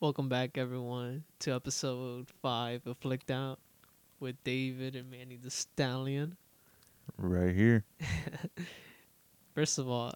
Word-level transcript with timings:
Welcome 0.00 0.28
back, 0.28 0.56
everyone, 0.56 1.24
to 1.40 1.56
episode 1.56 2.28
five 2.40 2.86
of 2.86 2.98
Flicked 2.98 3.32
Out 3.32 3.58
with 4.20 4.36
David 4.44 4.94
and 4.94 5.10
Manny 5.10 5.36
the 5.42 5.50
Stallion. 5.50 6.36
Right 7.16 7.52
here. 7.52 7.84
First 9.56 9.76
of 9.76 9.88
all, 9.88 10.14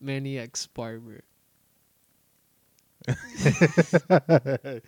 Manny 0.00 0.36
X 0.36 0.66
Barber. 0.66 1.20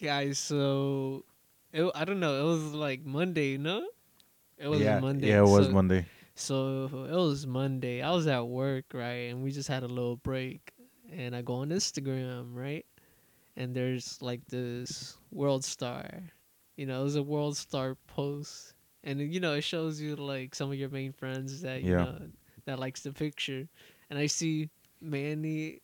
Guys, 0.00 0.38
so 0.38 1.24
it, 1.72 1.90
I 1.96 2.04
don't 2.04 2.20
know. 2.20 2.46
It 2.46 2.48
was 2.48 2.74
like 2.74 3.04
Monday, 3.04 3.56
no? 3.56 3.84
It 4.56 4.68
was 4.68 4.82
yeah, 4.82 5.00
Monday. 5.00 5.30
Yeah, 5.30 5.40
it 5.40 5.48
was 5.48 5.66
so, 5.66 5.72
Monday. 5.72 6.06
So 6.36 6.84
it 7.10 7.16
was 7.16 7.44
Monday. 7.44 8.02
I 8.02 8.12
was 8.12 8.28
at 8.28 8.46
work, 8.46 8.84
right, 8.94 9.32
and 9.32 9.42
we 9.42 9.50
just 9.50 9.68
had 9.68 9.82
a 9.82 9.88
little 9.88 10.14
break. 10.14 10.70
And 11.12 11.34
I 11.34 11.42
go 11.42 11.54
on 11.54 11.70
Instagram, 11.70 12.54
right, 12.54 12.86
and 13.56 13.74
there's 13.74 14.18
like 14.22 14.44
this 14.48 15.16
world 15.30 15.64
star. 15.64 16.06
You 16.76 16.86
know, 16.86 17.00
it 17.00 17.04
was 17.04 17.16
a 17.16 17.22
world 17.22 17.56
star 17.56 17.96
post, 18.06 18.74
and 19.04 19.20
you 19.20 19.40
know 19.40 19.54
it 19.54 19.62
shows 19.62 20.00
you 20.00 20.16
like 20.16 20.54
some 20.54 20.70
of 20.70 20.76
your 20.78 20.88
main 20.90 21.12
friends 21.12 21.62
that 21.62 21.82
you 21.84 21.92
Yeah. 21.92 22.04
know 22.04 22.18
that 22.66 22.78
likes 22.78 23.02
the 23.02 23.12
picture, 23.12 23.68
and 24.10 24.18
I 24.18 24.26
see 24.26 24.70
Manny 25.00 25.80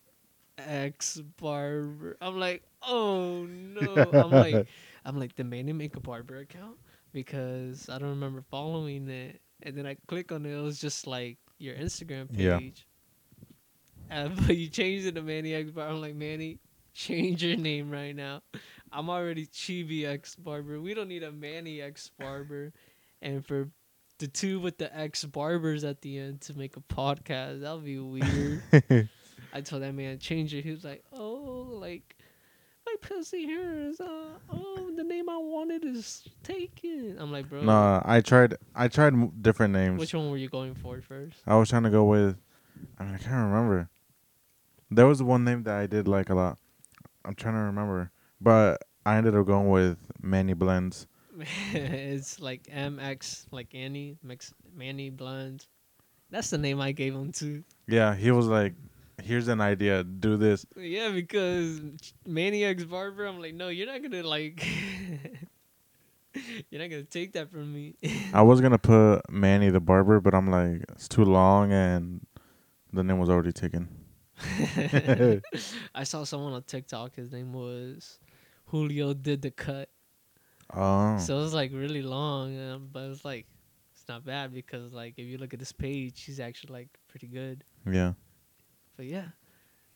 X 0.57 1.17
Barber. 1.37 2.17
I'm 2.21 2.39
like, 2.39 2.63
oh 2.81 3.45
no. 3.45 4.13
I'm 4.17 4.35
like, 4.35 4.63
I'm 5.05 5.19
like, 5.19 5.35
did 5.35 5.45
Manny 5.47 5.73
make 5.73 5.95
a 5.95 5.99
barber 6.01 6.37
account? 6.39 6.77
Because 7.11 7.89
I 7.89 7.97
don't 7.99 8.09
remember 8.09 8.43
following 8.49 9.07
it. 9.09 9.41
And 9.63 9.77
then 9.77 9.85
I 9.85 9.95
click 10.07 10.31
on 10.31 10.45
it. 10.45 10.57
It 10.57 10.61
was 10.61 10.79
just 10.79 11.07
like 11.07 11.37
your 11.59 11.75
Instagram 11.75 12.31
Yeah. 12.31 12.59
page. 12.59 12.87
Uh, 14.09 14.13
and, 14.13 14.35
but 14.47 14.57
you 14.57 14.69
changed 14.69 15.05
it 15.07 15.15
to 15.15 15.21
Manny 15.21 15.53
X 15.53 15.71
Barber. 15.71 15.93
I'm 15.93 16.01
like, 16.01 16.15
Manny, 16.15 16.59
change 16.93 17.43
your 17.43 17.57
name 17.57 17.89
right 17.91 18.15
now. 18.15 18.41
I'm 18.91 19.09
already 19.09 19.45
Chibi 19.47 20.05
X 20.05 20.35
Barber. 20.35 20.79
We 20.81 20.93
don't 20.93 21.07
need 21.07 21.23
a 21.23 21.31
Manny 21.31 21.81
X 21.81 22.11
Barber. 22.19 22.73
And 23.21 23.45
for 23.45 23.69
the 24.19 24.27
two 24.27 24.59
with 24.59 24.77
the 24.77 24.95
X 24.95 25.23
Barbers 25.23 25.83
at 25.83 26.01
the 26.01 26.17
end 26.19 26.41
to 26.41 26.57
make 26.57 26.75
a 26.77 26.81
podcast, 26.81 27.61
that 27.61 27.73
would 27.73 27.85
be 27.85 27.99
weird. 27.99 28.61
I 29.53 29.61
told 29.61 29.81
that 29.83 29.93
man 29.93 30.19
change 30.19 30.53
it. 30.53 30.63
He 30.63 30.71
was 30.71 30.83
like, 30.83 31.03
"Oh, 31.11 31.67
like 31.71 32.15
my 32.85 32.95
pussy 33.01 33.45
here 33.45 33.73
is 33.73 33.99
uh 33.99 34.29
oh 34.51 34.91
the 34.95 35.03
name 35.03 35.29
I 35.29 35.37
wanted 35.37 35.83
is 35.83 36.23
taken." 36.43 37.17
I'm 37.19 37.31
like, 37.31 37.49
bro, 37.49 37.61
nah, 37.61 38.01
I 38.05 38.21
tried. 38.21 38.55
I 38.75 38.87
tried 38.87 39.13
m- 39.13 39.31
different 39.41 39.73
names. 39.73 39.99
which 39.99 40.13
one 40.13 40.29
were 40.29 40.37
you 40.37 40.49
going 40.49 40.75
for 40.75 41.01
first? 41.01 41.37
I 41.45 41.55
was 41.55 41.69
trying 41.69 41.83
to 41.83 41.89
go 41.89 42.05
with. 42.05 42.37
I 42.97 43.03
mean, 43.03 43.15
I 43.15 43.17
can't 43.17 43.51
remember. 43.51 43.89
There 44.89 45.07
was 45.07 45.21
one 45.23 45.43
name 45.43 45.63
that 45.63 45.75
I 45.77 45.87
did 45.87 46.07
like 46.07 46.29
a 46.29 46.35
lot. 46.35 46.57
I'm 47.25 47.35
trying 47.35 47.55
to 47.55 47.61
remember, 47.61 48.11
but 48.39 48.81
I 49.05 49.17
ended 49.17 49.35
up 49.35 49.45
going 49.45 49.69
with 49.69 49.97
Manny 50.21 50.53
Blends. 50.53 51.07
it's 51.73 52.39
like 52.39 52.63
MX, 52.63 53.45
like 53.51 53.73
Annie, 53.73 54.17
Mix, 54.23 54.53
Manny 54.75 55.09
Blonde. 55.09 55.65
That's 56.29 56.49
the 56.49 56.57
name 56.57 56.79
I 56.79 56.91
gave 56.91 57.13
him 57.13 57.31
too. 57.31 57.63
Yeah, 57.87 58.15
he 58.15 58.31
was 58.31 58.47
like, 58.47 58.73
"Here's 59.21 59.47
an 59.47 59.59
idea. 59.61 60.03
Do 60.03 60.37
this." 60.37 60.65
Yeah, 60.75 61.09
because 61.09 61.81
Manny 62.25 62.63
X 62.63 62.83
Barber, 62.83 63.25
I'm 63.25 63.39
like, 63.39 63.53
no, 63.53 63.69
you're 63.69 63.87
not 63.87 64.01
gonna 64.01 64.23
like, 64.23 64.65
you're 66.69 66.81
not 66.81 66.89
gonna 66.89 67.03
take 67.03 67.33
that 67.33 67.51
from 67.51 67.73
me. 67.73 67.95
I 68.33 68.41
was 68.43 68.61
gonna 68.61 68.77
put 68.77 69.29
Manny 69.29 69.69
the 69.69 69.81
barber, 69.81 70.19
but 70.19 70.33
I'm 70.33 70.49
like, 70.49 70.83
it's 70.89 71.07
too 71.07 71.25
long, 71.25 71.71
and 71.71 72.25
the 72.93 73.03
name 73.03 73.19
was 73.19 73.29
already 73.29 73.51
taken. 73.51 73.89
I 75.95 76.03
saw 76.03 76.23
someone 76.23 76.53
on 76.53 76.63
TikTok. 76.63 77.15
His 77.15 77.31
name 77.31 77.53
was 77.53 78.19
Julio 78.65 79.13
did 79.13 79.41
the 79.41 79.51
cut. 79.51 79.89
Oh, 80.73 81.17
So 81.17 81.37
it 81.39 81.41
was 81.41 81.53
like 81.53 81.71
really 81.73 82.01
long, 82.01 82.57
um, 82.57 82.89
but 82.91 83.03
it's 83.09 83.25
like 83.25 83.45
it's 83.93 84.07
not 84.07 84.23
bad 84.23 84.53
because 84.53 84.93
like 84.93 85.15
if 85.17 85.25
you 85.25 85.37
look 85.37 85.53
at 85.53 85.59
this 85.59 85.71
page, 85.71 86.23
he's 86.23 86.39
actually 86.39 86.73
like 86.73 86.89
pretty 87.07 87.27
good. 87.27 87.63
yeah. 87.85 88.13
But 88.97 89.05
yeah, 89.07 89.27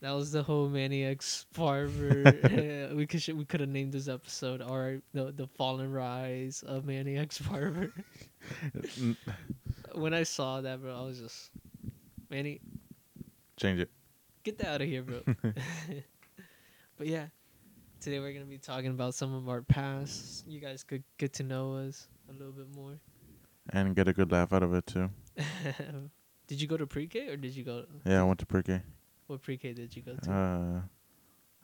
that 0.00 0.10
was 0.12 0.32
the 0.32 0.42
whole 0.42 0.68
Maniacs 0.68 1.46
X 1.50 1.58
Barber. 1.58 2.92
we 2.94 3.06
could 3.06 3.22
sh- 3.22 3.30
we 3.30 3.44
could 3.44 3.60
have 3.60 3.68
named 3.68 3.92
this 3.92 4.08
episode 4.08 4.60
or 4.60 5.00
the 5.14 5.32
the 5.32 5.46
fallen 5.46 5.90
rise 5.90 6.62
of 6.66 6.84
Maniacs 6.84 7.40
X 7.40 7.48
Barber. 7.48 7.92
When 9.94 10.12
I 10.12 10.24
saw 10.24 10.60
that, 10.60 10.82
bro, 10.82 10.94
I 10.94 11.02
was 11.02 11.20
just 11.20 11.50
Manny, 12.30 12.60
Change 13.56 13.80
it. 13.80 13.90
Get 14.46 14.58
that 14.58 14.68
out 14.68 14.80
of 14.80 14.86
here, 14.86 15.02
bro. 15.02 15.20
but 16.96 17.06
yeah, 17.08 17.26
today 18.00 18.20
we're 18.20 18.32
gonna 18.32 18.44
be 18.44 18.58
talking 18.58 18.90
about 18.90 19.14
some 19.14 19.34
of 19.34 19.48
our 19.48 19.60
past. 19.60 20.46
You 20.46 20.60
guys 20.60 20.84
could 20.84 21.02
get 21.18 21.32
to 21.34 21.42
know 21.42 21.74
us 21.74 22.06
a 22.30 22.32
little 22.32 22.52
bit 22.52 22.68
more. 22.74 23.00
and 23.70 23.96
get 23.96 24.06
a 24.06 24.12
good 24.12 24.30
laugh 24.30 24.52
out 24.52 24.62
of 24.62 24.72
it 24.72 24.86
too. 24.86 25.10
did 26.46 26.60
you 26.60 26.68
go 26.68 26.76
to 26.76 26.86
pre-K 26.86 27.28
or 27.28 27.36
did 27.36 27.56
you 27.56 27.64
go? 27.64 27.86
Yeah, 28.04 28.20
I 28.20 28.22
went 28.22 28.38
to 28.38 28.46
pre-K. 28.46 28.80
What 29.26 29.42
pre-K 29.42 29.72
did 29.72 29.96
you 29.96 30.02
go 30.02 30.14
to? 30.14 30.32
Uh, 30.32 30.80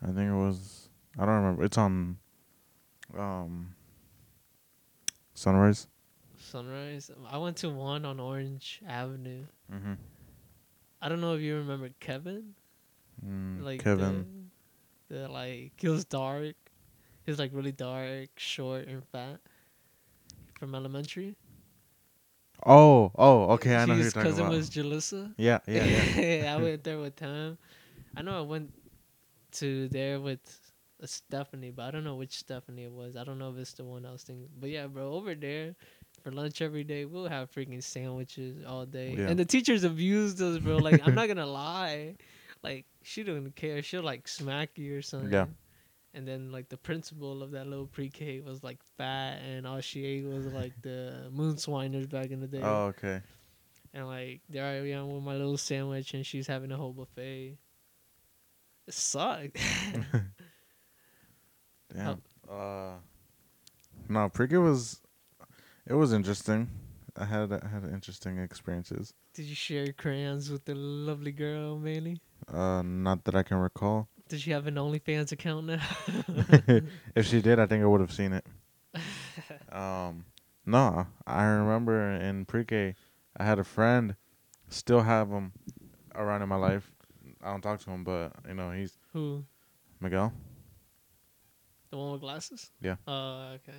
I 0.03 0.13
think 0.13 0.29
it 0.31 0.35
was. 0.35 0.89
I 1.17 1.25
don't 1.25 1.37
remember. 1.37 1.63
It's 1.63 1.79
on. 1.79 2.19
Um. 3.17 3.77
Sunrise. 5.35 5.87
Sunrise. 6.37 7.13
I 7.31 7.39
went 7.39 7.59
to 7.59 7.71
one 7.71 8.05
on 8.05 8.19
Orange 8.19 8.83
Avenue. 8.89 9.45
Mm-hmm. 9.73 9.93
I 11.01 11.09
don't 11.09 11.21
know 11.21 11.35
if 11.35 11.41
you 11.41 11.57
remember 11.57 11.91
Kevin. 12.01 12.55
Mm, 13.27 13.63
Like 13.63 13.83
Kevin. 13.83 14.51
The, 15.09 15.15
the 15.19 15.29
like 15.29 15.73
he 15.79 15.89
was 15.89 16.05
dark. 16.05 16.55
He 17.25 17.31
was 17.31 17.39
like 17.39 17.51
really 17.55 17.73
dark, 17.73 18.29
short, 18.37 18.87
and 18.89 19.05
fat. 19.13 19.41
From 20.59 20.75
elementary. 20.75 21.35
Oh, 22.65 23.11
oh, 23.17 23.51
okay. 23.55 23.75
I 23.75 23.85
know 23.87 23.95
His 23.95 24.13
cousin 24.13 24.49
was 24.49 24.71
Jalissa. 24.71 25.35
yeah, 25.37 25.59
yeah, 25.67 25.85
yeah. 25.85 26.55
I 26.59 26.63
went 26.63 26.85
there 26.85 26.99
with 26.99 27.19
him. 27.19 27.59
I 28.17 28.23
know 28.23 28.39
I 28.39 28.43
went 28.43 28.73
to 29.53 29.89
there 29.89 30.21
with 30.21 30.39
a 31.01 31.09
Stephanie, 31.09 31.73
but 31.73 31.83
I 31.87 31.91
don't 31.91 32.05
know 32.05 32.15
which 32.15 32.37
Stephanie 32.39 32.85
it 32.85 32.93
was. 32.93 33.17
I 33.17 33.25
don't 33.25 33.39
know 33.39 33.51
if 33.51 33.59
it's 33.59 33.73
the 33.73 33.85
one 33.85 34.07
I 34.07 34.13
was 34.13 34.23
thinking. 34.23 34.49
But 34.61 34.71
yeah, 34.71 34.87
bro, 34.87 35.13
over 35.13 35.35
there 35.35 35.75
for 36.23 36.31
lunch 36.31 36.63
every 36.63 36.85
day, 36.85 37.05
we'll 37.05 37.29
have 37.29 37.51
freaking 37.51 37.83
sandwiches 37.83 38.65
all 38.65 38.87
day. 38.87 39.17
Yeah. 39.19 39.27
And 39.29 39.39
the 39.39 39.45
teachers 39.45 39.83
abused 39.83 40.41
us, 40.41 40.59
bro. 40.59 40.77
Like 40.77 41.01
I'm 41.05 41.17
not 41.17 41.27
gonna 41.27 41.47
lie, 41.47 42.15
like 42.63 42.87
she 43.03 43.23
don't 43.23 43.55
care. 43.55 43.83
She'll 43.83 44.03
like 44.03 44.29
smack 44.29 44.71
you 44.77 44.99
or 44.99 45.03
something. 45.03 45.33
Yeah. 45.33 45.47
And 46.15 46.29
then 46.29 46.53
like 46.53 46.69
the 46.69 46.77
principal 46.77 47.43
of 47.43 47.53
that 47.53 47.67
little 47.67 47.87
pre-K 47.87 48.41
was 48.41 48.63
like 48.63 48.79
fat, 48.99 49.41
and 49.43 49.67
all 49.67 49.81
she 49.81 50.05
ate 50.05 50.25
was 50.25 50.47
like 50.47 50.73
the 50.83 51.29
moon 51.33 51.57
swiners 51.57 52.09
back 52.09 52.31
in 52.31 52.41
the 52.41 52.47
day. 52.47 52.61
oh, 52.63 52.87
okay. 52.87 53.21
And 53.95 54.07
like 54.07 54.41
there 54.49 54.65
I 54.65 54.91
am 54.91 55.11
with 55.11 55.23
my 55.23 55.37
little 55.37 55.57
sandwich, 55.57 56.15
and 56.15 56.25
she's 56.25 56.47
having 56.47 56.73
a 56.73 56.77
whole 56.77 56.93
buffet. 56.93 57.57
It 58.87 58.95
sucked. 58.95 59.59
Damn. 61.95 62.23
Uh. 62.51 62.93
No, 64.09 64.29
pre-K 64.29 64.57
was. 64.59 65.01
It 65.87 65.95
was 65.95 66.13
interesting. 66.13 66.69
I 67.17 67.25
had 67.25 67.53
I 67.53 67.69
had 67.69 67.85
interesting 67.85 68.39
experiences. 68.39 69.13
Did 69.35 69.47
you 69.47 69.55
share 69.55 69.93
crayons 69.93 70.51
with 70.51 70.65
the 70.65 70.75
lovely 70.75 71.33
girl, 71.33 71.79
Manny? 71.79 72.21
Uh, 72.49 72.83
not 72.83 73.25
that 73.25 73.35
I 73.35 73.43
can 73.43 73.59
recall. 73.59 74.09
Does 74.29 74.43
she 74.43 74.51
have 74.51 74.67
an 74.67 74.77
OnlyFans 74.77 75.33
account 75.33 75.67
now? 75.67 75.81
if 77.15 77.27
she 77.27 77.43
did, 77.43 77.59
I 77.59 77.67
think 77.67 77.83
I 77.83 77.87
would 77.87 78.01
have 78.01 78.13
seen 78.13 78.33
it. 78.33 78.47
Um, 79.71 80.27
no, 80.67 81.07
I 81.27 81.45
remember 81.45 82.13
in 82.13 82.45
pre-K, 82.45 82.95
I 83.39 83.45
had 83.45 83.59
a 83.59 83.65
friend, 83.65 84.17
still 84.69 85.01
have 85.01 85.31
him 85.31 85.53
around 86.15 86.43
in 86.43 86.49
my 86.51 86.57
life. 86.57 86.93
I 87.43 87.51
don't 87.51 87.63
talk 87.63 87.81
to 87.81 87.91
him, 87.91 88.05
but 88.05 88.33
you 88.47 88.53
know 88.55 88.71
he's 88.71 88.99
Who? 89.15 89.45
Miguel. 89.99 90.35
The 91.91 91.97
one 91.97 92.13
with 92.13 92.21
glasses? 92.21 92.71
Yeah. 92.83 92.97
Oh, 93.07 93.53
okay. 93.55 93.79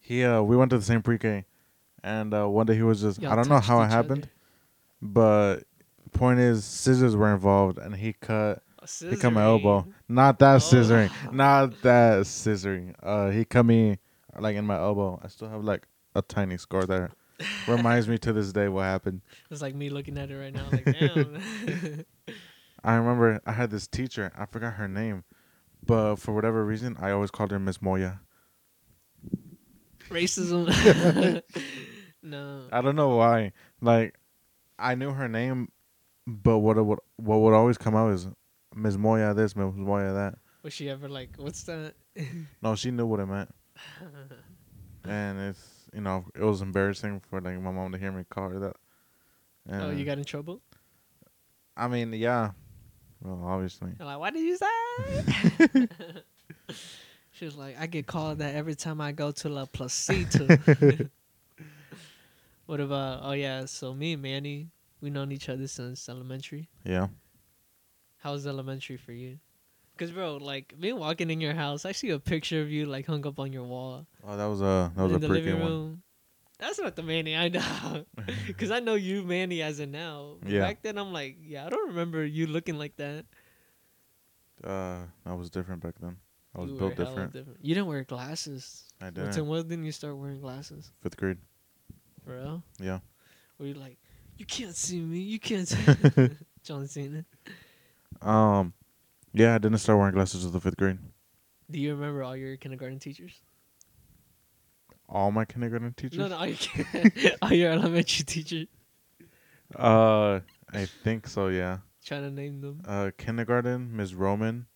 He 0.00 0.24
uh, 0.24 0.40
we 0.40 0.56
went 0.56 0.70
to 0.70 0.78
the 0.78 0.84
same 0.84 1.02
pre-K, 1.02 1.44
and 2.02 2.32
uh, 2.32 2.48
one 2.48 2.64
day 2.64 2.74
he 2.76 2.82
was 2.82 3.02
just 3.02 3.20
Y'all 3.20 3.32
I 3.32 3.36
don't 3.36 3.48
know 3.48 3.60
how 3.60 3.82
it 3.82 3.88
happened, 3.88 4.24
other? 4.24 4.32
but 5.02 5.56
point 6.08 6.40
is 6.40 6.64
scissors 6.64 7.14
were 7.16 7.32
involved, 7.32 7.78
and 7.78 7.94
he 7.94 8.12
cut 8.14 8.62
he 9.00 9.16
cut 9.16 9.32
my 9.32 9.44
elbow. 9.44 9.86
Not 10.08 10.38
that 10.38 10.56
Oh. 10.56 10.58
scissoring, 10.58 11.10
not 11.32 11.82
that 11.82 12.22
scissoring. 12.22 12.94
Uh, 13.02 13.30
he 13.30 13.44
cut 13.44 13.64
me 13.66 13.98
like 14.38 14.56
in 14.56 14.64
my 14.64 14.76
elbow. 14.76 15.20
I 15.22 15.28
still 15.28 15.48
have 15.48 15.64
like 15.64 15.86
a 16.14 16.22
tiny 16.22 16.56
scar 16.56 16.84
there. 16.84 17.10
Reminds 17.68 18.08
me 18.08 18.18
to 18.18 18.32
this 18.32 18.52
day 18.52 18.68
what 18.68 18.82
happened. 18.82 19.20
It's 19.50 19.62
like 19.62 19.74
me 19.74 19.90
looking 19.90 20.18
at 20.18 20.30
it 20.30 20.36
right 20.36 20.52
now. 20.54 20.66
Like, 20.72 20.84
damn. 20.84 22.04
I 22.84 22.94
remember 22.94 23.40
I 23.46 23.52
had 23.52 23.70
this 23.70 23.86
teacher. 23.86 24.32
I 24.36 24.46
forgot 24.46 24.74
her 24.74 24.88
name, 24.88 25.24
but 25.84 26.16
for 26.16 26.32
whatever 26.34 26.64
reason, 26.64 26.96
I 27.00 27.10
always 27.10 27.30
called 27.30 27.50
her 27.50 27.58
Miss 27.58 27.82
Moya. 27.82 28.20
Racism. 30.08 31.42
no. 32.22 32.62
I 32.72 32.80
don't 32.80 32.96
know 32.96 33.10
why. 33.16 33.52
Like, 33.80 34.14
I 34.78 34.94
knew 34.94 35.10
her 35.12 35.28
name, 35.28 35.68
but 36.28 36.58
what 36.58 36.76
would 36.84 36.98
what 37.16 37.36
would 37.38 37.54
always 37.54 37.78
come 37.78 37.96
out 37.96 38.12
is 38.12 38.28
Miss 38.74 38.96
Moya 38.96 39.32
this, 39.32 39.56
Miss 39.56 39.74
Moya 39.74 40.12
that. 40.12 40.34
Was 40.62 40.74
she 40.74 40.90
ever 40.90 41.08
like, 41.08 41.30
what's 41.36 41.62
that? 41.64 41.94
No, 42.62 42.74
she 42.74 42.90
knew 42.90 43.06
what 43.06 43.20
it 43.20 43.26
meant, 43.26 43.54
and 45.04 45.38
it's 45.38 45.86
you 45.94 46.00
know 46.00 46.24
it 46.34 46.42
was 46.42 46.62
embarrassing 46.62 47.22
for 47.30 47.40
like 47.40 47.60
my 47.60 47.70
mom 47.70 47.92
to 47.92 47.98
hear 47.98 48.10
me 48.10 48.24
call 48.28 48.50
her 48.50 48.58
that. 48.58 48.76
And, 49.68 49.82
oh, 49.82 49.90
you 49.90 50.04
got 50.04 50.18
in 50.18 50.24
trouble? 50.24 50.60
I 51.76 51.86
mean, 51.88 52.12
yeah. 52.12 52.50
Well, 53.22 53.42
obviously. 53.44 53.92
I'm 54.00 54.06
like, 54.06 54.18
what 54.18 54.34
did 54.34 54.42
you 54.42 54.56
say? 54.56 55.88
she 57.32 57.44
was 57.44 57.56
like, 57.56 57.78
I 57.78 57.86
get 57.86 58.06
called 58.06 58.38
that 58.38 58.54
every 58.54 58.74
time 58.74 59.00
I 59.00 59.12
go 59.12 59.30
to 59.30 59.48
La 59.48 59.66
Placita. 59.66 61.08
what 62.66 62.80
about, 62.80 63.20
oh 63.22 63.32
yeah, 63.32 63.66
so 63.66 63.94
me 63.94 64.14
and 64.14 64.22
Manny, 64.22 64.68
we 65.00 65.10
known 65.10 65.32
each 65.32 65.48
other 65.48 65.66
since 65.66 66.08
elementary. 66.08 66.68
Yeah. 66.84 67.08
How 68.18 68.32
was 68.32 68.46
elementary 68.46 68.96
for 68.96 69.12
you? 69.12 69.38
Cause 69.96 70.12
bro, 70.12 70.36
like 70.36 70.78
me 70.78 70.92
walking 70.92 71.28
in 71.28 71.40
your 71.40 71.54
house, 71.54 71.84
I 71.84 71.90
see 71.92 72.10
a 72.10 72.20
picture 72.20 72.60
of 72.62 72.70
you 72.70 72.86
like 72.86 73.06
hung 73.06 73.26
up 73.26 73.40
on 73.40 73.52
your 73.52 73.64
wall 73.64 74.06
Oh, 74.24 74.36
that 74.36 74.46
was 74.46 74.60
a 74.60 74.92
that 74.94 75.02
was 75.02 75.16
in 75.16 75.24
a 75.24 75.26
pretty 75.26 75.46
living 75.50 75.60
one. 75.60 76.02
That's 76.60 76.78
not 76.78 76.94
the 76.94 77.02
Manny 77.02 77.36
I 77.36 77.48
know. 77.48 78.04
Cause 78.58 78.70
I 78.70 78.78
know 78.78 78.94
you 78.94 79.24
Manny 79.24 79.60
as 79.60 79.80
in 79.80 79.90
now. 79.90 80.36
Yeah. 80.46 80.60
Back 80.60 80.82
then 80.82 80.98
I'm 80.98 81.12
like, 81.12 81.38
yeah, 81.42 81.66
I 81.66 81.68
don't 81.68 81.88
remember 81.88 82.24
you 82.24 82.46
looking 82.46 82.78
like 82.78 82.96
that. 82.96 83.24
Uh, 84.62 84.98
I 85.26 85.34
was 85.34 85.50
different 85.50 85.82
back 85.82 85.94
then. 86.00 86.16
I 86.54 86.60
was 86.60 86.70
You 86.70 86.78
built 86.78 86.96
hella 86.96 87.26
different. 87.26 87.58
You 87.62 87.74
didn't 87.74 87.86
wear 87.88 88.04
glasses. 88.04 88.84
I 89.00 89.10
didn't. 89.10 89.46
when 89.46 89.68
didn't 89.68 89.84
you 89.84 89.92
start 89.92 90.16
wearing 90.16 90.40
glasses? 90.40 90.90
Fifth 91.02 91.16
grade. 91.16 91.38
For 92.24 92.36
real? 92.36 92.62
Yeah. 92.80 92.98
Were 93.58 93.66
you 93.66 93.74
like, 93.74 93.98
you 94.38 94.46
can't 94.46 94.74
see 94.74 95.00
me, 95.00 95.18
you 95.18 95.38
can't 95.38 95.68
see 95.68 95.76
me. 96.16 96.30
John 96.62 96.86
Cena. 96.86 97.24
Um, 98.22 98.72
yeah, 99.32 99.54
I 99.54 99.58
didn't 99.58 99.78
start 99.78 99.98
wearing 99.98 100.14
glasses 100.14 100.44
until 100.44 100.58
the 100.58 100.64
fifth 100.64 100.76
grade. 100.76 100.98
Do 101.70 101.78
you 101.78 101.94
remember 101.94 102.22
all 102.22 102.36
your 102.36 102.56
kindergarten 102.56 102.98
teachers? 102.98 103.32
All 105.08 105.30
my 105.30 105.44
kindergarten 105.44 105.92
teachers. 105.94 106.18
No, 106.18 106.28
no, 106.28 106.36
all 106.36 106.46
your, 106.46 106.58
all 107.42 107.52
your 107.52 107.72
elementary 107.72 108.24
teachers. 108.24 108.66
Uh, 109.74 110.40
I 110.72 110.86
think 111.04 111.26
so. 111.26 111.48
Yeah. 111.48 111.78
Trying 112.04 112.22
to 112.22 112.30
name 112.30 112.60
them. 112.60 112.82
Uh, 112.86 113.10
kindergarten, 113.18 113.94
Ms. 113.96 114.14
Roman. 114.14 114.66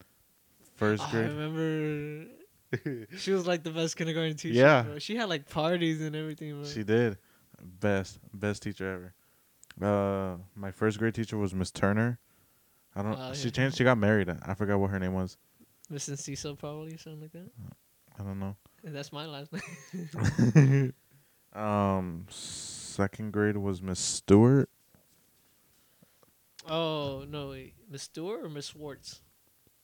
First 0.77 1.03
Oh, 1.13 1.19
I 1.19 1.23
remember 1.23 2.27
she 3.17 3.33
was 3.33 3.47
like 3.47 3.63
the 3.63 3.71
best 3.71 3.97
kindergarten 3.97 4.37
teacher. 4.37 4.55
Yeah. 4.55 4.83
bro. 4.83 4.99
She 4.99 5.17
had 5.17 5.29
like 5.29 5.49
parties 5.49 6.01
and 6.01 6.17
everything. 6.17 6.55
Bro. 6.55 6.65
She 6.65 6.83
did. 6.83 7.19
Best, 7.63 8.19
best 8.35 8.63
teacher 8.63 8.91
ever. 8.91 9.15
Uh, 9.81 10.37
my 10.55 10.71
first 10.71 10.99
grade 10.99 11.15
teacher 11.15 11.39
was 11.39 11.55
Miss 11.55 11.71
Turner. 11.71 12.19
I 12.95 13.03
don't. 13.03 13.17
Oh, 13.19 13.33
she 13.33 13.45
yeah. 13.47 13.51
changed. 13.53 13.77
She 13.79 13.85
got 13.85 13.99
married. 13.99 14.29
I 14.45 14.55
forgot 14.55 14.79
what 14.79 14.91
her 14.91 14.99
name 14.99 15.15
was. 15.15 15.37
Mrs. 15.91 16.19
Cecil 16.19 16.57
probably 16.57 16.97
something 16.97 17.23
like 17.23 17.33
that. 17.33 17.51
I 18.19 18.23
don't 18.23 18.39
know. 18.39 18.57
That's 18.85 19.13
my 19.13 19.27
last 19.27 19.53
name. 20.55 20.93
um, 21.55 22.27
second 22.29 23.33
grade 23.33 23.57
was 23.57 23.81
Miss 23.81 23.99
Stewart. 24.01 24.69
oh 26.69 27.25
no, 27.29 27.51
wait, 27.51 27.75
Miss 27.91 28.03
Stewart 28.05 28.45
or 28.45 28.49
Miss 28.49 28.67
Swartz? 28.67 29.21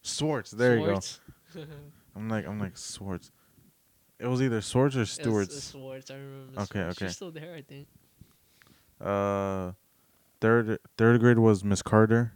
Swartz. 0.02 0.50
There 0.50 0.76
Swartz. 0.79 1.20
you 1.55 1.64
go. 1.64 1.73
I'm 2.17 2.29
like, 2.29 2.46
I'm 2.46 2.58
like 2.58 2.76
Swartz. 2.76 3.31
It 4.19 4.26
was 4.26 4.43
either 4.43 4.61
Swartz 4.61 4.96
or 4.96 5.02
It's- 5.02 5.12
Stewart's. 5.12 5.62
Swartz. 5.62 6.11
I 6.11 6.14
remember. 6.14 6.61
Okay, 6.62 6.81
Swartz. 6.81 6.96
okay. 6.96 7.06
She's 7.06 7.17
still 7.17 7.31
there, 7.31 7.55
I 7.55 7.62
think. 7.62 7.87
Uh, 9.00 9.72
third 10.40 10.78
third 10.96 11.20
grade 11.20 11.38
was 11.38 11.62
Miss 11.64 11.82
Carter. 11.82 12.32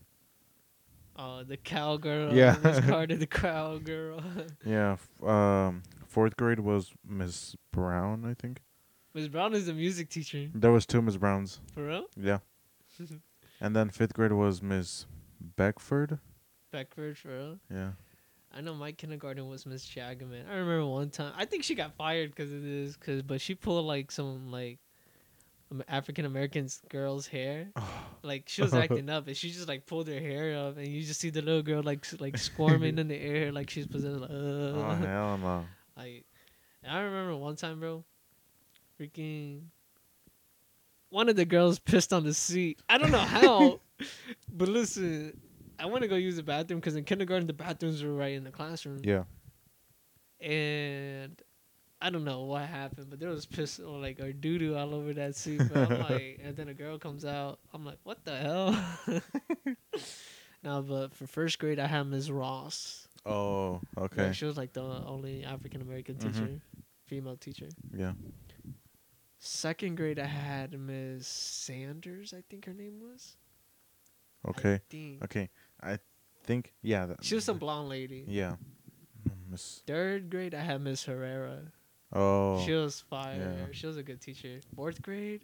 Oh, 1.16 1.42
the 1.44 1.56
cowgirl. 1.56 2.34
Yeah. 2.34 2.56
Miss 2.62 2.80
Carter, 2.88 3.16
the 3.16 3.26
cowgirl. 3.26 4.22
Yeah. 4.64 4.92
F- 4.94 5.28
um, 5.28 5.82
fourth 6.06 6.36
grade 6.36 6.60
was 6.60 6.92
Miss 7.06 7.54
Brown. 7.72 8.24
I 8.24 8.34
think 8.34 8.60
Miss 9.14 9.28
Brown 9.28 9.54
is 9.54 9.66
the 9.66 9.74
music 9.74 10.08
teacher. 10.08 10.48
there 10.54 10.72
was 10.72 10.86
two 10.86 11.02
Miss 11.02 11.16
Browns. 11.16 11.60
For 11.74 11.86
real? 11.86 12.06
Yeah. 12.16 12.38
and 13.60 13.76
then 13.76 13.90
fifth 13.90 14.14
grade 14.14 14.32
was 14.32 14.62
Miss 14.62 15.06
Beckford. 15.40 16.18
Beckford, 16.70 17.18
for 17.18 17.28
real? 17.28 17.58
Yeah. 17.70 17.90
I 18.54 18.60
know 18.60 18.74
my 18.74 18.92
kindergarten 18.92 19.46
was 19.48 19.64
Miss 19.66 19.86
Jagaman. 19.86 20.48
I 20.48 20.54
remember 20.54 20.86
one 20.86 21.10
time. 21.10 21.32
I 21.36 21.44
think 21.44 21.64
she 21.64 21.74
got 21.74 21.94
fired 21.94 22.30
because 22.30 22.52
of 22.52 22.62
this, 22.62 22.96
cause 22.96 23.22
but 23.22 23.40
she 23.40 23.54
pulled 23.54 23.86
like 23.86 24.10
some 24.10 24.50
like 24.50 24.78
African 25.88 26.24
American 26.24 26.68
girl's 26.88 27.26
hair. 27.26 27.68
Like 28.24 28.44
she 28.48 28.62
was 28.62 28.72
acting 28.72 29.10
up, 29.10 29.26
and 29.26 29.36
she 29.36 29.50
just 29.50 29.66
like 29.66 29.84
pulled 29.84 30.06
her 30.06 30.20
hair 30.20 30.56
up, 30.56 30.76
and 30.76 30.86
you 30.86 31.02
just 31.02 31.18
see 31.18 31.30
the 31.30 31.42
little 31.42 31.62
girl 31.62 31.82
like 31.82 32.06
like 32.20 32.38
squirming 32.38 32.98
in 32.98 33.08
the 33.08 33.16
air, 33.20 33.50
like 33.50 33.68
she's 33.68 33.88
possessed. 33.88 34.20
Like, 34.20 34.30
Oh 34.32 34.96
hell 35.00 35.38
no. 35.38 35.64
like 35.96 36.24
I 36.88 37.00
remember 37.00 37.36
one 37.36 37.56
time, 37.56 37.80
bro. 37.80 38.04
Freaking. 39.00 39.62
One 41.10 41.28
of 41.28 41.34
the 41.34 41.44
girls 41.44 41.80
pissed 41.80 42.12
on 42.12 42.22
the 42.22 42.32
seat. 42.32 42.80
I 42.88 42.96
don't 42.96 43.10
know 43.10 43.18
how, 43.18 43.80
but 44.52 44.68
listen, 44.68 45.36
I 45.80 45.86
want 45.86 46.02
to 46.02 46.08
go 46.08 46.14
use 46.14 46.36
the 46.36 46.44
bathroom 46.44 46.78
because 46.78 46.94
in 46.94 47.02
kindergarten 47.02 47.48
the 47.48 47.52
bathrooms 47.52 48.04
were 48.04 48.14
right 48.14 48.34
in 48.34 48.44
the 48.44 48.52
classroom 48.52 49.00
Yeah. 49.02 49.24
and 50.40 51.40
I 52.04 52.10
don't 52.10 52.24
know 52.24 52.42
what 52.42 52.62
happened, 52.66 53.06
but 53.10 53.20
there 53.20 53.28
was 53.30 53.46
piss 53.46 53.78
or 53.78 53.98
like 53.98 54.18
or 54.20 54.32
doo 54.32 54.58
doo 54.58 54.74
all 54.76 54.92
over 54.94 55.12
that 55.14 55.36
seat. 55.36 55.62
But 55.72 55.90
I'm 55.90 56.00
like, 56.10 56.40
and 56.42 56.56
then 56.56 56.68
a 56.68 56.74
girl 56.74 56.98
comes 56.98 57.24
out. 57.24 57.60
I'm 57.72 57.84
like, 57.84 57.98
what 58.02 58.24
the 58.24 58.36
hell? 58.36 58.76
now, 60.64 60.80
but 60.82 61.14
for 61.14 61.26
first 61.26 61.58
grade, 61.58 61.78
I 61.78 61.86
had 61.86 62.04
Ms. 62.08 62.30
Ross. 62.30 63.06
Oh 63.24 63.80
Like, 63.96 64.18
okay. 64.18 64.32
she 64.32 64.44
was 64.44 64.56
like 64.56 64.72
the 64.72 64.82
only 64.82 65.44
African 65.44 65.80
American 65.80 66.16
Mhm. 66.16 66.32
teacher, 66.34 66.60
female 67.06 67.36
teacher. 67.36 67.68
Yeah. 67.94 68.12
Second 69.38 69.96
grade, 69.96 70.18
I 70.18 70.26
had 70.26 70.72
Ms. 70.78 71.26
Sanders. 71.26 72.32
I 72.36 72.42
think 72.48 72.64
her 72.66 72.72
name 72.74 73.00
was. 73.00 73.36
I 74.44 74.48
Okay. 74.50 74.80
think. 74.90 75.22
Okay. 75.24 75.50
I 75.80 75.98
think 76.44 76.72
yeah. 76.82 77.06
That, 77.06 77.24
She 77.24 77.34
was 77.36 77.44
some 77.44 77.58
blonde 77.58 77.88
lady. 77.88 78.24
Yeah. 78.28 78.56
Miss. 79.48 79.82
Third 79.86 80.30
grade, 80.30 80.54
I 80.54 80.60
had 80.62 80.80
Miss 80.80 81.04
Herrera. 81.04 81.70
Oh. 82.12 82.62
She 82.64 82.72
was 82.72 83.00
fire. 83.00 83.54
yeah. 83.58 83.66
She 83.72 83.86
was 83.86 83.96
a 83.96 84.02
good 84.02 84.20
teacher. 84.20 84.60
Fourth 84.76 85.00
grade, 85.02 85.42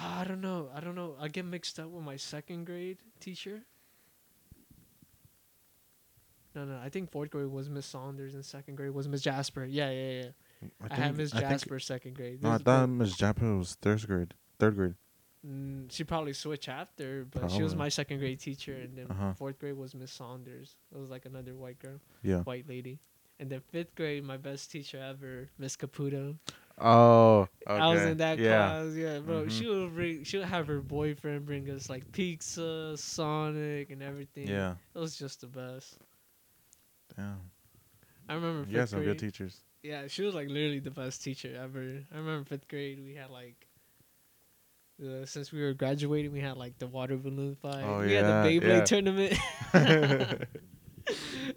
Ah, 0.00 0.20
I 0.20 0.24
don't 0.24 0.40
know. 0.40 0.68
I 0.74 0.80
don't 0.80 0.94
know. 0.94 1.16
I 1.20 1.28
get 1.28 1.44
mixed 1.44 1.78
up 1.80 1.88
with 1.88 2.04
my 2.04 2.16
second 2.16 2.64
grade 2.66 2.98
teacher. 3.20 3.62
No, 6.54 6.64
no. 6.64 6.78
I 6.82 6.88
think 6.88 7.10
fourth 7.10 7.30
grade 7.30 7.48
was 7.48 7.68
Miss 7.68 7.86
Saunders 7.86 8.34
and 8.34 8.44
second 8.44 8.76
grade 8.76 8.92
was 8.92 9.06
Miss 9.08 9.20
Jasper. 9.22 9.64
Yeah, 9.64 9.90
yeah, 9.90 10.22
yeah. 10.22 10.68
I, 10.90 10.94
had 10.94 11.16
Miss 11.16 11.34
I 11.34 11.40
Jasper 11.40 11.78
second 11.78 12.14
grade. 12.14 12.42
no, 12.42 12.50
I 12.50 12.58
thought 12.58 12.88
Miss 12.88 13.16
Jasper 13.16 13.56
was 13.56 13.74
third 13.80 14.06
grade. 14.06 14.34
Third 14.58 14.74
grade. 14.74 14.94
Mm, 15.46 15.90
she 15.92 16.02
probably 16.02 16.32
switched 16.32 16.68
after, 16.68 17.24
but 17.30 17.48
she 17.50 17.62
was 17.62 17.76
my 17.76 17.88
second 17.88 18.18
grade 18.18 18.40
teacher, 18.40 18.74
and 18.74 18.98
then 18.98 19.06
Uh-huh. 19.08 19.34
fourth 19.34 19.58
grade 19.60 19.76
was 19.76 19.94
Miss 19.94 20.10
Saunders. 20.10 20.76
It 20.92 20.98
was 20.98 21.10
like 21.10 21.26
another 21.26 21.54
white 21.54 21.78
girl, 21.78 22.00
Yeah. 22.22 22.40
white 22.42 22.68
lady. 22.68 22.98
And 23.40 23.48
then 23.50 23.60
fifth 23.70 23.94
grade, 23.94 24.24
my 24.24 24.36
best 24.36 24.70
teacher 24.70 24.98
ever, 24.98 25.48
Miss 25.58 25.76
Caputo. 25.76 26.36
Oh. 26.80 27.48
Okay. 27.68 27.80
I 27.80 27.92
was 27.92 28.02
in 28.02 28.18
that 28.18 28.38
yeah. 28.38 28.68
class, 28.68 28.94
yeah, 28.94 29.18
bro. 29.20 29.44
Mhm. 29.44 29.50
She 29.50 29.66
would 29.68 29.94
bring, 29.94 30.24
she 30.24 30.38
would 30.38 30.46
have 30.46 30.66
her 30.66 30.80
boyfriend 30.80 31.46
bring 31.46 31.68
us 31.70 31.88
like 31.88 32.10
pizza, 32.12 32.96
Sonic, 32.96 33.90
and 33.90 34.02
everything. 34.02 34.48
Yeah. 34.48 34.74
it 34.94 34.98
was 34.98 35.16
just 35.16 35.40
the 35.40 35.46
best. 35.46 35.98
Damn. 37.16 37.38
I 38.28 38.34
remember 38.34 38.64
fifth 38.64 38.72
You 38.72 38.78
had 38.80 38.88
some 38.88 39.02
grade. 39.02 39.18
good 39.18 39.26
teachers. 39.26 39.60
Yeah, 39.82 40.08
she 40.08 40.22
was 40.22 40.34
like 40.34 40.48
literally 40.48 40.80
the 40.80 40.90
best 40.90 41.22
teacher 41.22 41.56
ever. 41.60 42.00
I 42.12 42.16
remember 42.16 42.44
fifth 42.44 42.68
grade, 42.68 43.00
we 43.02 43.14
had 43.14 43.30
like. 43.30 43.66
Uh, 45.00 45.24
since 45.24 45.52
we 45.52 45.62
were 45.62 45.74
graduating, 45.74 46.32
we 46.32 46.40
had 46.40 46.56
like 46.56 46.76
the 46.78 46.88
water 46.88 47.16
balloon 47.16 47.54
fight. 47.54 47.84
Oh, 47.84 48.00
we 48.00 48.12
yeah, 48.14 48.42
had 48.42 48.44
the 48.44 48.60
Beyblade 48.60 48.78
yeah. 48.78 48.84
tournament. 48.84 49.38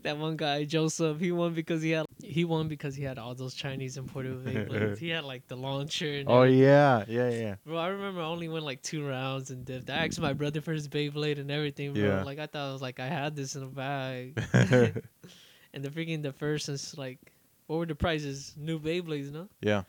that 0.04 0.18
one 0.18 0.38
guy 0.38 0.64
Joseph, 0.66 1.20
he 1.20 1.32
won 1.32 1.54
because 1.54 1.82
he 1.82 1.92
had 1.92 2.06
he 2.24 2.46
won 2.46 2.68
because 2.68 2.96
he 2.96 3.04
had 3.04 3.18
all 3.18 3.34
those 3.36 3.54
Chinese 3.54 3.98
imported 3.98 4.44
Beyblades. 4.46 4.98
he 4.98 5.10
had 5.10 5.24
like 5.24 5.48
the 5.48 5.58
launcher. 5.58 6.20
And 6.20 6.30
oh 6.30 6.42
everything. 6.42 6.60
yeah. 6.64 7.06
Yeah. 7.08 7.30
Yeah. 7.30 7.56
Bro, 7.66 7.78
I 7.78 7.88
remember 7.88 8.22
I 8.22 8.26
only 8.26 8.48
went 8.48 8.66
like 8.66 8.82
two 8.82 9.08
rounds 9.08 9.52
and 9.52 9.66
dipped. 9.66 9.90
I 9.90 10.06
asked 10.06 10.20
my 10.20 10.34
brother 10.34 10.62
for 10.62 10.74
his 10.74 10.88
Beyblade 10.88 11.40
and 11.40 11.52
everything, 11.52 11.94
bro. 11.94 12.04
Yeah. 12.04 12.24
Like 12.24 12.40
I 12.40 12.48
thought 12.48 12.70
I 12.70 12.74
was 12.74 12.82
like 12.82 13.00
I 13.00 13.08
had 13.08 13.36
this 13.36 13.56
in 13.56 13.64
a 13.64 13.68
bag. 13.68 14.42
and 14.54 15.84
the 15.84 15.90
freaking 15.90 16.22
the 16.22 16.34
first 16.34 16.70
is 16.70 16.98
like 16.98 17.20
what 17.68 17.78
were 17.78 17.86
the 17.86 17.96
prizes? 17.96 18.54
New 18.58 18.80
Beyblades, 18.80 19.32
no? 19.32 19.48
yeah. 19.62 19.84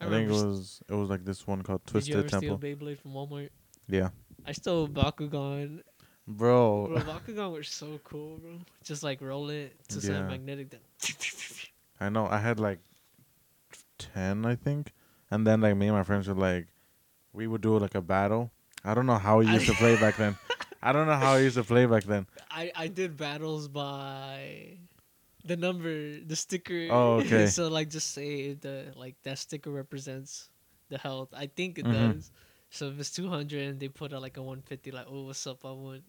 I, 0.00 0.08
think 0.08 0.28
it 0.28 0.32
was 0.32 0.82
it 0.88 0.94
was 0.94 1.08
like 1.08 1.24
this 1.24 1.46
one 1.46 1.62
called 1.62 1.86
Twisted 1.86 2.12
Temple. 2.12 2.22
Did 2.22 2.32
you 2.32 2.52
ever 2.52 2.58
Temple. 2.58 2.58
steal 2.58 2.88
Beyblade 2.88 2.98
from 2.98 3.12
Walmart? 3.12 3.50
Yeah. 3.88 4.08
I 4.44 4.52
stole 4.52 4.88
Bakugan. 4.88 5.82
Bro. 6.26 6.86
Bro, 6.86 6.98
Bakugan 7.00 7.52
were 7.52 7.62
so 7.64 7.98
cool, 8.04 8.38
bro. 8.38 8.58
Just 8.84 9.02
like 9.02 9.20
roll 9.20 9.50
it 9.50 9.76
to 9.88 9.94
Yeah. 9.98 10.18
some 10.18 10.28
magnetic. 10.28 10.70
Then 10.70 10.80
I 12.00 12.08
know. 12.08 12.26
I 12.26 12.38
had 12.38 12.60
like 12.60 12.78
ten, 13.98 14.44
I 14.46 14.54
think, 14.54 14.92
and 15.30 15.46
then 15.46 15.60
like 15.60 15.76
me 15.76 15.88
and 15.88 15.96
my 15.96 16.02
friends 16.04 16.28
were 16.28 16.34
like, 16.34 16.66
we 17.32 17.46
would 17.46 17.60
do 17.60 17.78
like 17.78 17.94
a 17.94 18.00
battle. 18.00 18.50
I 18.84 18.94
don't 18.94 19.06
know 19.06 19.18
how 19.18 19.38
we 19.38 19.46
used 19.46 19.66
to 19.66 19.74
play 19.74 19.96
back 19.96 20.16
then. 20.16 20.36
I 20.82 20.92
don't 20.92 21.06
know 21.06 21.14
how 21.16 21.34
I 21.34 21.38
used 21.40 21.56
to 21.56 21.64
play 21.64 21.86
back 21.86 22.04
then. 22.04 22.26
I 22.50 22.72
I 22.74 22.86
did 22.88 23.16
battles 23.16 23.68
by 23.68 24.78
the 25.44 25.56
number, 25.56 26.18
the 26.20 26.36
sticker. 26.36 26.88
Oh, 26.90 27.18
okay. 27.22 27.46
so 27.56 27.68
like, 27.68 27.90
just 27.90 28.12
say 28.12 28.54
the 28.54 28.92
like 28.96 29.16
that 29.22 29.38
sticker 29.38 29.70
represents 29.70 30.50
the 30.88 30.98
health. 30.98 31.30
I 31.34 31.46
think 31.46 31.78
it 31.78 31.86
Mhm. 31.86 31.92
does. 31.92 32.30
So 32.72 32.88
if 32.88 32.98
it's 32.98 33.10
two 33.10 33.28
hundred 33.28 33.68
and 33.68 33.78
they 33.78 33.88
put 33.88 34.12
out 34.12 34.22
like 34.22 34.38
a 34.38 34.42
one 34.42 34.62
fifty, 34.62 34.90
like 34.90 35.06
oh 35.08 35.24
what's 35.26 35.46
up, 35.46 35.64
I 35.64 35.72
won. 35.72 36.02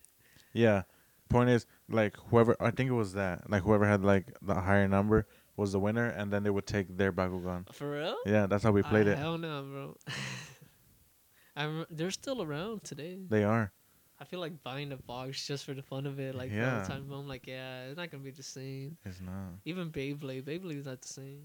Yeah. 0.54 0.84
Point 1.30 1.50
is, 1.50 1.66
like 1.90 2.16
whoever 2.30 2.56
I 2.60 2.72
think 2.72 2.90
it 2.90 2.94
was 2.94 3.14
that, 3.14 3.50
like 3.50 3.64
whoever 3.64 3.86
had 3.86 4.04
like 4.04 4.28
the 4.42 4.56
higher 4.56 4.88
number 4.88 5.28
was 5.58 5.72
the 5.74 5.80
winner, 5.80 6.08
and 6.08 6.32
then 6.32 6.44
they 6.44 6.50
would 6.50 6.66
take 6.66 6.96
their 6.98 7.12
Bakugan. 7.12 7.72
For 7.74 7.92
real? 7.92 8.16
Yeah, 8.26 8.48
that's 8.48 8.64
how 8.64 8.72
we 8.72 8.82
played 8.82 9.08
Ah, 9.08 9.12
it. 9.12 9.18
Hell 9.18 9.38
no, 9.38 9.62
bro. 9.64 9.98
I 11.56 11.66
rem- 11.66 11.86
they're 11.90 12.12
still 12.12 12.42
around 12.42 12.84
today. 12.84 13.20
They 13.30 13.44
are. 13.44 13.72
I 14.20 14.26
feel 14.26 14.40
like 14.40 14.64
buying 14.64 14.92
a 14.94 14.98
box 14.98 15.46
just 15.46 15.66
for 15.66 15.74
the 15.74 15.82
fun 15.84 16.06
of 16.06 16.20
it, 16.20 16.34
like 16.34 16.50
all 16.52 16.58
Yeah. 16.58 16.80
the 16.82 16.88
time. 16.88 17.12
I'm 17.12 17.28
like, 17.28 17.46
yeah, 17.46 17.86
it's 17.86 17.98
not 17.98 18.10
gonna 18.10 18.24
be 18.24 18.32
the 18.32 18.42
same. 18.44 18.98
It's 19.06 19.20
not. 19.20 19.60
Even 19.66 19.90
Beyblade, 19.92 20.44
Beyblade's 20.44 20.86
not 20.86 21.02
the 21.02 21.08
same. 21.08 21.44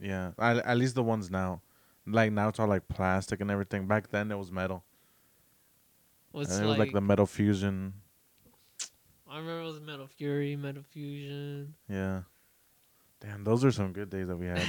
Yeah. 0.00 0.30
At 0.38 0.76
least 0.78 0.94
the 0.94 1.02
ones 1.02 1.30
now. 1.30 1.60
Like 2.06 2.32
now 2.32 2.48
it's 2.48 2.58
all 2.58 2.68
like 2.68 2.86
plastic 2.88 3.40
and 3.40 3.50
everything. 3.50 3.86
Back 3.86 4.10
then 4.10 4.30
it 4.30 4.38
was 4.38 4.52
metal. 4.52 4.84
What's 6.30 6.54
and 6.54 6.64
it 6.64 6.68
was 6.68 6.78
like, 6.78 6.88
like 6.88 6.92
the 6.92 7.00
metal 7.00 7.26
fusion. 7.26 7.94
I 9.28 9.38
remember 9.38 9.62
it 9.62 9.64
was 9.64 9.80
Metal 9.80 10.06
Fury, 10.06 10.54
Metal 10.54 10.82
Fusion. 10.82 11.74
Yeah. 11.88 12.22
Damn, 13.20 13.42
those 13.42 13.64
are 13.64 13.72
some 13.72 13.92
good 13.92 14.08
days 14.08 14.28
that 14.28 14.36
we 14.36 14.46
had. 14.46 14.62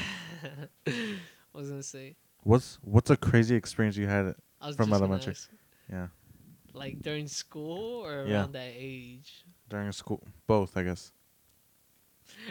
I 0.87 1.17
was 1.53 1.69
gonna 1.69 1.83
say. 1.83 2.15
what's 2.43 2.79
what's 2.81 3.09
a 3.09 3.17
crazy 3.17 3.55
experience 3.55 3.97
you 3.97 4.07
had? 4.07 4.35
From 4.75 4.93
elementary. 4.93 5.35
Yeah. 5.91 6.07
like 6.73 7.01
during 7.01 7.27
school 7.27 8.03
or 8.05 8.23
around 8.23 8.53
that 8.53 8.71
age. 8.75 9.45
During 9.69 9.91
school, 9.91 10.23
both 10.47 10.75
I 10.75 10.83
guess. 10.83 11.11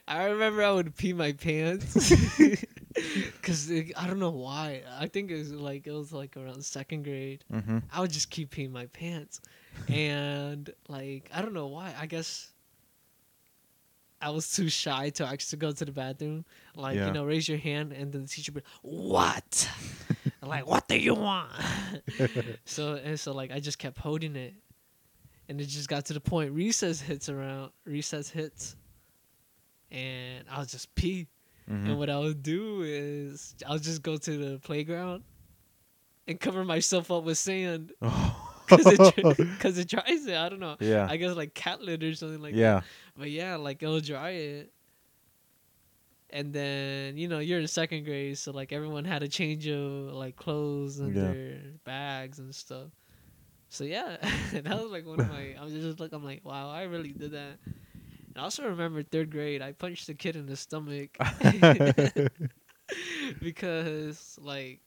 I 0.07 0.27
remember 0.27 0.63
I 0.63 0.73
would 0.73 0.97
pee 0.97 1.13
my 1.13 1.33
pants 1.33 2.13
because 3.47 3.71
I 3.97 4.09
don't 4.09 4.19
know 4.19 4.31
why. 4.31 4.83
I 4.99 5.07
think 5.07 5.31
it 5.31 5.39
was 5.39 5.53
like 5.53 5.87
it 5.87 5.93
was 5.93 6.13
like 6.13 6.37
around 6.37 6.65
second 6.65 7.05
grade. 7.05 7.45
Mm-hmm. 7.53 7.79
I 7.93 8.01
would 8.01 8.11
just 8.11 8.29
keep 8.29 8.53
peeing 8.53 8.73
my 8.73 8.87
pants, 8.87 9.41
and 9.89 10.69
like 10.89 11.31
I 11.33 11.43
don't 11.43 11.55
know 11.55 11.69
why. 11.69 11.95
I 11.97 12.07
guess 12.07 12.51
I 14.21 14.31
was 14.31 14.53
too 14.53 14.69
shy 14.69 15.11
to 15.11 15.27
actually 15.27 15.59
go 15.59 15.71
to 15.71 15.85
the 15.85 15.93
bathroom. 15.93 16.45
Like 16.75 16.97
Yeah. 16.97 17.07
you 17.07 17.13
know, 17.13 17.25
raise 17.25 17.49
your 17.49 17.59
hand, 17.59 17.93
and 17.93 18.13
then 18.13 18.23
the 18.23 18.29
teacher 18.29 18.51
would 18.53 18.65
be 18.65 18.71
what? 18.83 19.69
Like, 20.43 20.67
what 20.67 20.87
do 20.87 20.97
you 20.97 21.15
want? 21.15 21.51
so 22.65 22.95
and 22.95 23.19
so 23.19 23.33
like 23.33 23.51
I 23.51 23.59
just 23.59 23.79
kept 23.79 23.99
holding 23.99 24.37
it, 24.37 24.55
and 25.49 25.61
it 25.61 25.67
just 25.67 25.89
got 25.89 26.05
to 26.07 26.13
the 26.15 26.21
point 26.21 26.53
recess 26.53 27.01
hits 27.01 27.29
around. 27.29 27.73
Recess 27.85 28.29
hits, 28.31 28.77
and 29.91 30.45
I 30.51 30.59
was 30.61 30.71
just 30.71 30.95
pee. 30.95 31.27
Mm-hmm. 31.71 31.87
And 31.91 31.99
what 31.99 32.09
I 32.11 32.19
would 32.19 32.43
do 32.43 32.83
is 32.83 33.55
I'll 33.67 33.79
just 33.79 34.03
go 34.03 34.17
to 34.17 34.37
the 34.39 34.59
playground 34.61 35.25
and 36.29 36.39
cover 36.39 36.65
myself 36.65 37.11
up 37.11 37.25
with 37.25 37.39
sand 37.39 37.93
because 38.69 38.87
it, 38.87 39.49
cause 39.61 39.77
it 39.79 39.89
dries 39.89 40.27
it. 40.27 40.37
I 40.37 40.49
don't 40.49 40.61
know. 40.61 40.77
yeah. 40.81 41.07
I 41.11 41.17
guess 41.17 41.35
like 41.35 41.55
cat 41.55 41.81
litter 41.83 42.09
or 42.09 42.15
something 42.15 42.41
like 42.41 42.55
that. 42.55 42.59
yeah. 42.61 42.81
But 43.17 43.31
yeah, 43.31 43.57
like 43.57 43.83
it'll 43.83 44.01
dry 44.01 44.31
it. 44.31 44.73
And 46.31 46.53
then 46.53 47.17
you 47.17 47.29
know 47.29 47.39
you're 47.39 47.61
in 47.61 47.67
second 47.69 48.05
grade, 48.05 48.37
so 48.37 48.51
like 48.53 48.73
everyone 48.73 49.05
had 49.05 49.23
a 49.23 49.29
change 49.29 49.67
of 49.69 50.13
like 50.13 50.37
clothes 50.37 50.99
and 50.99 51.15
Yeah. 51.15 51.23
their 51.23 51.59
bags 51.85 52.39
and 52.41 52.55
stuff. 52.55 52.89
So 53.69 53.85
yeah, 53.85 54.17
that 54.53 54.65
was 54.83 54.91
like 54.91 55.07
one 55.07 55.21
of 55.21 55.29
my. 55.29 55.55
I 55.59 55.65
was 55.65 55.73
just 55.73 56.01
like 56.01 56.13
I'm 56.13 56.25
like 56.25 56.45
wow, 56.45 56.69
I 56.71 56.83
really 56.85 57.11
did 57.13 57.31
that. 57.33 57.59
And 58.37 58.43
I 58.43 58.45
also 58.45 58.65
remember 58.65 59.03
third 59.03 59.31
grade, 59.31 59.63
I 59.63 59.73
punched 59.73 60.11
a 60.11 60.15
kid 60.15 60.37
in 60.37 60.45
the 60.45 60.57
stomach 60.57 61.17
because 63.41 64.39
like 64.43 64.81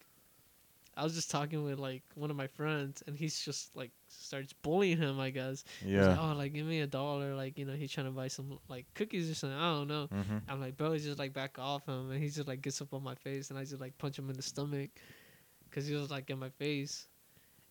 I 0.95 1.03
was 1.03 1.15
just 1.15 1.31
talking 1.31 1.63
with 1.63 1.79
like 1.79 2.03
one 2.13 2.29
of 2.29 2.35
my 2.37 2.45
friends, 2.45 3.01
and 3.07 3.17
he's 3.17 3.43
just 3.43 3.75
like 3.75 3.89
starts 4.07 4.53
bullying 4.53 4.99
him. 4.99 5.19
I 5.19 5.31
guess. 5.31 5.63
He's 5.83 5.95
like, 5.97 6.15
yeah. 6.15 6.17
oh, 6.21 6.35
like 6.35 6.53
give 6.53 6.67
me 6.67 6.81
a 6.81 6.85
dollar. 6.85 7.33
Like 7.33 7.57
you 7.57 7.65
know, 7.65 7.73
he's 7.73 7.91
trying 7.91 8.05
to 8.05 8.11
buy 8.11 8.27
some 8.27 8.59
like 8.67 8.85
cookies 8.93 9.31
or 9.31 9.33
something. 9.33 9.57
I 9.57 9.73
don't 9.73 9.87
know. 9.87 10.07
Mm-hmm. 10.13 10.37
I'm 10.47 10.61
like, 10.61 10.77
bro, 10.77 10.93
he's 10.93 11.05
just 11.05 11.17
like 11.17 11.33
back 11.33 11.57
off 11.57 11.87
him, 11.87 12.11
and 12.11 12.21
he 12.21 12.29
just 12.29 12.47
like 12.47 12.61
gets 12.61 12.79
up 12.83 12.93
on 12.93 13.03
my 13.03 13.15
face, 13.15 13.49
and 13.49 13.57
I 13.57 13.63
just 13.63 13.81
like 13.81 13.97
punch 13.97 14.19
him 14.19 14.29
in 14.29 14.35
the 14.35 14.43
stomach, 14.43 14.91
cause 15.71 15.87
he 15.87 15.95
was 15.95 16.11
like 16.11 16.29
in 16.29 16.37
my 16.37 16.49
face. 16.49 17.07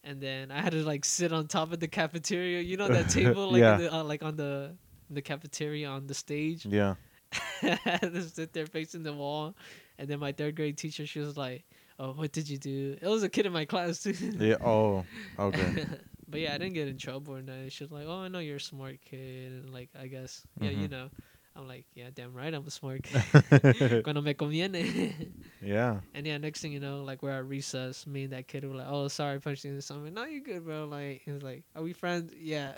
And 0.03 0.21
then 0.21 0.51
I 0.51 0.61
had 0.61 0.73
to 0.73 0.83
like 0.83 1.05
sit 1.05 1.33
on 1.33 1.47
top 1.47 1.73
of 1.73 1.79
the 1.79 1.87
cafeteria. 1.87 2.63
You 2.63 2.79
know 2.79 2.89
that 2.89 3.11
table, 3.11 3.53
like 3.53 3.61
Yeah. 3.61 3.77
the, 3.77 3.95
uh, 3.95 4.03
like 4.03 4.25
on 4.25 4.35
the 4.35 4.75
the 5.11 5.23
cafeteria 5.23 5.89
on 5.89 6.07
the 6.07 6.15
stage. 6.15 6.67
Yeah. 6.67 6.95
Had 7.61 8.15
sit 8.33 8.53
there 8.53 8.67
facing 8.67 9.03
the 9.03 9.13
wall. 9.13 9.55
And 9.99 10.09
then 10.09 10.19
my 10.21 10.33
third 10.33 10.55
grade 10.57 10.79
teacher, 10.79 11.07
she 11.07 11.19
was 11.21 11.37
like, 11.37 11.65
"Oh, 11.99 12.13
what 12.13 12.33
did 12.33 12.49
you 12.49 12.57
do?" 12.57 12.97
It 13.01 13.07
was 13.07 13.23
a 13.23 13.29
kid 13.29 13.47
in 13.47 13.53
my 13.53 13.65
class 13.65 14.03
too. 14.03 14.13
Yeah. 14.13 14.57
Oh. 14.65 15.05
Okay. 15.39 15.87
but 16.29 16.41
yeah, 16.41 16.55
I 16.55 16.59
didn't 16.59 16.75
get 16.75 16.89
in 16.89 16.97
trouble 16.99 17.35
or 17.35 17.43
nothing. 17.43 17.69
She 17.71 17.85
was 17.85 17.91
like, 17.91 18.07
"Oh, 18.07 18.21
I 18.21 18.29
know 18.29 18.39
you're 18.39 18.57
a 18.57 18.61
smart 18.61 19.01
kid," 19.05 19.53
and 19.53 19.71
like, 19.71 19.91
I 19.99 20.07
guess, 20.07 20.43
yeah, 20.61 20.71
you 20.71 20.89
Mhm. 20.89 20.91
know. 20.93 21.11
I'm 21.57 21.67
like, 21.67 21.87
yeah, 21.95 22.11
damn 22.15 22.33
right, 22.35 22.55
I'm 22.55 22.65
a 22.65 22.71
smart 22.71 23.03
kid. 23.03 23.21
Cuando 24.05 24.21
me 24.23 24.33
conviene. 24.35 25.35
yeah. 25.61 25.99
and 26.15 26.25
yeah, 26.25 26.39
next 26.39 26.61
thing 26.61 26.71
you 26.71 26.79
know, 26.79 27.03
like 27.03 27.21
we're 27.21 27.33
at 27.33 27.47
recess. 27.49 28.07
Me 28.07 28.23
and 28.25 28.33
that 28.33 28.47
kid 28.47 28.65
were 28.65 28.77
like, 28.77 28.87
"Oh, 28.89 29.09
sorry, 29.09 29.41
punched 29.41 29.65
you 29.65 29.73
in 29.73 29.81
something." 29.83 30.15
No, 30.15 30.25
you're 30.25 30.41
good, 30.41 30.65
bro. 30.65 30.85
Like, 30.87 31.23
he 31.25 31.33
was 31.33 31.43
like, 31.43 31.65
"Are 31.75 31.83
we 31.83 31.93
friends?" 31.93 32.33
Yeah. 32.39 32.73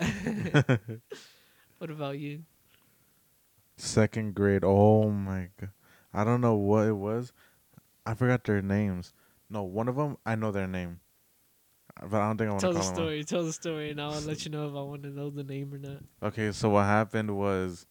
What 1.81 1.91
about 1.91 2.19
you? 2.19 2.43
Second 3.79 4.35
grade. 4.35 4.63
Oh 4.65 5.11
my 5.11 5.49
god. 5.59 5.71
I 6.13 6.25
don't 6.25 6.43
know 6.43 6.55
what 6.55 6.87
it 6.87 6.93
was. 6.97 7.33
I 8.05 8.13
forgot 8.13 8.45
their 8.45 8.61
names. 8.61 9.15
No, 9.49 9.63
one 9.63 9.89
of 9.89 9.97
them 9.97 10.19
I 10.27 10.35
know 10.35 10.53
their 10.53 10.67
name, 10.67 11.01
but 11.99 12.21
I 12.21 12.27
don't 12.29 12.37
think 12.37 12.49
I 12.49 12.51
want 12.51 12.61
to 12.61 12.67
Tell 12.67 12.73
the 12.75 12.81
them. 12.81 12.95
story. 12.95 13.25
Tell 13.25 13.43
the 13.45 13.53
story, 13.55 13.91
and 13.91 13.99
I'll 14.01 14.21
let 14.21 14.45
you 14.45 14.51
know 14.51 14.69
if 14.69 14.73
I 14.75 14.83
want 14.83 15.03
to 15.05 15.09
know 15.09 15.31
the 15.31 15.43
name 15.43 15.73
or 15.73 15.79
not. 15.79 16.03
Okay, 16.23 16.53
so 16.53 16.69
what 16.69 16.85
happened 16.85 17.35
was, 17.37 17.87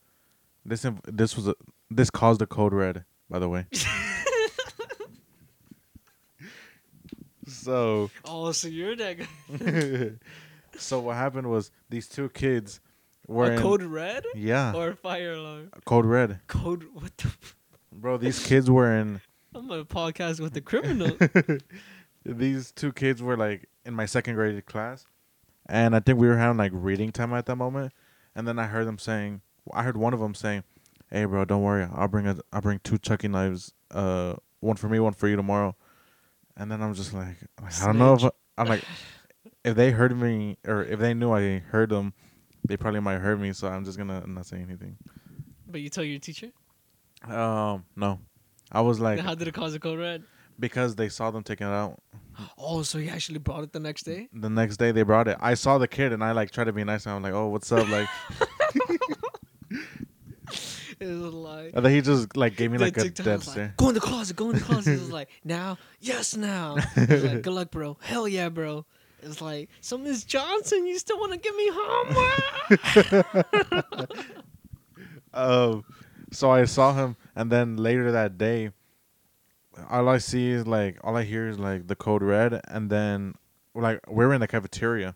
this 0.64 0.86
this 1.06 1.36
was 1.36 1.48
a 1.48 1.56
this 1.90 2.12
caused 2.12 2.42
a 2.44 2.46
code 2.48 2.74
red. 2.74 3.06
By 3.28 3.40
the 3.40 3.50
way. 3.50 3.66
so 7.48 8.10
Oh, 8.26 8.52
so 8.52 8.68
you're 8.68 8.96
that 8.96 9.18
guy. 9.18 10.12
so 10.78 11.00
what 11.00 11.16
happened 11.16 11.50
was 11.50 11.72
these 11.90 12.08
two 12.08 12.30
kids 12.30 12.80
were 13.30 13.54
a 13.54 13.58
code 13.58 13.84
red 13.84 14.26
yeah 14.36 14.74
or 14.74 14.90
a 14.90 14.96
fire 14.96 15.34
alarm? 15.34 15.70
code 15.86 16.06
red, 16.06 16.40
Code 16.48 16.86
what 16.94 17.16
the? 17.18 17.32
Bro. 17.92 18.18
These 18.18 18.46
kids 18.46 18.70
were 18.70 18.96
in. 18.96 19.22
I'm 19.54 19.70
on 19.72 19.80
a 19.80 19.86
podcast 19.86 20.40
with 20.40 20.54
the 20.54 20.62
criminal. 20.62 21.18
these 22.26 22.72
two 22.72 22.92
kids 22.92 23.22
were 23.22 23.36
like 23.36 23.68
in 23.86 23.94
my 23.94 24.06
second 24.06 24.36
grade 24.36 24.66
class, 24.66 25.06
and 25.68 25.96
I 25.96 26.00
think 26.00 26.20
we 26.20 26.28
were 26.28 26.38
having 26.38 26.58
like 26.58 26.72
reading 26.74 27.12
time 27.12 27.34
at 27.34 27.46
that 27.48 27.56
moment, 27.56 27.94
and 28.36 28.48
then 28.48 28.60
I 28.60 28.68
heard 28.68 28.88
them 28.88 29.00
saying, 29.00 29.42
I 29.74 29.84
heard 29.84 29.98
one 29.98 30.14
of 30.14 30.20
them 30.20 30.36
saying, 30.36 30.64
"Hey, 31.10 31.26
bro, 31.26 31.46
don't 31.46 31.64
worry, 31.64 31.88
I'll 31.94 32.08
bring 32.08 32.28
a, 32.28 32.38
I'll 32.54 32.62
bring 32.62 32.80
two 32.84 32.98
Chucky 32.98 33.28
knives, 33.28 33.74
uh, 33.92 34.36
one 34.60 34.76
for 34.76 34.88
me, 34.88 35.00
one 35.00 35.14
for 35.14 35.28
you 35.28 35.36
tomorrow," 35.36 35.76
and 36.56 36.72
then 36.72 36.82
I'm 36.82 36.94
just 36.94 37.14
like, 37.14 37.38
I 37.62 37.86
don't 37.86 37.98
know 37.98 38.14
if 38.14 38.20
Snitch. 38.22 38.34
I'm 38.58 38.68
like, 38.68 38.84
if 39.64 39.76
they 39.76 39.92
heard 39.92 40.16
me 40.16 40.58
or 40.66 40.84
if 40.84 41.00
they 41.00 41.14
knew 41.14 41.32
I 41.32 41.60
heard 41.60 41.90
them, 41.90 42.14
they 42.70 42.78
probably 42.78 43.02
might 43.02 43.18
hurt 43.18 43.40
me, 43.40 43.52
so 43.52 43.68
I'm 43.68 43.84
just 43.84 43.98
gonna 43.98 44.26
not 44.26 44.46
say 44.46 44.58
anything. 44.62 44.96
but 45.68 45.82
you 45.82 45.90
tell 45.90 46.04
your 46.04 46.20
teacher. 46.20 46.52
Um, 47.28 47.84
no, 47.98 48.20
I 48.72 48.80
was 48.82 49.00
like 49.02 49.18
Then 49.18 49.26
how 49.26 49.36
did 49.36 49.48
it 49.50 49.54
cause 49.54 49.74
a 49.74 49.80
code 49.80 50.00
red? 50.00 50.24
because 50.58 50.96
they 50.96 51.10
saw 51.10 51.32
them 51.32 51.44
taking 51.44 51.68
it 51.68 51.72
out. 51.74 52.02
Oh, 52.58 52.84
so 52.84 52.98
he 53.00 53.10
actually 53.10 53.40
brought 53.40 53.64
it 53.64 53.74
the 53.74 53.80
next 53.80 54.04
day. 54.04 54.30
the 54.34 54.50
next 54.50 54.78
day 54.78 54.92
they 54.92 55.04
brought 55.04 55.28
it. 55.28 55.38
I 55.42 55.56
saw 55.56 55.78
the 55.78 55.88
kid 55.88 56.14
and 56.14 56.24
I 56.24 56.32
like 56.32 56.52
tried 56.52 56.66
to 56.66 56.74
be 56.74 56.84
nice. 56.84 57.06
And 57.06 57.16
I'm 57.16 57.24
like, 57.24 57.34
oh, 57.34 57.48
what's 57.48 57.72
up? 57.72 57.88
Like, 57.90 58.08
It 61.00 61.08
was 61.08 61.34
like. 61.34 61.72
and 61.76 61.86
then 61.86 61.94
he 61.94 62.02
just 62.02 62.36
like 62.36 62.58
gave 62.58 62.72
me 62.72 62.78
like 62.78 62.98
a 62.98 63.10
dead 63.10 63.26
was 63.26 63.48
like, 63.48 63.54
stare. 63.54 63.74
Go 63.78 63.88
in 63.90 63.96
the 63.96 64.02
closet. 64.02 64.36
Go 64.36 64.50
in 64.50 64.58
the 64.58 64.62
closet. 64.62 64.94
it 64.96 65.00
was 65.00 65.12
like 65.12 65.30
now, 65.46 65.78
yes, 66.02 66.36
now. 66.36 66.76
Like, 66.98 67.42
good 67.42 67.48
luck, 67.48 67.72
bro. 67.72 67.98
Hell 68.02 68.28
yeah, 68.28 68.50
bro. 68.50 68.86
It's 69.22 69.42
like, 69.42 69.70
so 69.82 69.98
Miss 69.98 70.24
Johnson, 70.24 70.86
you 70.86 70.98
still 71.00 71.20
want 71.20 71.34
to 71.34 71.38
give 71.40 71.56
me 71.56 71.70
homework? 71.72 73.30
Um, 75.34 75.84
so 76.32 76.50
I 76.52 76.66
saw 76.66 76.94
him, 76.94 77.16
and 77.36 77.52
then 77.52 77.78
later 77.78 78.12
that 78.12 78.38
day, 78.38 78.72
all 79.90 80.10
I 80.10 80.18
see 80.18 80.50
is 80.50 80.68
like 80.68 80.98
all 81.04 81.16
I 81.16 81.24
hear 81.24 81.48
is 81.48 81.60
like 81.60 81.88
the 81.88 81.96
code 81.96 82.24
red, 82.24 82.62
and 82.68 82.90
then 82.90 83.36
like 83.76 84.00
we 84.10 84.26
were 84.26 84.34
in 84.34 84.42
the 84.42 84.48
cafeteria. 84.48 85.16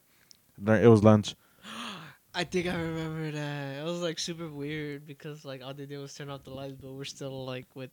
It 0.65 0.87
was 0.87 1.03
lunch. 1.03 1.35
I 2.35 2.43
think 2.43 2.67
I 2.67 2.75
remember 2.75 3.31
that. 3.31 3.79
It 3.79 3.83
was 3.83 4.01
like 4.01 4.19
super 4.19 4.47
weird 4.47 5.05
because 5.05 5.45
like 5.45 5.63
all 5.63 5.73
they 5.73 5.85
did 5.85 5.99
was 5.99 6.13
turn 6.13 6.29
off 6.29 6.43
the 6.43 6.51
lights, 6.51 6.77
but 6.79 6.93
we're 6.93 7.05
still 7.05 7.45
like 7.45 7.65
with 7.75 7.91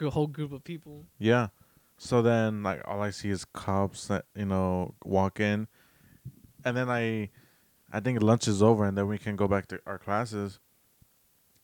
a 0.00 0.10
whole 0.10 0.26
group 0.26 0.52
of 0.52 0.64
people. 0.64 1.04
Yeah. 1.18 1.48
So 1.98 2.22
then 2.22 2.62
like 2.62 2.80
all 2.86 3.02
I 3.02 3.10
see 3.10 3.28
is 3.30 3.44
cops 3.44 4.06
that 4.06 4.24
you 4.34 4.46
know 4.46 4.94
walk 5.04 5.40
in, 5.40 5.66
and 6.64 6.76
then 6.76 6.88
I 6.88 7.30
I 7.92 8.00
think 8.00 8.22
lunch 8.22 8.46
is 8.48 8.62
over 8.62 8.84
and 8.84 8.96
then 8.96 9.08
we 9.08 9.18
can 9.18 9.34
go 9.36 9.48
back 9.48 9.66
to 9.68 9.80
our 9.86 9.98
classes. 9.98 10.58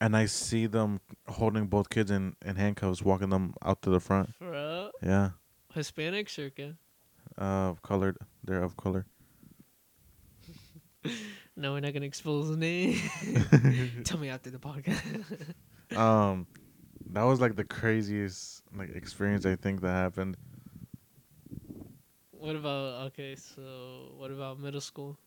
And 0.01 0.17
I 0.17 0.27
see 0.27 0.67
them 0.67 1.01
holding 1.29 1.67
both 1.67 1.89
kids 1.89 2.11
in, 2.11 2.35
in 2.45 2.57
handcuffs, 2.57 3.01
walking 3.01 3.31
them 3.31 3.55
out 3.65 3.81
to 3.83 3.91
the 3.91 4.01
front. 4.01 4.37
Bro, 4.39 4.91
Yeah, 5.01 5.31
Hispanic 5.73 6.29
circa. 6.29 6.77
uh, 7.39 7.75
colored. 7.75 8.19
They're 8.43 8.63
of 8.63 8.77
color. 8.77 9.07
No, 11.57 11.75
we're 11.75 11.81
not 11.81 11.93
gonna 11.95 12.07
expose 12.07 12.51
the 12.51 12.57
name. 12.57 12.99
Tell 14.05 14.19
me 14.19 14.29
after 14.29 14.51
the 14.51 14.59
podcast. 14.59 15.55
Um, 15.97 16.49
that 17.13 17.23
was 17.25 17.41
like 17.41 17.57
the 17.57 17.65
craziest 17.65 18.63
like 18.77 18.91
experience 18.95 19.47
I 19.47 19.57
think 19.57 19.81
that 19.83 19.91
happened. 19.93 20.37
what 22.31 22.57
about 22.57 23.07
okay? 23.13 23.37
So 23.37 24.13
what 24.17 24.31
about 24.31 24.59
middle 24.61 24.81
school? 24.81 25.19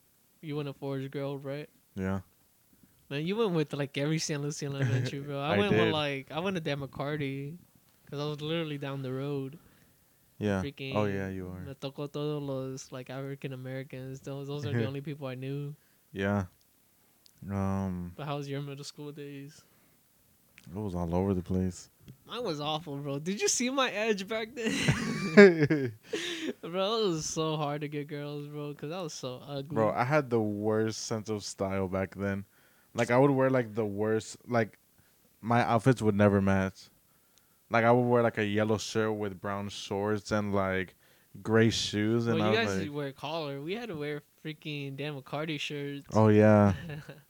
You 0.42 0.56
went 0.56 0.68
to 0.68 0.74
Forest 0.74 1.12
Grove, 1.12 1.46
right? 1.46 1.70
Yeah. 1.96 2.22
Man, 3.10 3.26
you 3.26 3.36
went 3.36 3.52
with 3.52 3.74
like 3.74 3.98
every 3.98 4.20
San 4.20 4.42
Lucian 4.42 4.76
elementary, 4.76 5.20
bro. 5.20 5.40
I, 5.42 5.56
I 5.56 5.58
went 5.58 5.72
with 5.72 5.94
like 5.94 6.28
I 6.32 6.40
went 6.40 6.56
to 6.58 6.62
Dan 6.62 6.80
McCarty, 6.80 7.58
cause 8.10 8.20
I 8.20 8.26
was 8.26 8.42
literally 8.42 8.78
down 8.78 9.02
the 9.02 9.14
road. 9.14 9.58
Yeah. 10.38 10.62
Freaking 10.62 10.94
Oh 10.96 11.06
yeah, 11.06 11.30
you 11.30 11.46
Me 11.66 11.72
are. 11.72 11.76
tocó 11.76 12.12
todos 12.12 12.42
los 12.44 12.92
like 12.92 13.10
African 13.10 13.54
Americans. 13.54 14.20
Those 14.22 14.48
those 14.48 14.66
are 14.66 14.74
the 14.74 14.86
only 14.92 15.02
people 15.02 15.26
I 15.28 15.36
knew. 15.36 15.74
Yeah. 16.12 16.46
Um, 17.50 18.14
But 18.16 18.26
how 18.26 18.38
was 18.38 18.48
your 18.50 18.62
middle 18.62 18.84
school 18.84 19.12
days? 19.12 19.64
It 20.72 20.80
was 20.80 20.96
all 20.96 21.14
over 21.16 21.34
the 21.34 21.42
place. 21.42 21.90
Mine 22.26 22.44
was 22.44 22.60
awful, 22.60 22.98
bro. 22.98 23.20
Did 23.20 23.42
you 23.42 23.48
see 23.48 23.70
my 23.70 23.90
edge 23.90 24.28
back 24.28 24.50
then? 24.54 24.74
bro, 26.62 27.04
it 27.04 27.08
was 27.08 27.26
so 27.26 27.56
hard 27.56 27.82
to 27.82 27.88
get 27.88 28.08
girls, 28.08 28.48
bro, 28.48 28.70
because 28.70 28.92
I 28.92 29.02
was 29.02 29.14
so 29.14 29.42
ugly. 29.48 29.76
Bro, 29.76 29.92
I 29.92 30.04
had 30.04 30.30
the 30.30 30.40
worst 30.40 31.06
sense 31.06 31.30
of 31.30 31.44
style 31.44 31.88
back 31.88 32.16
then. 32.16 32.46
Like 32.94 33.12
I 33.12 33.18
would 33.18 33.32
wear 33.32 33.50
like 33.50 33.76
the 33.76 33.86
worst 33.86 34.38
like 34.48 34.78
my 35.42 35.62
outfits 35.62 36.02
would 36.02 36.16
never 36.16 36.42
match. 36.42 36.90
Like 37.70 37.86
I 37.86 37.92
would 37.92 38.02
wear 38.02 38.24
like 38.24 38.38
a 38.38 38.46
yellow 38.46 38.78
shirt 38.78 39.14
with 39.14 39.40
brown 39.40 39.70
shorts 39.70 40.32
and 40.32 40.54
like 40.54 40.96
gray 41.42 41.70
shoes 41.70 42.28
and 42.28 42.40
well, 42.40 42.50
I 42.50 42.54
you 42.54 42.60
was 42.60 42.68
guys 42.68 42.82
like, 42.82 42.94
wear 42.94 43.12
collar. 43.12 43.62
We 43.62 43.76
had 43.76 43.90
to 43.90 43.96
wear 43.96 44.22
freaking 44.44 44.98
Dan 44.98 45.20
McCarty 45.20 45.60
shirts. 45.60 46.08
"Oh 46.14 46.30
yeah. 46.30 46.74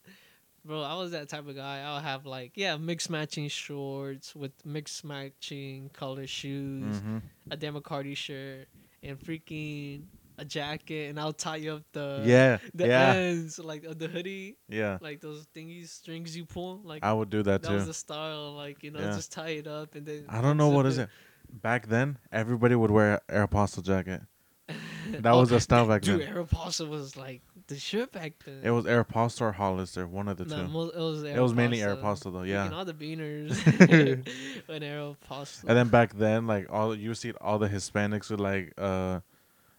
Bro, 0.68 0.82
I 0.82 0.96
was 0.96 1.12
that 1.12 1.30
type 1.30 1.48
of 1.48 1.56
guy. 1.56 1.80
I'll 1.82 2.02
have 2.02 2.26
like 2.26 2.52
yeah, 2.56 2.76
mixed 2.78 3.10
matching 3.10 3.48
shorts 3.48 4.36
with 4.36 4.52
mixed 4.66 5.04
matching 5.06 5.90
color 5.94 6.28
shoes, 6.28 6.98
Mhm. 7.00 7.22
a 7.52 7.58
Dan 7.58 7.74
McCarty 7.74 8.16
shirt, 8.18 8.68
and 9.02 9.18
freaking 9.20 10.04
a 10.40 10.46
jacket, 10.46 11.10
and 11.10 11.20
I'll 11.20 11.34
tie 11.34 11.68
up 11.70 11.84
the 11.94 12.22
yeah. 12.26 12.58
the 12.74 12.88
yeah. 12.88 13.14
ends 13.14 13.58
like 13.58 13.86
of 13.86 13.98
the 13.98 14.08
hoodie, 14.08 14.58
Yeah. 14.70 14.98
like 15.02 15.22
those 15.22 15.48
thingies 15.56 15.88
strings 15.90 16.36
you 16.38 16.46
pull. 16.46 16.82
Like 16.84 17.04
I 17.04 17.14
would 17.14 17.30
do 17.30 17.42
that 17.44 17.62
that 17.64 17.68
too. 17.68 17.74
That 17.74 17.76
was 17.80 17.88
the 17.88 17.94
style. 17.94 18.54
Like 18.54 18.84
you 18.84 18.92
know, 18.92 19.00
Yeah. 19.00 19.16
just 19.16 19.32
tie 19.32 19.50
it 19.62 19.68
up 19.68 19.96
and 19.96 20.06
then 20.06 20.26
I 20.30 20.42
don't 20.42 20.58
know 20.58 20.68
what 20.70 20.86
unzip 20.86 20.90
is 20.90 20.98
it. 21.00 21.10
Back 21.50 21.88
then, 21.88 22.18
everybody 22.32 22.76
would 22.76 22.92
wear 22.92 23.22
Aeropostale 23.30 23.84
jacket. 23.84 24.22
That 25.22 25.32
Oh, 25.34 25.40
was 25.40 25.50
the 25.50 25.62
style 25.62 25.88
back 25.88 26.02
Dude, 26.02 26.20
then. 26.20 26.34
Aeropostale 26.36 26.90
was 26.90 27.16
like 27.16 27.42
the 27.68 27.78
shit 27.78 28.12
back 28.12 28.34
then. 28.46 28.60
It 28.64 28.72
was 28.72 28.86
Aeropostale 28.86 29.42
or 29.42 29.52
Hollister, 29.54 30.08
one 30.08 30.28
of 30.28 30.38
the 30.38 30.46
No, 30.46 30.56
two. 30.64 30.68
mo- 30.68 30.90
it 30.90 30.98
was 31.00 31.24
It 31.24 31.40
was 31.40 31.54
mainly 31.54 31.80
Aeropostale. 31.80 32.32
Though, 32.34 32.40
Freaking 32.40 32.48
yeah. 32.48 32.72
all 32.74 32.86
the 32.86 32.94
beaners 32.94 33.56
when 34.68 34.82
Aeropostale. 34.82 35.66
And 35.70 35.78
then 35.78 35.88
back 35.90 36.14
then, 36.14 36.48
like 36.48 36.68
all 36.72 36.96
you 36.96 37.14
see 37.14 37.32
all 37.42 37.60
the 37.60 37.70
Hispanics 37.70 38.30
with 38.30 38.40
like 38.40 38.74
uh, 38.78 39.20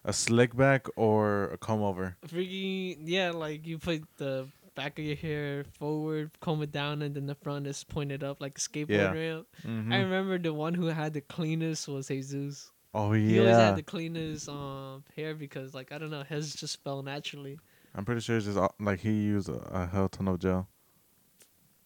a 0.04 0.12
slick 0.12 0.56
back 0.56 0.86
or 0.96 1.44
a 1.50 1.58
comb 1.58 1.82
over. 1.82 2.16
freaking 2.26 2.98
yeah, 3.04 3.30
like 3.30 3.66
you 3.66 3.78
put 3.78 4.02
the 4.16 4.46
back 4.74 4.98
of 4.98 5.04
your 5.04 5.16
hair 5.16 5.64
forward, 5.64 6.30
comb 6.40 6.62
it 6.62 6.70
down, 6.70 7.02
and 7.02 7.14
then 7.14 7.26
the 7.26 7.34
front 7.34 7.66
is 7.66 7.82
pointed 7.84 8.22
up 8.22 8.40
like 8.40 8.56
a 8.58 8.60
skateboard 8.60 8.88
Yeah. 8.90 9.12
ramp. 9.12 9.46
hmm 9.64 9.92
I 9.92 9.98
remember 9.98 10.38
the 10.38 10.54
one 10.54 10.74
who 10.74 10.86
had 10.86 11.14
the 11.14 11.20
cleanest 11.20 11.88
was 11.88 12.06
Jesus. 12.08 12.70
oh 12.94 13.12
yeah, 13.12 13.28
He 13.28 13.38
always 13.40 13.56
had 13.56 13.76
the 13.76 13.82
cleanest 13.82 14.48
um 14.48 15.02
hair 15.16 15.34
because 15.34 15.74
like 15.74 15.90
I 15.90 15.98
don't 15.98 16.10
know, 16.10 16.22
his 16.22 16.54
just 16.54 16.82
fell 16.84 17.02
naturally. 17.02 17.58
I'm 17.94 18.04
pretty 18.04 18.20
sure 18.20 18.36
it's 18.36 18.46
just 18.46 18.58
all- 18.58 18.74
like 18.78 19.00
he 19.00 19.10
used 19.10 19.48
a, 19.48 19.54
a 19.54 19.86
hell 19.86 20.08
ton 20.08 20.28
of 20.28 20.38
gel. 20.38 20.68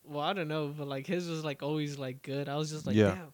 Well, 0.05 0.21
I 0.23 0.33
don't 0.33 0.49
know, 0.49 0.69
but 0.77 0.87
like 0.89 1.07
his 1.07 1.29
was 1.29 1.45
like 1.45 1.63
always 1.63 1.99
like 1.99 2.23
good. 2.23 2.49
I 2.49 2.57
was 2.57 2.71
just 2.71 2.87
like, 2.87 2.97
Yeah. 2.97 3.15
damn, 3.15 3.33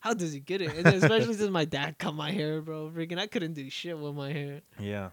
how 0.00 0.14
does 0.14 0.32
he 0.32 0.40
get 0.40 0.62
it? 0.62 0.74
And 0.74 0.84
then 0.84 0.94
especially 0.94 1.34
since 1.34 1.50
my 1.50 1.64
dad 1.64 1.98
cut 1.98 2.14
my 2.14 2.30
hair, 2.32 2.60
bro. 2.62 2.90
Freaking, 2.90 3.18
I 3.18 3.26
couldn't 3.26 3.52
do 3.54 3.68
shit 3.70 3.98
with 3.98 4.14
my 4.14 4.32
hair. 4.32 4.62
Yeah. 4.80 5.10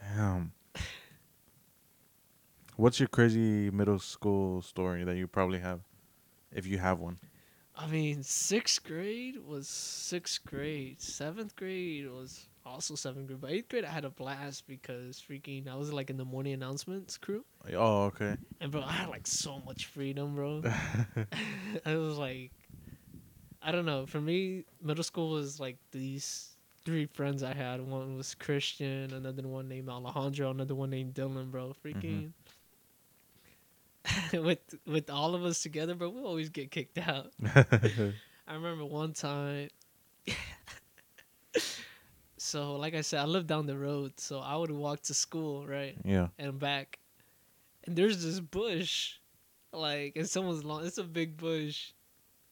Damn. 0.00 0.52
What's 2.76 2.98
your 2.98 3.08
crazy 3.08 3.70
middle 3.70 3.98
school 3.98 4.62
story 4.62 5.04
that 5.04 5.16
you 5.16 5.26
probably 5.28 5.58
have, 5.60 5.80
if 6.50 6.66
you 6.66 6.78
have 6.78 6.98
one? 6.98 7.18
I 7.76 7.86
mean, 7.86 8.22
sixth 8.22 8.82
grade 8.84 9.36
was 9.44 9.68
sixth 9.68 10.44
grade. 10.44 11.00
Seventh 11.00 11.54
grade 11.54 12.10
was 12.10 12.48
also 12.64 12.94
seventh 12.94 13.26
grade. 13.26 13.40
But 13.40 13.50
eighth 13.50 13.68
grade, 13.68 13.84
I 13.84 13.90
had 13.90 14.04
a 14.04 14.10
blast 14.10 14.66
because 14.66 15.22
freaking, 15.28 15.68
I 15.68 15.76
was 15.76 15.92
like 15.92 16.10
in 16.10 16.16
the 16.16 16.24
morning 16.24 16.52
announcements 16.52 17.16
crew. 17.18 17.44
Oh, 17.74 18.04
okay. 18.04 18.36
And 18.60 18.70
bro, 18.70 18.82
I 18.82 18.92
had 18.92 19.08
like 19.08 19.26
so 19.26 19.60
much 19.66 19.86
freedom, 19.86 20.34
bro. 20.34 20.62
I 21.86 21.96
was 21.96 22.18
like, 22.18 22.50
I 23.62 23.72
don't 23.72 23.86
know. 23.86 24.06
For 24.06 24.20
me, 24.20 24.64
middle 24.82 25.04
school 25.04 25.30
was 25.30 25.60
like 25.60 25.76
these 25.92 26.56
three 26.84 27.06
friends 27.06 27.42
I 27.42 27.54
had. 27.54 27.80
One 27.80 28.16
was 28.16 28.34
Christian, 28.34 29.12
another 29.12 29.46
one 29.46 29.68
named 29.68 29.88
Alejandro, 29.88 30.50
another 30.50 30.74
one 30.74 30.90
named 30.90 31.14
Dylan, 31.14 31.50
bro. 31.50 31.74
Freaking. 31.84 32.32
Mm-hmm. 34.04 34.42
with 34.44 34.58
with 34.86 35.10
all 35.10 35.34
of 35.34 35.44
us 35.44 35.62
together, 35.62 35.94
bro, 35.94 36.08
we 36.10 36.20
always 36.22 36.48
get 36.48 36.70
kicked 36.70 36.98
out. 36.98 37.32
I 37.44 38.54
remember 38.54 38.84
one 38.84 39.12
time. 39.12 39.68
So, 42.52 42.76
like 42.76 42.94
I 42.94 43.00
said, 43.00 43.20
I 43.20 43.24
live 43.24 43.46
down 43.46 43.66
the 43.66 43.78
road, 43.88 44.12
so 44.20 44.38
I 44.40 44.54
would 44.56 44.70
walk 44.70 45.00
to 45.08 45.14
school, 45.14 45.66
right, 45.66 45.96
yeah. 46.04 46.28
and 46.38 46.58
back, 46.58 46.98
and 47.84 47.96
there's 47.96 48.22
this 48.22 48.40
bush, 48.40 49.14
like, 49.72 50.16
and 50.16 50.28
someone's 50.28 50.62
lawn. 50.64 50.84
It's 50.86 50.98
a 50.98 51.04
big 51.04 51.36
bush, 51.36 51.92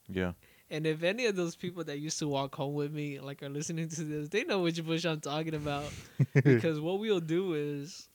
Yeah. 0.09 0.33
and 0.71 0.87
if 0.87 1.03
any 1.03 1.27
of 1.27 1.37
those 1.37 1.55
people 1.55 1.85
that 1.85 1.99
used 1.99 2.19
to 2.21 2.29
walk 2.29 2.55
home 2.55 2.75
with 2.75 2.93
me, 2.93 3.21
like, 3.21 3.43
are 3.43 3.51
listening 3.59 3.89
to 3.91 4.03
this, 4.05 4.29
they 4.31 4.45
know 4.45 4.61
which 4.63 4.83
bush 4.85 5.05
I'm 5.05 5.21
talking 5.21 5.55
about. 5.55 5.85
because 6.35 6.81
what 6.81 6.99
we'll 6.99 7.21
do 7.21 7.55
is, 7.55 8.09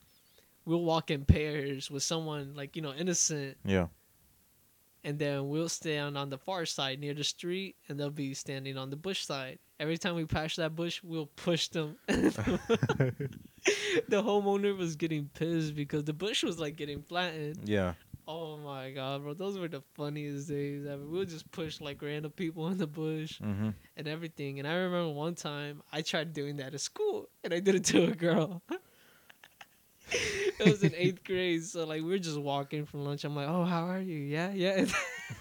we'll 0.65 0.83
walk 0.83 1.11
in 1.11 1.23
pairs 1.25 1.91
with 1.91 2.01
someone 2.03 2.53
like 2.55 2.75
you 2.75 2.81
know 2.81 2.93
innocent, 2.93 3.57
Yeah. 3.63 3.87
and 5.03 5.19
then 5.19 5.49
we'll 5.49 5.69
stand 5.69 6.17
on 6.17 6.29
the 6.31 6.37
far 6.39 6.65
side 6.65 6.99
near 6.99 7.13
the 7.13 7.23
street, 7.23 7.75
and 7.87 7.99
they'll 7.99 8.09
be 8.09 8.33
standing 8.33 8.75
on 8.77 8.89
the 8.89 8.95
bush 8.97 9.23
side. 9.25 9.59
Every 9.79 9.97
time 9.97 10.15
we 10.15 10.25
pass 10.25 10.55
that 10.55 10.75
bush, 10.75 11.01
we'll 11.03 11.25
push 11.27 11.67
them. 11.69 11.97
the 12.07 13.29
homeowner 14.11 14.77
was 14.77 14.95
getting 14.95 15.29
pissed 15.33 15.75
because 15.75 16.03
the 16.03 16.13
bush 16.13 16.43
was 16.43 16.59
like 16.59 16.75
getting 16.75 17.01
flattened. 17.01 17.59
yeah. 17.65 17.93
Oh 18.27 18.57
my 18.57 18.91
god, 18.91 19.21
bro, 19.23 19.33
those 19.33 19.57
were 19.57 19.67
the 19.67 19.81
funniest 19.93 20.47
days 20.49 20.85
ever. 20.85 21.03
We'll 21.05 21.25
just 21.25 21.51
push 21.51 21.79
like 21.81 22.01
random 22.01 22.31
people 22.31 22.67
in 22.67 22.77
the 22.77 22.87
bush 22.87 23.39
Mm-hmm. 23.41 23.69
and 23.97 24.07
everything. 24.07 24.59
And 24.59 24.67
I 24.67 24.73
remember 24.75 25.09
one 25.13 25.35
time 25.35 25.81
I 25.91 26.01
tried 26.01 26.33
doing 26.33 26.57
that 26.57 26.73
at 26.73 26.79
school, 26.81 27.29
and 27.43 27.53
I 27.53 27.59
did 27.59 27.75
it 27.75 27.83
to 27.85 28.05
a 28.05 28.11
girl. 28.15 28.61
it 30.11 30.65
was 30.65 30.83
in 30.83 30.93
eighth 30.95 31.23
grade, 31.23 31.63
so 31.63 31.85
like 31.85 32.01
we 32.01 32.09
were 32.09 32.17
just 32.19 32.39
walking 32.39 32.85
from 32.85 33.03
lunch. 33.05 33.23
I'm 33.23 33.35
like, 33.35 33.47
"Oh, 33.47 33.63
how 33.65 33.85
are 33.85 33.99
you? 34.01 34.17
Yeah, 34.17 34.51
yeah." 34.53 34.85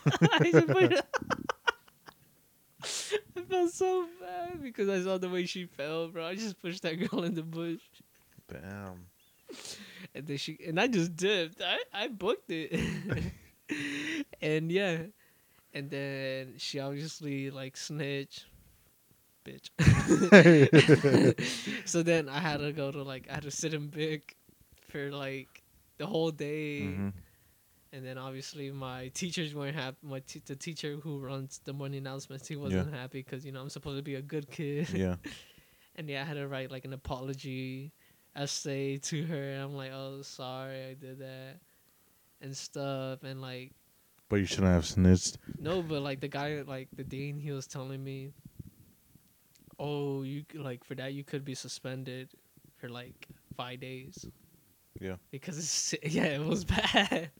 I, 2.85 2.89
just 2.89 3.09
put- 3.11 3.21
I 3.37 3.43
felt 3.47 3.73
so 3.73 4.09
bad 4.21 4.63
because 4.63 4.89
I 4.89 5.03
saw 5.03 5.19
the 5.19 5.29
way 5.31 5.47
she 5.47 5.67
fell, 5.67 6.09
bro. 6.09 6.27
I 6.27 6.35
just 6.37 6.61
pushed 6.61 6.83
that 6.83 6.95
girl 6.95 7.25
in 7.25 7.35
the 7.35 7.43
bush, 7.43 7.81
Bam. 8.49 9.09
and 10.15 10.27
then 10.27 10.37
she 10.37 10.59
and 10.67 10.81
I 10.81 10.87
just 10.89 11.17
dipped. 11.17 11.61
I 11.63 11.79
I 11.93 12.09
booked 12.09 12.51
it, 12.51 12.79
and 14.43 14.71
yeah, 14.71 15.05
and 15.75 15.91
then 15.91 16.55
she 16.59 16.81
obviously 16.81 17.51
like 17.51 17.77
snitched, 17.77 18.47
bitch. 19.45 19.71
so 21.85 22.03
then 22.03 22.29
I 22.29 22.39
had 22.41 22.59
to 22.59 22.73
go 22.73 22.91
to 22.91 23.03
like 23.03 23.27
I 23.31 23.35
had 23.35 23.43
to 23.45 23.51
sit 23.51 23.75
in 23.75 23.89
big 23.89 24.23
for 24.89 25.11
like 25.11 25.63
the 25.99 26.07
whole 26.07 26.31
day, 26.31 27.05
hmm 27.05 27.09
and 27.95 28.05
then 28.05 28.19
obviously 28.19 28.71
my 28.73 29.09
teachers 29.15 29.55
weren't 29.55 29.77
happy. 29.77 29.97
My 30.03 30.21
t- 30.21 30.43
the 30.45 30.57
teacher 30.57 30.97
who 31.03 31.19
runs 31.21 31.61
the 31.65 31.73
morning 31.73 31.99
announcements, 31.99 32.49
he 32.49 32.57
wasn't 32.57 32.93
happy 32.93 33.23
because 33.23 33.47
you 33.47 33.53
know 33.53 33.61
I'm 33.63 33.71
supposed 33.71 33.99
to 33.99 34.03
be 34.03 34.17
a 34.17 34.23
good 34.23 34.51
kid, 34.51 34.89
Yeah. 34.91 35.17
and 35.97 36.09
yeah, 36.09 36.23
I 36.23 36.25
had 36.25 36.35
to 36.35 36.49
write 36.49 36.71
like 36.71 36.85
an 36.85 36.93
apology 36.93 37.93
essay 38.37 38.97
to 38.99 39.25
her. 39.27 39.61
I'm 39.63 39.75
like, 39.77 39.93
oh 39.95 40.23
sorry, 40.23 40.83
I 40.91 40.95
did 40.95 41.21
that, 41.21 41.61
and 42.43 42.57
stuff, 42.57 43.23
and 43.23 43.41
like 43.41 43.73
But 44.29 44.37
you 44.37 44.47
shouldn't 44.47 44.73
have 44.75 44.87
snitched. 44.87 45.39
no, 45.59 45.81
but 45.83 46.03
like 46.03 46.21
the 46.21 46.29
guy, 46.29 46.63
like 46.67 46.89
the 46.97 47.05
dean, 47.05 47.39
he 47.39 47.53
was 47.53 47.67
telling 47.69 48.03
me, 48.03 48.33
"Oh, 49.79 50.23
you 50.23 50.45
like 50.55 50.85
for 50.85 50.95
that 50.97 51.13
you 51.15 51.25
could 51.25 51.45
be 51.45 51.55
suspended 51.55 52.31
for 52.77 52.89
like 52.89 53.29
five 53.57 53.81
days." 53.81 54.27
Yeah. 55.01 55.17
Because 55.31 55.59
it's 55.59 55.95
yeah, 56.15 56.25
it 56.27 56.45
was 56.45 56.65
bad. 56.65 57.31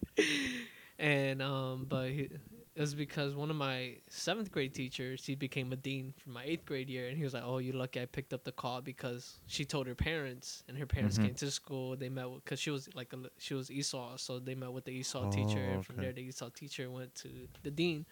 and 0.99 1.43
um, 1.43 1.87
but 1.89 2.09
he, 2.11 2.29
it 2.75 2.81
was 2.81 2.95
because 2.95 3.35
one 3.35 3.51
of 3.51 3.57
my 3.57 3.97
seventh 4.09 4.51
grade 4.51 4.75
teachers 4.75 5.25
he 5.25 5.35
became 5.35 5.73
a 5.73 5.77
dean 5.77 6.13
for 6.17 6.31
my 6.31 6.45
eighth 6.45 6.65
grade 6.67 6.89
year, 6.89 7.09
and 7.09 7.17
he 7.17 7.25
was 7.25 7.35
like, 7.35 7.45
"Oh, 7.45 7.59
you 7.59 7.73
lucky 7.73 8.01
I 8.01 8.07
picked 8.07 8.33
up 8.33 8.45
the 8.45 8.53
call 8.53 8.81
because 8.81 9.39
she 9.47 9.65
told 9.65 9.87
her 9.87 9.95
parents, 9.95 10.63
and 10.69 10.77
her 10.79 10.87
parents 10.87 11.19
Mhm. 11.19 11.23
came 11.27 11.35
to 11.35 11.51
school. 11.51 11.97
They 11.97 12.09
met 12.09 12.27
because 12.45 12.59
she 12.61 12.71
was 12.71 12.89
like 12.95 13.13
a 13.13 13.19
she 13.39 13.55
was 13.55 13.71
ESOL, 13.71 14.19
so 14.19 14.39
they 14.39 14.55
met 14.55 14.73
with 14.73 14.85
the 14.85 14.93
teacher, 14.93 15.61
Oh, 15.61 15.73
and 15.75 15.85
from 15.85 15.97
there 15.97 16.13
the 16.13 16.29
ESOL 16.29 16.53
teacher 16.53 16.91
went 16.91 17.15
to 17.17 17.29
the 17.63 17.71
dean, 17.71 18.07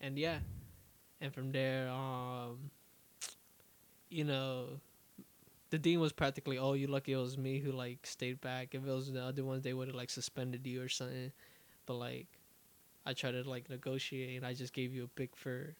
and 0.00 0.18
yeah, 0.18 0.38
and 1.20 1.32
from 1.34 1.52
there 1.52 1.88
um, 1.90 2.70
you 4.08 4.24
know. 4.24 4.80
The 5.72 5.78
dean 5.78 6.00
was 6.00 6.12
practically, 6.12 6.58
oh, 6.58 6.74
you 6.74 6.86
lucky 6.86 7.12
it 7.12 7.16
was 7.16 7.38
me 7.38 7.58
who 7.58 7.72
like 7.72 8.04
stayed 8.04 8.42
back. 8.42 8.74
If 8.74 8.86
it 8.86 8.90
was 8.90 9.10
the 9.10 9.22
other 9.22 9.42
ones, 9.42 9.62
they 9.62 9.72
would 9.72 9.88
have 9.88 9.96
like 9.96 10.10
suspended 10.10 10.66
you 10.66 10.82
or 10.82 10.90
something. 10.90 11.32
But 11.86 11.94
like, 11.94 12.26
I 13.06 13.14
tried 13.14 13.30
to 13.30 13.48
like 13.48 13.70
negotiate, 13.70 14.36
and 14.36 14.44
I 14.44 14.52
just 14.52 14.74
gave 14.74 14.92
you 14.92 15.04
a 15.04 15.08
pick 15.08 15.34
for 15.34 15.74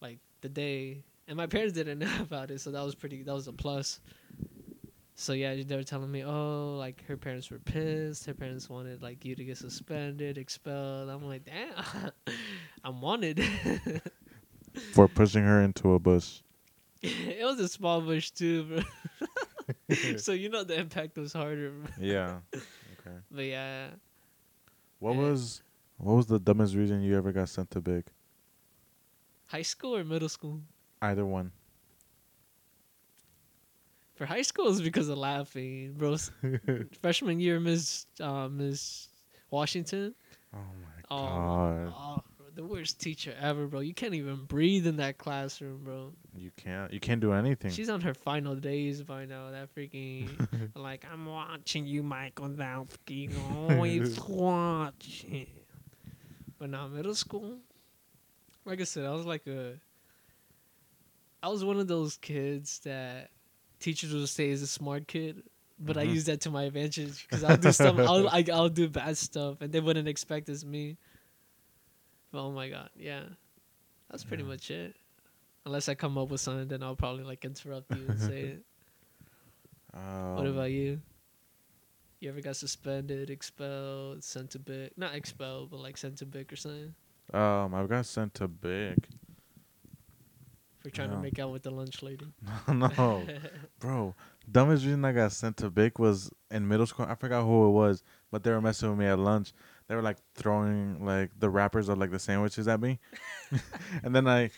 like 0.00 0.20
the 0.40 0.48
day. 0.48 1.02
And 1.26 1.36
my 1.36 1.46
parents 1.48 1.74
didn't 1.74 1.98
know 1.98 2.12
about 2.20 2.52
it, 2.52 2.60
so 2.60 2.70
that 2.70 2.84
was 2.84 2.94
pretty. 2.94 3.24
That 3.24 3.34
was 3.34 3.48
a 3.48 3.52
plus. 3.52 3.98
So 5.16 5.32
yeah, 5.32 5.60
they 5.66 5.74
were 5.74 5.82
telling 5.82 6.12
me, 6.12 6.24
oh, 6.24 6.76
like 6.78 7.04
her 7.06 7.16
parents 7.16 7.50
were 7.50 7.58
pissed. 7.58 8.24
Her 8.26 8.34
parents 8.34 8.70
wanted 8.70 9.02
like 9.02 9.24
you 9.24 9.34
to 9.34 9.44
get 9.44 9.58
suspended, 9.58 10.38
expelled. 10.38 11.10
I'm 11.10 11.26
like, 11.26 11.44
damn, 11.44 12.12
I'm 12.84 13.00
wanted. 13.00 13.42
For 14.92 15.08
pushing 15.08 15.42
her 15.42 15.60
into 15.60 15.94
a 15.94 15.98
bus. 15.98 16.44
it 17.38 17.44
was 17.44 17.58
a 17.60 17.68
small 17.68 18.00
bush 18.00 18.30
too, 18.30 18.64
bro. 18.64 18.82
so 20.16 20.32
you 20.32 20.48
know 20.48 20.64
the 20.64 20.78
impact 20.78 21.16
was 21.18 21.32
harder. 21.32 21.70
bro. 21.70 21.88
Yeah. 21.98 22.38
Okay. 23.00 23.16
But 23.30 23.44
yeah, 23.46 23.88
What 25.00 25.14
Yeah. 25.14 25.20
was 25.20 25.62
what 25.98 26.14
was 26.14 26.26
the 26.26 26.38
dumbest 26.38 26.74
reason 26.74 27.02
you 27.02 27.16
ever 27.16 27.32
got 27.32 27.48
sent 27.48 27.70
to 27.72 27.80
big? 27.80 28.04
high 29.46 29.62
school 29.62 29.96
or 29.96 30.04
middle 30.04 30.28
school? 30.28 30.62
Either 31.02 31.26
one. 31.26 31.52
For 34.14 34.26
high 34.26 34.42
school, 34.42 34.68
it's 34.68 34.80
because 34.80 35.08
of 35.08 35.18
laughing, 35.18 35.94
bro. 35.94 36.16
Freshman 37.00 37.40
year, 37.40 37.58
Miss 37.58 38.06
uh, 38.20 38.48
Miss 38.48 39.08
Washington. 39.50 40.14
Oh 40.54 40.58
my 40.58 41.02
Oh, 41.10 41.16
god. 41.16 41.94
oh, 41.96 42.14
bro, 42.14 42.31
the 42.54 42.64
worst 42.64 43.00
teacher 43.00 43.34
ever, 43.40 43.66
bro. 43.66 43.80
You 43.80 43.94
can't 43.94 44.14
even 44.14 44.44
breathe 44.44 44.86
in 44.86 44.96
that 44.96 45.18
classroom, 45.18 45.80
bro. 45.84 46.12
You 46.36 46.50
can't 46.56 46.92
you 46.92 47.00
can't 47.00 47.20
do 47.20 47.32
anything. 47.32 47.70
She's 47.70 47.88
on 47.88 48.00
her 48.02 48.14
final 48.14 48.54
days 48.54 49.02
by 49.02 49.24
now. 49.26 49.50
That 49.50 49.74
freaking 49.74 50.28
like 50.74 51.04
I'm 51.10 51.26
watching 51.26 51.86
you, 51.86 52.02
Michael 52.02 52.48
Wazowski. 52.48 53.30
Always 53.68 54.18
watching. 54.28 55.46
But 56.58 56.70
now 56.70 56.86
middle 56.88 57.14
school, 57.14 57.58
like 58.64 58.80
I 58.80 58.84
said, 58.84 59.04
I 59.04 59.12
was 59.12 59.26
like 59.26 59.46
a. 59.46 59.74
I 61.42 61.48
was 61.48 61.64
one 61.64 61.78
of 61.78 61.88
those 61.88 62.16
kids 62.18 62.80
that 62.84 63.30
teachers 63.80 64.14
would 64.14 64.28
say 64.28 64.50
is 64.50 64.62
a 64.62 64.66
smart 64.66 65.08
kid, 65.08 65.42
but 65.78 65.96
I 65.98 66.04
Mhm. 66.04 66.14
use 66.14 66.24
that 66.26 66.40
to 66.42 66.50
my 66.50 66.64
advantage 66.64 67.26
because 67.26 67.42
I'll 67.42 67.56
do 67.56 67.72
stuff. 67.72 67.96
I'll 67.98 68.28
I, 68.32 68.44
I'll 68.52 68.68
do 68.68 68.88
bad 68.88 69.16
stuff, 69.16 69.60
and 69.60 69.72
they 69.72 69.80
wouldn't 69.80 70.06
expect 70.08 70.48
it's 70.48 70.64
me. 70.64 70.98
Oh 72.34 72.50
my 72.50 72.68
god, 72.68 72.90
yeah, 72.96 73.24
that's 74.10 74.24
pretty 74.24 74.42
Yeah. 74.42 74.48
much 74.48 74.70
it. 74.70 74.96
Unless 75.66 75.88
I 75.88 75.94
come 75.94 76.18
up 76.18 76.30
with 76.30 76.40
something, 76.40 76.68
then 76.68 76.82
I'll 76.82 76.96
probably 76.96 77.24
like 77.24 77.44
interrupt 77.44 77.92
you 77.94 78.08
and 78.08 78.20
say 78.20 78.42
it. 78.44 78.64
Um, 79.94 80.00
What 80.34 80.46
about 80.46 80.70
you? 80.70 81.00
You 82.20 82.30
ever 82.30 82.40
got 82.40 82.56
suspended, 82.56 83.28
expelled, 83.30 84.22
sent 84.24 84.50
to 84.52 84.58
Bic? 84.58 84.96
Not 84.96 85.14
expelled, 85.14 85.70
but 85.70 85.80
like 85.80 85.96
sent 85.96 86.18
to 86.18 86.26
Bic 86.26 86.52
or 86.52 86.56
something 86.56 86.94
Um, 87.32 87.74
I 87.74 87.86
got 87.86 88.06
sent 88.06 88.34
to 88.34 88.48
big. 88.48 89.08
for 90.80 90.90
trying 90.90 91.10
No. 91.10 91.16
to 91.16 91.16
make 91.16 91.38
out 91.38 91.52
with 91.52 91.62
the 91.62 91.70
lunch 91.70 92.02
lady. 92.02 92.32
no, 92.68 93.30
bro. 93.78 94.14
Dumbest 94.50 94.84
reason 94.84 95.04
I 95.04 95.12
got 95.12 95.32
sent 95.32 95.56
to 95.58 95.70
big 95.70 95.98
was 95.98 96.30
in 96.50 96.66
middle 96.66 96.86
school. 96.86 97.06
I 97.08 97.14
forgot 97.14 97.44
who 97.44 97.66
it 97.68 97.70
was, 97.70 98.02
but 98.30 98.42
they 98.42 98.50
were 98.50 98.60
messing 98.60 98.90
with 98.90 98.98
me 98.98 99.06
at 99.06 99.18
lunch. 99.18 99.52
They 99.92 99.96
were 99.96 100.00
like 100.00 100.16
throwing 100.34 101.04
like 101.04 101.32
the 101.38 101.50
wrappers 101.50 101.90
of 101.90 101.98
like 101.98 102.10
the 102.10 102.18
sandwiches 102.18 102.66
at 102.66 102.80
me, 102.80 102.98
and 104.02 104.16
then 104.16 104.26
I, 104.26 104.50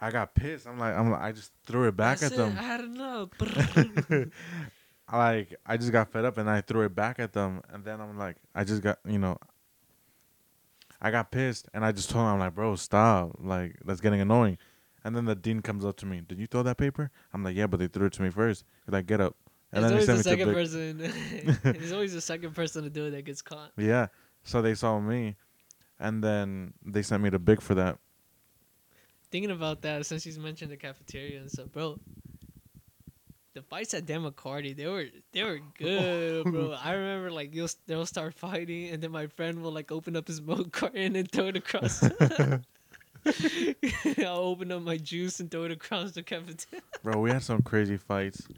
I 0.00 0.12
got 0.12 0.36
pissed. 0.36 0.68
I'm 0.68 0.78
like, 0.78 0.94
I'm 0.94 1.10
like, 1.10 1.20
I 1.20 1.32
just 1.32 1.50
threw 1.66 1.88
it 1.88 1.96
back 1.96 2.20
That's 2.20 2.32
at 2.32 2.38
it, 2.38 2.42
them. 2.42 2.56
I 2.56 2.62
had 2.62 2.80
enough. 2.82 3.30
like 5.12 5.56
I 5.66 5.76
just 5.76 5.90
got 5.90 6.12
fed 6.12 6.24
up 6.24 6.38
and 6.38 6.48
I 6.48 6.60
threw 6.60 6.82
it 6.82 6.94
back 6.94 7.18
at 7.18 7.32
them, 7.32 7.60
and 7.72 7.84
then 7.84 8.00
I'm 8.00 8.16
like, 8.16 8.36
I 8.54 8.62
just 8.62 8.80
got 8.80 9.00
you 9.04 9.18
know. 9.18 9.36
I 11.02 11.10
got 11.10 11.32
pissed 11.32 11.68
and 11.74 11.84
I 11.84 11.90
just 11.90 12.08
told 12.10 12.22
him, 12.22 12.34
I'm 12.34 12.38
like, 12.38 12.54
bro, 12.54 12.76
stop. 12.76 13.32
Like, 13.40 13.76
that's 13.84 14.00
getting 14.00 14.20
annoying. 14.20 14.58
And 15.02 15.16
then 15.16 15.24
the 15.24 15.34
dean 15.34 15.60
comes 15.60 15.84
up 15.84 15.96
to 15.96 16.06
me, 16.06 16.20
Did 16.20 16.38
you 16.38 16.46
throw 16.46 16.62
that 16.62 16.76
paper? 16.76 17.10
I'm 17.34 17.42
like, 17.42 17.56
Yeah, 17.56 17.66
but 17.66 17.80
they 17.80 17.88
threw 17.88 18.06
it 18.06 18.12
to 18.14 18.22
me 18.22 18.30
first. 18.30 18.64
He's 18.86 18.92
like, 18.92 19.06
Get 19.06 19.20
up. 19.20 19.36
And 19.72 19.82
There's 19.84 20.06
then 20.06 20.18
always 20.18 20.24
the 20.24 20.24
sent 20.24 20.38
me 20.40 20.54
to 20.54 20.62
second 21.00 21.12
person. 21.12 21.62
There's 21.62 21.92
always 21.92 22.14
the 22.14 22.20
second 22.20 22.54
person 22.54 22.84
to 22.84 22.90
do 22.90 23.06
it 23.06 23.10
that 23.10 23.24
gets 23.24 23.42
caught. 23.42 23.70
Yeah. 23.76 24.08
So 24.48 24.62
they 24.62 24.74
saw 24.74 24.98
me, 24.98 25.36
and 26.00 26.24
then 26.24 26.72
they 26.82 27.02
sent 27.02 27.22
me 27.22 27.28
to 27.28 27.38
Big 27.38 27.60
for 27.60 27.74
that. 27.74 27.98
Thinking 29.30 29.50
about 29.50 29.82
that, 29.82 30.06
since 30.06 30.22
she's 30.22 30.38
mentioned 30.38 30.70
the 30.70 30.78
cafeteria 30.78 31.38
and 31.38 31.50
stuff, 31.50 31.70
bro. 31.70 32.00
The 33.52 33.60
fights 33.60 33.92
at 33.92 34.06
Dan 34.06 34.22
McCarty, 34.22 34.74
they 34.74 34.86
were 34.86 35.04
they 35.32 35.44
were 35.44 35.60
good, 35.76 36.44
bro. 36.44 36.74
I 36.82 36.92
remember 36.92 37.30
like 37.30 37.54
you'll 37.54 37.68
they'll 37.86 38.06
start 38.06 38.32
fighting, 38.32 38.88
and 38.88 39.02
then 39.02 39.10
my 39.10 39.26
friend 39.26 39.62
will 39.62 39.70
like 39.70 39.92
open 39.92 40.16
up 40.16 40.26
his 40.26 40.40
milk 40.48 40.72
carton 40.72 41.14
and 41.14 41.30
throw 41.30 41.48
it 41.48 41.56
across. 41.58 42.02
I'll 44.18 44.48
open 44.48 44.72
up 44.72 44.80
my 44.80 44.96
juice 44.96 45.40
and 45.40 45.50
throw 45.50 45.64
it 45.64 45.72
across 45.72 46.12
the 46.12 46.22
cafeteria. 46.22 46.82
Bro, 47.02 47.20
we 47.20 47.30
had 47.30 47.42
some 47.42 47.60
crazy 47.60 47.98
fights. 47.98 48.48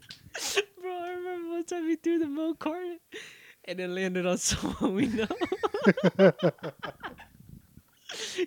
Bro, 0.81 0.93
I 0.93 1.09
remember 1.09 1.49
one 1.49 1.65
time 1.65 1.89
he 1.89 1.97
threw 1.97 2.17
the 2.17 2.27
milk 2.27 2.59
carton 2.59 2.99
and 3.65 3.79
it 3.79 3.89
landed 3.89 4.25
on 4.25 4.37
someone 4.39 4.95
we 4.95 5.07
know. 5.07 5.27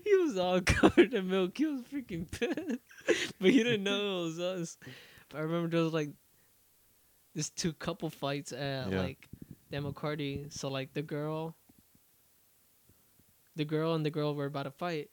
he 0.04 0.16
was 0.16 0.36
all 0.36 0.60
covered 0.60 1.14
in 1.14 1.28
milk. 1.28 1.56
He 1.56 1.66
was 1.66 1.82
freaking 1.82 2.30
pissed. 2.30 2.80
But 3.40 3.50
he 3.50 3.62
didn't 3.62 3.84
know 3.84 4.20
it 4.20 4.24
was 4.24 4.40
us. 4.40 4.78
But 5.28 5.38
I 5.38 5.40
remember 5.42 5.68
there 5.68 5.84
was 5.84 5.92
like 5.92 6.10
this 7.34 7.50
two 7.50 7.72
couple 7.72 8.10
fights 8.10 8.52
at 8.52 8.90
Yeah. 8.90 9.00
like 9.00 9.28
Democracy. 9.70 10.46
So 10.50 10.68
like 10.68 10.92
the 10.94 11.02
girl 11.02 11.56
the 13.56 13.64
girl 13.64 13.94
and 13.94 14.04
the 14.04 14.10
girl 14.10 14.34
were 14.34 14.46
about 14.46 14.64
to 14.64 14.70
fight. 14.70 15.10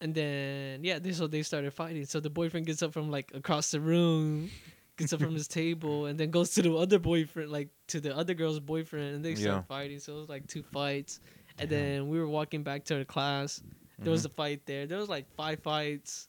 And 0.00 0.14
then 0.14 0.82
yeah, 0.84 0.98
they 0.98 1.12
so 1.12 1.26
they 1.26 1.42
started 1.42 1.72
fighting. 1.72 2.04
So 2.06 2.20
the 2.20 2.30
boyfriend 2.30 2.66
gets 2.66 2.82
up 2.82 2.92
from 2.92 3.10
like 3.10 3.30
across 3.34 3.70
the 3.70 3.80
room, 3.80 4.50
from 4.98 5.34
his 5.34 5.48
table, 5.48 6.06
and 6.06 6.18
then 6.18 6.30
goes 6.30 6.50
to 6.54 6.62
the 6.62 6.74
other 6.74 6.98
boyfriend, 6.98 7.50
like 7.50 7.68
to 7.88 8.00
the 8.00 8.16
other 8.16 8.34
girl's 8.34 8.60
boyfriend, 8.60 9.16
and 9.16 9.24
they 9.24 9.34
start 9.34 9.56
Yeah. 9.56 9.62
fighting. 9.62 9.98
So 9.98 10.16
it 10.16 10.20
was 10.20 10.28
like 10.28 10.46
two 10.46 10.62
fights. 10.62 11.20
And 11.58 11.68
Damn. 11.70 11.80
then 11.80 12.08
we 12.08 12.18
were 12.18 12.28
walking 12.28 12.62
back 12.62 12.84
to 12.86 12.98
our 12.98 13.04
class. 13.04 13.62
There 13.98 14.10
was 14.10 14.22
Mhm. 14.22 14.26
a 14.26 14.34
fight 14.34 14.66
there. 14.66 14.86
There 14.86 14.98
was 14.98 15.08
like 15.08 15.30
five 15.36 15.60
fights 15.60 16.28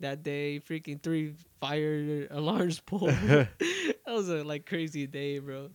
that 0.00 0.22
day. 0.22 0.60
Freaking 0.60 1.02
three 1.02 1.34
fire 1.60 2.26
alarms 2.30 2.80
pulled. 2.86 3.08
that 3.10 3.48
was 4.06 4.28
a 4.28 4.44
like 4.44 4.66
crazy 4.66 5.06
day, 5.06 5.38
bro. 5.38 5.70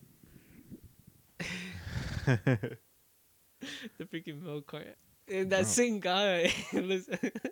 The 3.98 4.04
freaking 4.04 4.42
milk 4.42 4.66
cart. 4.66 4.96
And 5.28 5.50
that 5.50 5.62
Bro. 5.62 5.64
same 5.64 5.98
guy, 6.00 6.52
Yeah. 6.72 6.82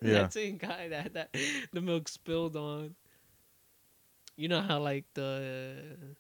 that 0.02 0.32
same 0.32 0.58
guy 0.58 0.88
that, 0.88 1.14
that 1.14 1.34
the 1.72 1.80
milk 1.80 2.08
spilled 2.08 2.54
on. 2.56 2.94
You 4.36 4.48
know 4.48 4.60
how 4.60 4.80
like 4.80 5.04
the 5.14 6.16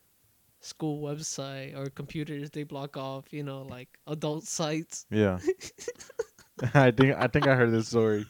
school 0.60 1.02
website 1.02 1.76
or 1.76 1.90
computers 1.90 2.50
they 2.50 2.62
block 2.62 2.96
off, 2.96 3.32
you 3.32 3.42
know, 3.42 3.62
like 3.62 3.88
adult 4.06 4.44
sites. 4.44 5.06
yeah. 5.10 5.38
I 6.74 6.92
think 6.92 7.16
I 7.16 7.26
think 7.26 7.48
I 7.48 7.54
heard 7.56 7.72
this 7.72 7.88
story. 7.88 8.24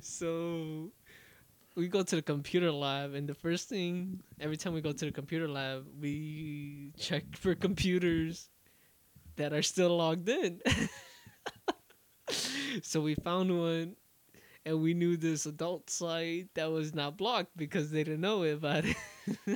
so 0.00 0.90
we 1.74 1.88
go 1.88 2.02
to 2.02 2.16
the 2.16 2.22
computer 2.22 2.70
lab 2.70 3.14
and 3.14 3.28
the 3.28 3.34
first 3.34 3.68
thing 3.68 4.20
every 4.40 4.56
time 4.56 4.74
we 4.74 4.80
go 4.80 4.92
to 4.92 5.04
the 5.04 5.12
computer 5.12 5.48
lab 5.48 5.86
we 6.00 6.92
check 6.98 7.24
for 7.36 7.54
computers 7.54 8.50
that 9.36 9.52
are 9.52 9.62
still 9.62 9.96
logged 9.96 10.28
in 10.28 10.60
so 12.82 13.00
we 13.00 13.14
found 13.14 13.58
one 13.58 13.96
and 14.66 14.80
we 14.82 14.94
knew 14.94 15.16
this 15.16 15.46
adult 15.46 15.88
site 15.88 16.48
that 16.54 16.70
was 16.70 16.94
not 16.94 17.16
blocked 17.16 17.56
because 17.56 17.90
they 17.90 18.04
didn't 18.04 18.20
know 18.20 18.42
about 18.44 18.84
it 18.84 18.96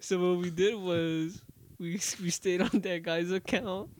so 0.00 0.18
what 0.18 0.38
we 0.42 0.50
did 0.50 0.74
was 0.74 1.40
we 1.78 1.92
we 2.22 2.30
stayed 2.30 2.60
on 2.62 2.80
that 2.80 3.02
guy's 3.02 3.30
account 3.30 3.90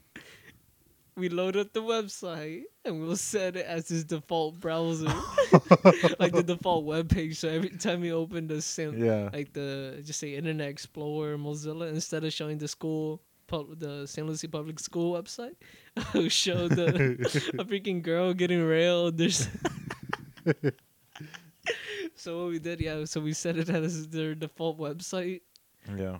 we 1.17 1.29
load 1.29 1.57
up 1.57 1.73
the 1.73 1.81
website 1.81 2.63
and 2.85 3.01
we'll 3.01 3.15
set 3.17 3.55
it 3.55 3.65
as 3.65 3.89
his 3.89 4.05
default 4.05 4.59
browser, 4.59 5.05
like 6.19 6.31
the 6.31 6.43
default 6.45 6.85
web 6.85 7.09
page. 7.09 7.37
So 7.37 7.49
every 7.49 7.69
time 7.69 8.03
you 8.03 8.13
open 8.15 8.47
the 8.47 8.61
same, 8.61 9.03
Yeah. 9.03 9.29
like 9.31 9.51
the 9.53 10.01
just 10.05 10.19
say 10.19 10.35
Internet 10.35 10.69
Explorer, 10.69 11.37
Mozilla, 11.37 11.89
instead 11.89 12.23
of 12.23 12.31
showing 12.31 12.57
the 12.57 12.67
school, 12.67 13.21
pub, 13.47 13.77
the 13.77 14.07
St. 14.07 14.25
Lucie 14.25 14.47
Public 14.47 14.79
School 14.79 15.21
website, 15.21 15.55
it'll 16.15 16.29
show 16.29 16.67
the 16.69 16.89
a 17.59 17.65
freaking 17.65 18.01
girl 18.01 18.33
getting 18.33 18.63
railed. 18.63 19.17
There's. 19.17 19.47
So 22.21 22.43
what 22.43 22.51
we 22.51 22.59
did, 22.59 22.79
yeah. 22.79 23.03
So 23.05 23.19
we 23.19 23.33
set 23.33 23.57
it 23.57 23.69
as 23.69 24.07
their 24.07 24.35
default 24.35 24.77
website, 24.77 25.41
Yeah. 25.97 26.19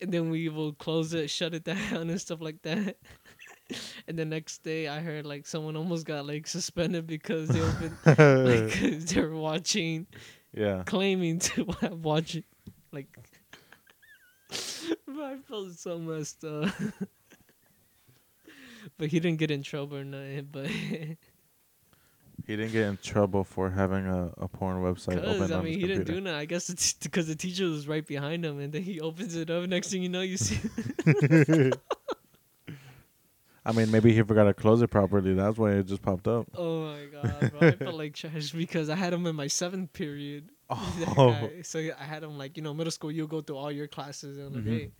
and 0.00 0.12
then 0.12 0.28
we 0.28 0.48
will 0.50 0.74
close 0.74 1.14
it, 1.14 1.30
shut 1.30 1.54
it 1.54 1.64
down, 1.72 2.10
and 2.10 2.20
stuff 2.20 2.40
like 2.42 2.60
that. 2.62 2.98
and 4.06 4.18
the 4.18 4.26
next 4.26 4.62
day, 4.62 4.88
I 4.88 5.00
heard 5.00 5.24
like 5.24 5.46
someone 5.46 5.74
almost 5.76 6.04
got 6.04 6.26
like 6.26 6.46
suspended 6.46 7.06
because 7.06 7.48
they 7.48 7.60
opened 7.62 7.96
like 8.04 9.06
they 9.08 9.20
were 9.22 9.34
watching, 9.36 10.06
yeah. 10.52 10.82
claiming 10.84 11.38
to 11.40 11.64
watch 12.02 12.34
it, 12.36 12.44
like. 12.92 13.08
I 15.08 15.36
felt 15.48 15.72
so 15.78 15.98
messed 15.98 16.44
up. 16.44 16.68
but 18.98 19.08
he 19.08 19.18
didn't 19.20 19.38
get 19.38 19.50
in 19.50 19.62
trouble 19.62 19.96
or 19.96 20.04
nothing. 20.04 20.48
But 20.50 20.66
He 22.46 22.56
didn't 22.56 22.72
get 22.72 22.84
in 22.88 22.96
trouble 22.96 23.44
for 23.44 23.70
having 23.70 24.06
a, 24.06 24.32
a 24.38 24.48
porn 24.48 24.82
website 24.82 25.22
open 25.22 25.52
I 25.52 25.56
on 25.56 25.64
mean, 25.64 25.74
his 25.74 25.82
he 25.82 25.86
didn't 25.86 26.04
do 26.06 26.20
nothing. 26.20 26.38
I 26.38 26.44
guess 26.44 26.68
it's 26.68 26.92
because 26.94 27.28
the 27.28 27.36
teacher 27.36 27.64
was 27.66 27.86
right 27.86 28.04
behind 28.06 28.44
him, 28.44 28.58
and 28.58 28.72
then 28.72 28.82
he 28.82 29.00
opens 29.08 29.36
it 29.36 29.48
up. 29.50 29.68
Next 29.68 29.90
thing 29.90 30.02
you 30.02 30.08
know, 30.08 30.22
you 30.22 30.36
see. 30.36 30.58
I 33.64 33.70
mean, 33.72 33.92
maybe 33.92 34.12
he 34.12 34.22
forgot 34.22 34.44
to 34.44 34.54
close 34.54 34.82
it 34.82 34.88
properly. 34.90 35.34
That's 35.34 35.56
why 35.56 35.72
it 35.72 35.86
just 35.86 36.02
popped 36.02 36.26
up. 36.26 36.48
Oh 36.56 36.86
my 36.92 37.04
god, 37.06 37.52
bro! 37.52 37.68
I 37.68 37.76
felt 37.76 37.94
like 37.94 38.14
trash 38.14 38.50
because 38.50 38.90
I 38.90 38.96
had 38.96 39.12
him 39.12 39.24
in 39.26 39.36
my 39.36 39.46
seventh 39.46 39.92
period. 39.92 40.48
Oh. 40.68 41.48
So 41.62 41.78
I 41.78 42.04
had 42.04 42.24
him 42.24 42.36
like 42.38 42.56
you 42.56 42.62
know 42.64 42.74
middle 42.74 42.90
school. 42.90 43.12
You 43.12 43.28
go 43.28 43.40
through 43.40 43.56
all 43.58 43.70
your 43.70 43.86
classes 43.86 44.36
in 44.36 44.46
a 44.46 44.58
Mhm. 44.58 44.64
day. 44.64 44.90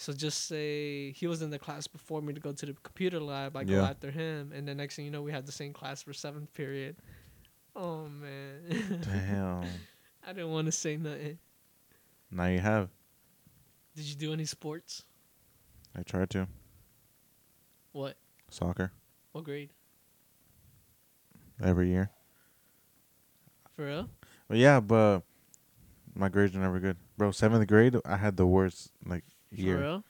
So 0.00 0.12
just 0.12 0.46
say 0.46 1.10
he 1.10 1.26
was 1.26 1.42
in 1.42 1.50
the 1.50 1.58
class 1.58 1.88
before 1.88 2.22
me 2.22 2.32
to 2.32 2.38
go 2.38 2.52
to 2.52 2.66
the 2.66 2.72
computer 2.84 3.18
lab. 3.18 3.56
I 3.56 3.64
go 3.64 3.74
Yeah. 3.74 3.90
after 3.90 4.12
him, 4.12 4.52
and 4.54 4.66
then 4.66 4.76
next 4.76 4.94
thing 4.94 5.04
you 5.04 5.10
know, 5.10 5.22
we 5.22 5.32
had 5.32 5.44
the 5.44 5.50
same 5.52 5.72
class 5.72 6.02
for 6.04 6.12
seventh 6.12 6.54
period. 6.54 6.94
Oh 7.74 8.06
man, 8.08 9.00
damn. 9.02 9.64
I 10.26 10.32
didn't 10.32 10.50
want 10.52 10.66
to 10.66 10.72
say 10.72 10.96
nothing. 10.96 11.38
Now 12.30 12.46
you 12.46 12.60
have. 12.60 12.90
Did 13.96 14.04
you 14.04 14.14
do 14.14 14.32
any 14.32 14.44
sports? 14.44 15.04
I 15.96 16.02
tried 16.04 16.30
to. 16.30 16.46
What? 17.90 18.16
Soccer 18.50 18.92
What 19.32 19.42
grade? 19.44 19.70
every 21.60 21.88
year. 21.90 22.10
For 23.74 23.84
real? 23.86 24.08
But 24.46 24.58
yeah, 24.58 24.78
but 24.78 25.22
my 26.14 26.28
grades 26.28 26.54
are 26.54 26.60
never 26.60 26.78
good. 26.78 26.96
Bro, 27.16 27.32
seventh 27.32 27.66
grade, 27.66 27.96
I 28.04 28.16
had 28.16 28.36
the 28.36 28.46
worst 28.46 28.92
like 29.04 29.24
year. 29.50 29.80
real? 29.80 30.04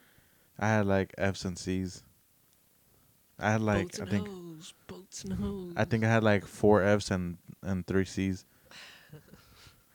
I 0.59 0.68
had 0.68 0.87
like 0.87 1.14
F's 1.18 1.44
and 1.44 1.59
C's. 1.59 2.03
I 3.38 3.53
had 3.53 3.61
like 3.61 3.85
boats 3.85 4.01
I 4.01 4.05
think 4.07 4.29
hoes, 4.29 4.74
boats 4.87 5.24
and 5.24 5.33
hoes. 5.35 5.72
I 5.77 5.85
think 5.85 6.05
I 6.05 6.09
had 6.09 6.24
like 6.24 6.44
four 6.44 6.83
F's 6.83 7.11
and 7.11 7.38
and 7.62 7.87
three 7.87 8.05
C's. 8.05 8.44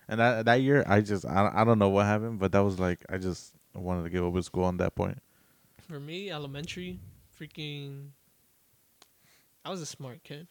And 0.06 0.20
that 0.20 0.46
that 0.46 0.62
year, 0.62 0.84
I 0.86 1.00
just 1.00 1.26
I 1.26 1.50
I 1.54 1.64
don't 1.64 1.80
know 1.80 1.88
what 1.88 2.06
happened, 2.06 2.38
but 2.38 2.52
that 2.52 2.60
was 2.60 2.78
like 2.78 3.06
I 3.10 3.18
just 3.18 3.54
wanted 3.74 4.04
to 4.04 4.10
give 4.10 4.24
up 4.26 4.34
with 4.34 4.44
school 4.46 4.66
on 4.66 4.78
that 4.78 4.96
point. 4.96 5.18
For 5.88 6.00
me, 6.00 6.30
elementary, 6.30 7.00
freaking. 7.40 8.10
I 9.64 9.70
was 9.70 9.82
a 9.82 9.86
smart 9.86 10.22
kid. 10.24 10.48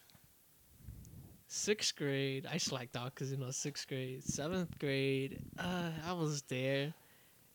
Sixth 1.47 1.95
grade, 1.95 2.47
I 2.51 2.57
slacked 2.57 2.97
off 2.97 3.13
because 3.13 3.31
you 3.31 3.37
know 3.37 3.51
sixth 3.51 3.87
grade. 3.87 4.23
Seventh 4.23 4.77
grade, 4.79 5.39
uh, 5.59 5.91
I 6.03 6.13
was 6.13 6.41
there. 6.43 6.95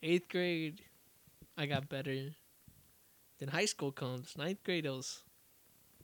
Eighth 0.01 0.29
grade, 0.29 0.81
I 1.59 1.66
got 1.66 1.88
better. 1.88 2.31
Then 3.40 3.49
high 3.49 3.64
school 3.64 3.90
comes. 3.90 4.38
Ninth 4.38 4.62
grade, 4.62 4.87
it 4.87 4.90
was 4.90 5.25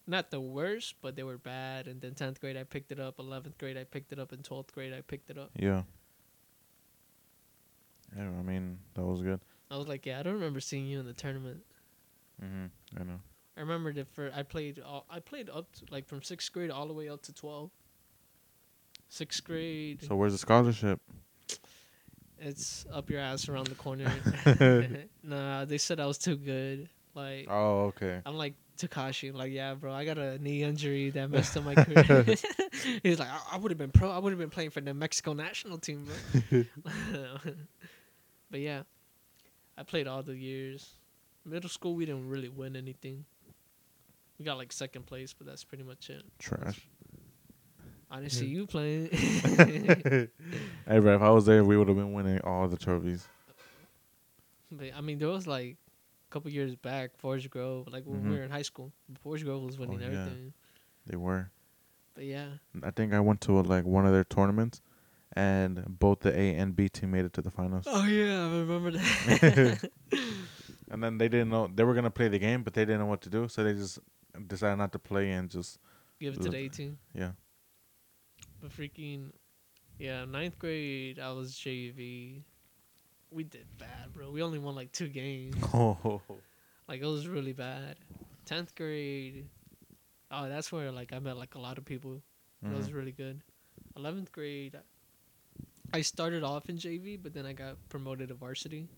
not 0.07 0.33
the 0.33 0.41
worst, 0.41 0.97
but 1.01 1.15
they 1.15 1.23
were 1.23 1.39
bad. 1.39 1.87
And 1.87 2.01
then 2.01 2.15
tenth 2.15 2.41
grade, 2.41 2.57
I 2.57 2.65
picked 2.65 2.91
it 2.91 2.99
up. 2.99 3.21
Eleventh 3.21 3.57
grade, 3.57 3.79
I 3.79 3.85
picked 3.85 4.13
it 4.13 4.19
up. 4.19 4.33
And 4.33 4.45
twelfth 4.45 4.75
grade, 4.75 4.93
I 4.93 5.01
picked 5.01 5.31
it 5.31 5.39
up. 5.39 5.51
Yeah. 5.57 5.83
Yeah, 8.17 8.25
I 8.25 8.43
mean 8.43 8.79
that 8.95 9.05
was 9.05 9.23
good. 9.23 9.41
I 9.71 9.77
was 9.77 9.89
like, 9.89 10.05
yeah, 10.07 10.21
I 10.21 10.23
don't 10.25 10.35
remember 10.35 10.61
seeing 10.61 10.87
you 10.87 11.01
in 11.01 11.07
the 11.07 11.13
tournament. 11.13 11.63
mm-hmm 12.43 12.67
I 13.01 13.05
know. 13.05 13.21
I 13.57 13.61
remember 13.61 13.93
that 13.93 14.13
for 14.13 14.33
I 14.35 14.43
played 14.43 14.81
all, 14.85 15.07
I 15.09 15.21
played 15.21 15.49
up 15.49 15.71
to, 15.77 15.85
like 15.91 16.07
from 16.09 16.23
sixth 16.23 16.53
grade 16.53 16.71
all 16.71 16.87
the 16.89 16.93
way 16.93 17.09
up 17.09 17.23
to 17.23 17.33
twelve. 17.33 17.71
Sixth 19.09 19.45
grade, 19.45 20.03
So 20.03 20.17
where's 20.17 20.33
the 20.33 20.39
scholarship? 20.39 21.01
It's 22.45 22.85
up 22.93 23.11
your 23.11 23.21
ass 23.21 23.49
around 23.49 23.69
the 23.69 23.75
corner. 23.75 24.13
nah, 25.23 25.65
they 25.65 25.79
said 25.79 25.99
I 25.99 26.07
was 26.07 26.19
too 26.19 26.37
good. 26.37 26.89
Like 27.15 27.47
Oh, 27.49 27.87
okay. 27.87 28.21
I'm 28.27 28.37
like 28.37 28.55
Takashi. 28.79 29.33
Like 29.33 29.53
yeah, 29.53 29.75
bro, 29.75 29.93
I 29.93 30.05
got 30.05 30.19
a 30.19 30.39
knee 30.39 30.63
injury 30.63 31.11
that 31.11 31.31
messed 31.31 31.57
up 31.57 31.65
my 31.65 31.75
career. 31.75 32.25
He's 33.03 33.19
like, 33.19 33.29
I, 33.29 33.41
I 33.53 33.59
would 33.59 33.71
have 33.71 33.79
been 33.79 33.91
pro. 33.91 34.11
I 34.11 34.19
would 34.19 34.31
have 34.31 34.39
been 34.39 34.51
playing 34.51 34.71
for 34.71 34.81
the 34.81 34.93
Mexico 34.93 35.33
national 35.33 35.79
team, 35.79 36.07
bro. 36.51 36.65
but 38.51 38.61
yeah, 38.61 38.83
I 39.79 39.83
played 39.83 40.07
all 40.07 40.23
the 40.23 40.37
years. 40.37 40.91
Middle 41.47 41.71
school, 41.71 41.95
we 41.95 42.07
didn't 42.07 42.29
really 42.29 42.49
win 42.49 42.75
anything. 42.77 43.25
We 44.39 44.45
got 44.45 44.59
like 44.59 44.73
second 44.73 45.07
place, 45.07 45.33
but 45.33 45.47
that's 45.47 45.63
pretty 45.63 45.85
much 45.85 46.11
it. 46.11 46.25
Trash. 46.39 46.89
I 48.15 48.21
didn't 48.21 48.33
see 48.33 48.47
you 48.47 48.67
playing. 48.69 49.09
hey, 49.13 50.29
bro, 50.87 51.17
if 51.17 51.23
I 51.23 51.31
was 51.31 51.47
there, 51.47 51.65
we 51.65 51.77
would 51.77 51.89
have 51.89 51.97
been 51.97 52.13
winning 52.13 52.41
all 52.45 52.69
the 52.69 52.77
trophies. 52.77 53.27
but 54.71 54.89
I 54.97 55.01
mean, 55.01 55.19
there 55.19 55.29
was 55.29 55.49
like 55.49 55.77
a 55.77 56.31
couple 56.31 56.49
years 56.53 56.77
back, 56.77 57.17
Forest 57.19 57.51
Grove, 57.51 57.89
like 57.91 58.05
when 58.07 58.23
Mhm. 58.23 58.31
we 58.31 58.37
were 58.37 58.43
in 58.45 58.51
high 58.53 58.63
school. 58.63 58.93
Forest 59.21 59.45
Grove 59.45 59.63
was 59.63 59.79
winning 59.79 59.97
Oh, 60.01 60.01
yeah. 60.01 60.07
everything. 60.27 60.53
They 61.07 61.17
were. 61.17 61.51
But 62.15 62.25
yeah, 62.27 62.51
I 62.85 62.93
think 62.93 63.13
I 63.13 63.19
went 63.19 63.41
to 63.43 63.61
like 63.63 63.85
one 63.85 64.07
of 64.07 64.13
their 64.13 64.23
tournaments, 64.23 64.81
and 65.33 65.85
both 65.99 66.21
the 66.21 66.31
A 66.39 66.55
and 66.55 66.77
B 66.77 66.89
team 66.89 67.11
made 67.11 67.25
it 67.25 67.33
to 67.33 67.43
the 67.43 67.51
finals. 67.51 67.87
oh 67.89 68.05
yeah, 68.07 68.47
I 68.47 68.59
remember 68.59 68.93
that. 68.93 69.91
And 70.91 71.03
then 71.03 71.19
they 71.19 71.29
didn't 71.29 71.49
know 71.49 71.67
they 71.67 71.83
were 71.83 71.95
gonna 71.95 72.11
play 72.11 72.29
the 72.29 72.39
game, 72.39 72.63
but 72.63 72.75
they 72.75 72.85
didn't 72.85 73.01
know 73.01 73.07
what 73.07 73.23
to 73.23 73.31
do, 73.31 73.49
so 73.49 73.65
they 73.65 73.73
just 73.73 73.99
decided 74.47 74.77
not 74.77 74.93
to 74.93 74.99
play 75.01 75.33
and 75.33 75.51
just 75.51 75.81
Give 76.21 76.35
it 76.35 76.43
to 76.43 76.51
the 76.51 76.57
18. 76.59 76.99
yeah. 77.15 77.33
But 78.65 78.73
freaking, 78.73 79.31
yeah, 79.99 80.25
ninth 80.25 80.59
grade, 80.59 81.19
I 81.19 81.33
was 81.33 81.53
JV. 81.55 82.43
We 83.31 83.45
did 83.45 83.67
bad, 83.79 84.15
bro. 84.15 84.31
We 84.31 84.43
only 84.43 84.59
won 84.59 84.75
like 84.75 84.91
two 84.91 85.09
games. 85.09 85.55
Oh, 85.75 86.23
Like 86.89 87.03
it 87.03 87.07
was 87.07 87.29
really 87.29 87.53
bad. 87.53 87.97
Tenth 88.47 88.75
grade, 88.75 89.45
oh, 90.31 90.49
that's 90.49 90.73
where 90.73 90.91
like 90.91 91.13
I 91.13 91.19
met 91.19 91.37
like 91.37 91.57
a 91.57 91.59
lot 91.59 91.77
of 91.77 91.85
people. 91.85 92.23
That 92.63 92.73
was 92.75 92.89
Mhm. 92.89 92.95
really 92.95 93.13
good. 93.13 93.43
Eleventh 93.97 94.33
grade, 94.33 94.81
I 95.93 96.01
started 96.01 96.43
off 96.43 96.71
in 96.71 96.79
JV, 96.79 97.19
but 97.23 97.35
then 97.35 97.45
I 97.45 97.53
got 97.53 97.77
promoted 97.91 98.29
to 98.29 98.35
varsity, 98.35 98.89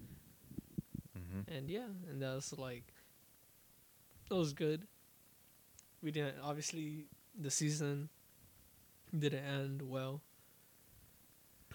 Mhm. 1.19 1.49
and 1.49 1.69
yeah, 1.69 1.89
and 2.09 2.23
that 2.23 2.35
was 2.37 2.53
like, 2.53 2.95
that 4.29 4.37
was 4.37 4.53
good. 4.53 4.87
We 6.03 6.13
didn't 6.13 6.39
obviously 6.41 7.09
the 7.37 7.51
season 7.51 8.11
didn't 9.21 9.45
end 9.45 9.83
well. 9.83 10.21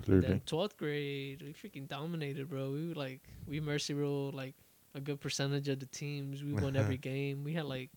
clearly. 0.04 0.28
Then 0.28 0.42
twelfth 0.46 0.78
grade, 0.78 1.42
we 1.42 1.54
freaking 1.54 1.88
dominated, 1.88 2.50
bro. 2.50 2.72
We 2.72 2.90
were 2.90 2.96
like 2.96 3.22
we 3.48 3.60
mercy 3.60 3.94
ruled 3.94 4.34
like 4.34 4.56
a 4.96 5.00
good 5.02 5.20
percentage 5.22 5.70
of 5.70 5.80
the 5.80 5.86
teams. 5.88 6.44
We 6.44 6.54
won 6.54 6.76
every 6.76 6.98
game. 7.12 7.44
We 7.44 7.54
had 7.54 7.66
like 7.66 7.90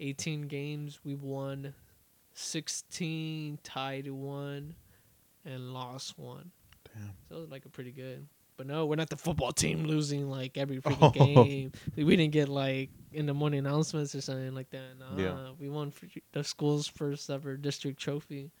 eighteen 0.00 0.42
games. 0.42 1.00
We 1.04 1.14
won 1.14 1.74
sixteen, 2.34 3.58
tied 3.62 4.10
one, 4.10 4.74
and 5.44 5.72
lost 5.72 6.18
one. 6.18 6.50
Damn. 6.94 7.10
So 7.28 7.36
it 7.36 7.40
was 7.40 7.50
like 7.50 7.64
a 7.66 7.70
pretty 7.70 7.92
good. 7.92 8.26
But 8.62 8.68
no, 8.68 8.86
we're 8.86 8.94
not 8.94 9.10
the 9.10 9.16
football 9.16 9.50
team 9.64 9.86
losing 9.86 10.30
like 10.30 10.56
every 10.56 10.76
oh. 10.84 10.88
freaking 10.90 11.36
Oh. 11.36 11.42
game. 11.44 11.72
We 11.96 12.14
didn't 12.16 12.30
get 12.32 12.48
like 12.48 12.90
in 13.12 13.26
the 13.26 13.34
morning 13.34 13.58
announcements 13.58 14.14
or 14.14 14.20
something 14.20 14.54
like 14.54 14.70
that. 14.70 14.98
Nah, 15.00 15.20
Yeah. 15.20 15.50
we 15.58 15.68
won 15.68 15.92
the 16.32 16.44
school's 16.44 16.86
first 16.86 17.28
ever 17.28 17.56
district 17.56 17.98
trophy. 17.98 18.52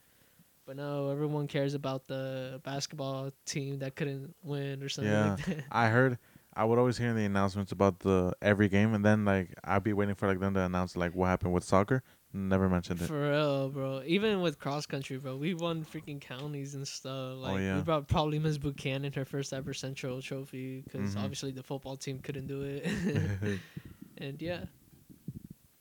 But 0.66 0.74
no, 0.74 1.10
everyone 1.10 1.46
cares 1.46 1.74
about 1.74 2.08
the 2.08 2.60
basketball 2.64 3.30
team 3.46 3.78
that 3.78 3.94
couldn't 3.94 4.34
win 4.42 4.82
or 4.82 4.88
something 4.88 5.12
Yeah. 5.12 5.30
like 5.34 5.44
that. 5.46 5.64
I 5.70 5.88
heard. 5.88 6.18
I 6.54 6.64
would 6.64 6.80
always 6.80 6.98
hear 6.98 7.08
in 7.10 7.16
the 7.16 7.24
announcements 7.24 7.70
about 7.70 8.00
the 8.00 8.32
every 8.42 8.68
game, 8.68 8.94
and 8.94 9.04
then 9.04 9.24
like 9.24 9.54
I'd 9.62 9.84
be 9.84 9.92
waiting 9.92 10.16
for 10.16 10.26
like 10.26 10.40
them 10.40 10.54
to 10.54 10.60
announce 10.62 10.96
like 10.96 11.14
what 11.14 11.28
happened 11.28 11.52
with 11.52 11.62
soccer. 11.62 12.02
Never 12.34 12.68
mentioned 12.68 13.02
it. 13.02 13.06
For 13.06 13.30
real, 13.30 13.68
bro. 13.68 14.02
Even 14.06 14.40
with 14.40 14.58
cross 14.58 14.86
country, 14.86 15.18
bro, 15.18 15.36
we 15.36 15.52
won 15.52 15.84
freaking 15.84 16.18
counties 16.20 16.74
and 16.74 16.88
stuff. 16.88 17.36
Like 17.36 17.54
Oh, 17.54 17.56
yeah. 17.58 17.76
we 17.76 17.82
brought 17.82 18.08
probably 18.08 18.38
Miss 18.38 18.56
Buchanan 18.56 19.12
her 19.12 19.26
first 19.26 19.52
ever 19.52 19.74
central 19.74 20.22
trophy 20.22 20.80
because 20.80 21.14
Mhm. 21.14 21.22
obviously 21.22 21.50
the 21.52 21.62
football 21.62 21.96
team 21.98 22.20
couldn't 22.20 22.46
do 22.46 22.62
it. 22.62 22.86
and 24.18 24.40
yeah, 24.40 24.64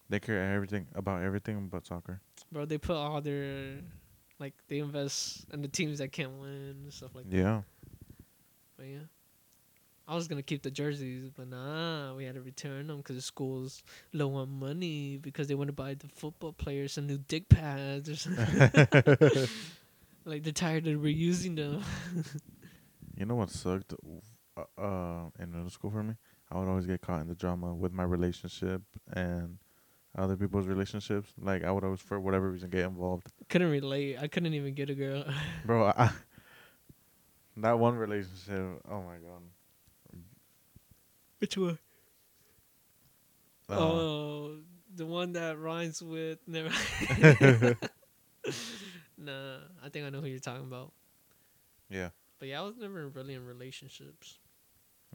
They 0.09 0.19
care 0.19 0.53
everything 0.53 0.87
about 0.93 1.21
everything 1.23 1.69
but 1.69 1.85
soccer. 1.87 2.19
Bro, 2.51 2.65
they 2.65 2.77
put 2.77 2.97
all 2.97 3.21
their 3.21 3.79
like 4.39 4.53
they 4.67 4.79
invest 4.79 5.45
in 5.53 5.61
the 5.61 5.69
teams 5.69 5.99
that 5.99 6.11
can't 6.11 6.33
win 6.33 6.51
and 6.83 6.93
stuff 6.93 7.15
like 7.15 7.29
that. 7.29 7.35
Yeah. 7.37 7.61
But 8.75 8.87
yeah. 8.87 8.99
I 10.07 10.15
was 10.15 10.27
gonna 10.27 10.43
keep 10.43 10.63
the 10.63 10.71
jerseys, 10.71 11.29
but 11.29 11.47
nah, 11.47 12.15
we 12.15 12.25
had 12.25 12.35
to 12.35 12.41
return 12.41 12.87
them 12.87 12.97
because 12.97 13.15
the 13.15 13.21
school's 13.21 13.83
low 14.13 14.33
on 14.35 14.49
money 14.49 15.17
because 15.17 15.47
they 15.47 15.55
want 15.55 15.69
to 15.69 15.73
buy 15.73 15.93
the 15.93 16.07
football 16.07 16.51
players 16.53 16.93
some 16.93 17.07
new 17.07 17.17
dick 17.17 17.47
pads 17.49 18.09
or 18.09 18.15
something. 18.15 18.59
like 20.25 20.43
they're 20.43 20.51
tired 20.51 20.87
of 20.87 20.99
reusing 20.99 21.55
them. 21.55 21.83
You 23.17 23.25
know 23.25 23.35
what 23.35 23.51
sucked 23.51 23.93
uh, 24.57 24.81
uh, 24.81 25.29
in 25.37 25.51
middle 25.51 25.69
school 25.69 25.91
for 25.91 26.01
me? 26.01 26.15
I 26.51 26.57
would 26.57 26.67
always 26.67 26.87
get 26.87 27.01
caught 27.01 27.21
in 27.21 27.27
the 27.27 27.35
drama 27.35 27.71
with 27.71 27.93
my 27.93 28.01
relationship 28.03 28.81
and 29.13 29.59
other 30.17 30.35
people's 30.35 30.65
relationships. 30.65 31.31
Like 31.39 31.63
I 31.63 31.71
would 31.71 31.83
always, 31.83 31.99
for 31.99 32.19
whatever 32.19 32.49
reason, 32.49 32.71
get 32.71 32.85
involved. 32.85 33.27
couldn't 33.47 33.69
relate. 33.69 34.17
I 34.19 34.27
couldn't 34.27 34.53
even 34.55 34.73
get 34.73 34.89
a 34.89 34.95
girl. 34.95 35.23
Bro, 35.65 35.93
I, 35.95 36.09
that 37.57 37.77
one 37.77 37.95
relationship. 37.95 38.81
Oh 38.89 39.03
my 39.03 39.17
god. 39.17 39.43
Which 41.41 41.57
one? 41.57 41.79
Uh, 43.67 43.73
Oh, 43.79 44.57
the 44.95 45.07
one 45.07 45.33
that 45.33 45.57
rhymes 45.57 46.01
with 46.03 46.37
never. 46.47 46.69
nah, 49.17 49.57
I 49.83 49.89
think 49.89 50.05
I 50.05 50.09
know 50.11 50.21
who 50.21 50.27
you're 50.27 50.39
talking 50.39 50.65
about. 50.65 50.91
yeah, 51.89 52.09
But 52.37 52.49
yeah, 52.49 52.59
I 52.61 52.63
was 52.63 52.77
never 52.77 53.07
really 53.09 53.33
in 53.33 53.43
relationships. 53.45 54.37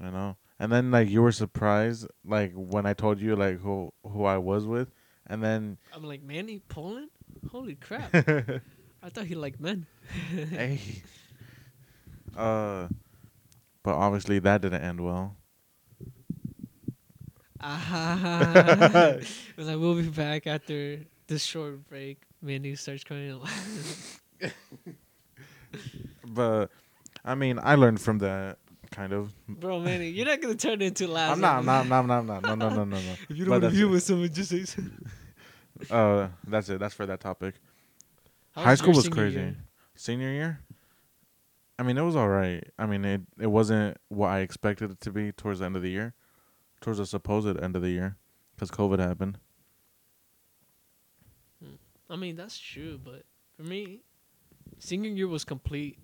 I 0.03 0.11
know. 0.11 0.37
And 0.59 0.73
then 0.73 0.91
like 0.91 1.09
you 1.09 1.23
were 1.23 1.31
surprised, 1.33 2.09
like 2.25 2.53
when 2.55 2.87
I 2.87 2.93
told 2.95 3.21
you 3.21 3.37
like 3.37 3.61
who 3.61 3.93
who 4.03 4.25
I 4.25 4.39
was 4.39 4.67
with, 4.67 4.91
and 5.29 5.43
then 5.45 5.79
I'm 5.95 6.03
like 6.03 6.23
Manny 6.23 6.61
Poland. 6.69 7.11
Holy 7.53 7.77
crap! 7.77 8.13
I 9.03 9.09
thought 9.11 9.27
he 9.27 9.35
liked 9.37 9.61
men. 9.61 9.87
hey, 10.51 10.81
uh, 12.37 12.89
but 13.85 13.95
obviously 13.95 14.39
that 14.41 14.63
didn't 14.63 14.83
end 14.83 15.01
well. 15.05 15.37
Ah, 17.63 19.17
was 19.57 19.67
like, 19.67 19.79
we'll 19.79 19.95
be 19.95 20.09
back 20.09 20.47
after 20.47 21.01
this 21.27 21.43
short 21.43 21.89
break. 21.89 22.23
Manny 22.43 22.75
starts 22.75 23.05
crying. 23.05 23.41
But 26.27 26.71
I 27.25 27.35
mean, 27.35 27.59
I 27.63 27.75
learned 27.75 28.01
from 28.01 28.19
that 28.19 28.59
kind 28.91 29.13
of. 29.13 29.33
Bro, 29.49 29.81
Manny, 29.81 30.09
you're 30.09 30.27
not 30.27 30.41
gonna 30.41 30.55
turn 30.55 30.81
into 30.83 31.07
last. 31.09 31.33
I'm 31.33 31.41
not, 31.41 31.59
I'm 31.59 31.65
not, 31.65 31.81
I'm 31.81 32.07
not, 32.07 32.19
I'm 32.19 32.27
not, 32.27 32.43
no, 32.43 32.55
no, 32.55 32.69
no, 32.69 32.85
no, 32.85 32.97
no. 32.97 33.13
If 33.29 33.37
you 33.37 33.45
don't 33.45 33.61
want 33.61 33.65
to 33.65 33.71
be 33.71 33.85
with 33.85 34.03
someone, 34.03 34.33
just 34.33 34.51
say. 34.51 34.65
so. 34.65 34.83
Uh, 35.91 36.29
that's 36.47 36.69
it. 36.69 36.79
That's 36.79 36.95
for 36.95 37.07
that 37.07 37.21
topic. 37.21 37.55
How 38.53 38.63
High 38.63 38.71
your 38.71 38.77
school 38.77 38.95
was 38.95 39.09
crazy. 39.09 39.37
year? 39.37 39.57
Senior 39.95 40.31
year, 40.31 40.61
I 41.79 41.83
mean, 41.83 41.99
it 41.99 42.03
was 42.03 42.17
all 42.17 42.29
right. 42.29 42.65
I 42.79 42.87
mean, 42.87 43.05
it 43.05 43.23
it 43.41 43.47
wasn't 43.49 43.97
what 44.09 44.29
I 44.29 44.41
expected 44.41 44.91
it 44.91 45.01
to 45.03 45.11
be 45.11 45.33
towards 45.33 45.61
the 45.61 45.67
end 45.67 45.77
of 45.77 45.83
the 45.83 45.91
year, 45.91 46.15
towards 46.81 46.99
the 46.99 47.07
supposed 47.07 47.59
end 47.61 47.77
of 47.77 47.83
the 47.83 47.91
year, 47.91 48.17
because 48.55 48.71
COVID 48.71 48.99
happened. 48.99 49.39
Hmm. 51.63 51.75
I 52.11 52.17
mean, 52.17 52.37
that's 52.37 52.59
true, 52.59 52.99
but 53.03 53.25
for 53.57 53.63
me, 53.63 54.03
senior 54.79 55.11
year 55.11 55.29
was 55.29 55.45
complete 55.45 55.99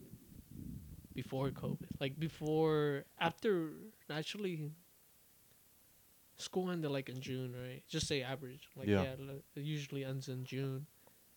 before 1.14 1.50
COVID. 1.50 1.88
Like 2.00 2.18
before, 2.18 3.04
after 3.18 3.70
actually, 4.10 4.72
school 6.36 6.70
ended 6.70 6.90
like 6.90 7.08
in 7.08 7.20
June, 7.20 7.54
right? 7.54 7.82
Just 7.88 8.06
say 8.06 8.22
average. 8.22 8.68
Like 8.76 8.88
Yeah. 8.88 9.02
yeah, 9.02 9.32
it 9.56 9.62
usually 9.62 10.04
ends 10.04 10.28
in 10.28 10.44
June. 10.44 10.86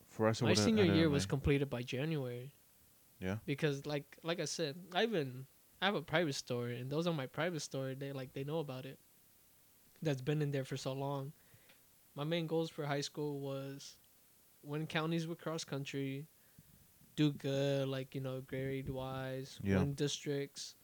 For 0.10 0.28
us, 0.28 0.42
My 0.42 0.54
senior 0.54 0.86
year 0.86 1.10
was 1.10 1.26
completed 1.26 1.70
by 1.70 1.82
January. 1.82 2.52
Yeah. 3.20 3.38
Because 3.46 3.86
like 3.86 4.18
like 4.24 4.40
I 4.40 4.46
said, 4.46 4.76
I've 4.94 5.12
been 5.12 5.46
I 5.82 5.86
have 5.86 5.96
a 5.96 6.02
private 6.02 6.36
store, 6.36 6.68
and 6.68 6.90
those 6.90 7.06
are 7.08 7.14
my 7.14 7.28
private 7.28 7.62
store. 7.62 7.96
They 7.96 8.12
like 8.12 8.34
they 8.34 8.44
know 8.44 8.60
about 8.60 8.86
it. 8.86 9.00
That's 10.06 10.22
been 10.22 10.42
in 10.42 10.52
there 10.52 10.64
for 10.64 10.78
so 10.78 10.94
long. 10.94 11.34
My 12.16 12.24
main 12.24 12.48
goals 12.48 12.70
for 12.70 12.86
high 12.86 13.02
school 13.02 13.40
was 13.40 13.98
win 14.64 14.88
counties 14.88 15.28
with 15.28 15.42
cross 15.42 15.64
country, 15.64 16.28
do 17.16 17.32
good 17.32 17.88
like 17.88 18.16
you 18.16 18.22
know 18.22 18.42
grade 18.42 18.90
wise, 18.90 19.60
Yeah. 19.64 19.80
win 19.80 19.94
districts, 19.96 20.76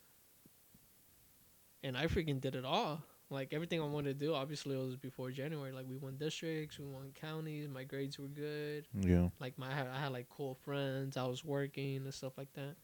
and 1.84 1.98
I 1.98 2.08
freaking 2.08 2.42
did 2.42 2.56
it 2.56 2.66
all. 2.66 3.02
Like 3.30 3.54
everything 3.54 3.80
I 3.82 3.86
wanted 3.86 4.20
to 4.20 4.26
do, 4.26 4.34
obviously 4.34 4.76
it 4.76 4.84
was 4.84 4.98
before 4.98 5.32
January. 5.32 5.72
Like 5.72 5.86
we 5.88 5.96
won 5.98 6.18
districts, 6.18 6.80
we 6.80 6.86
won 6.86 7.12
counties. 7.14 7.70
My 7.70 7.84
grades 7.84 8.20
were 8.20 8.28
good 8.28 8.88
Yeah. 9.02 9.30
like 9.40 9.58
my 9.58 9.72
I 9.72 9.76
had, 9.76 9.88
I 9.88 10.00
had 10.00 10.12
like 10.12 10.30
cool 10.30 10.56
friends. 10.56 11.16
I 11.16 11.26
was 11.28 11.46
working 11.46 11.98
and 11.98 12.14
stuff 12.14 12.38
like 12.38 12.52
that, 12.54 12.76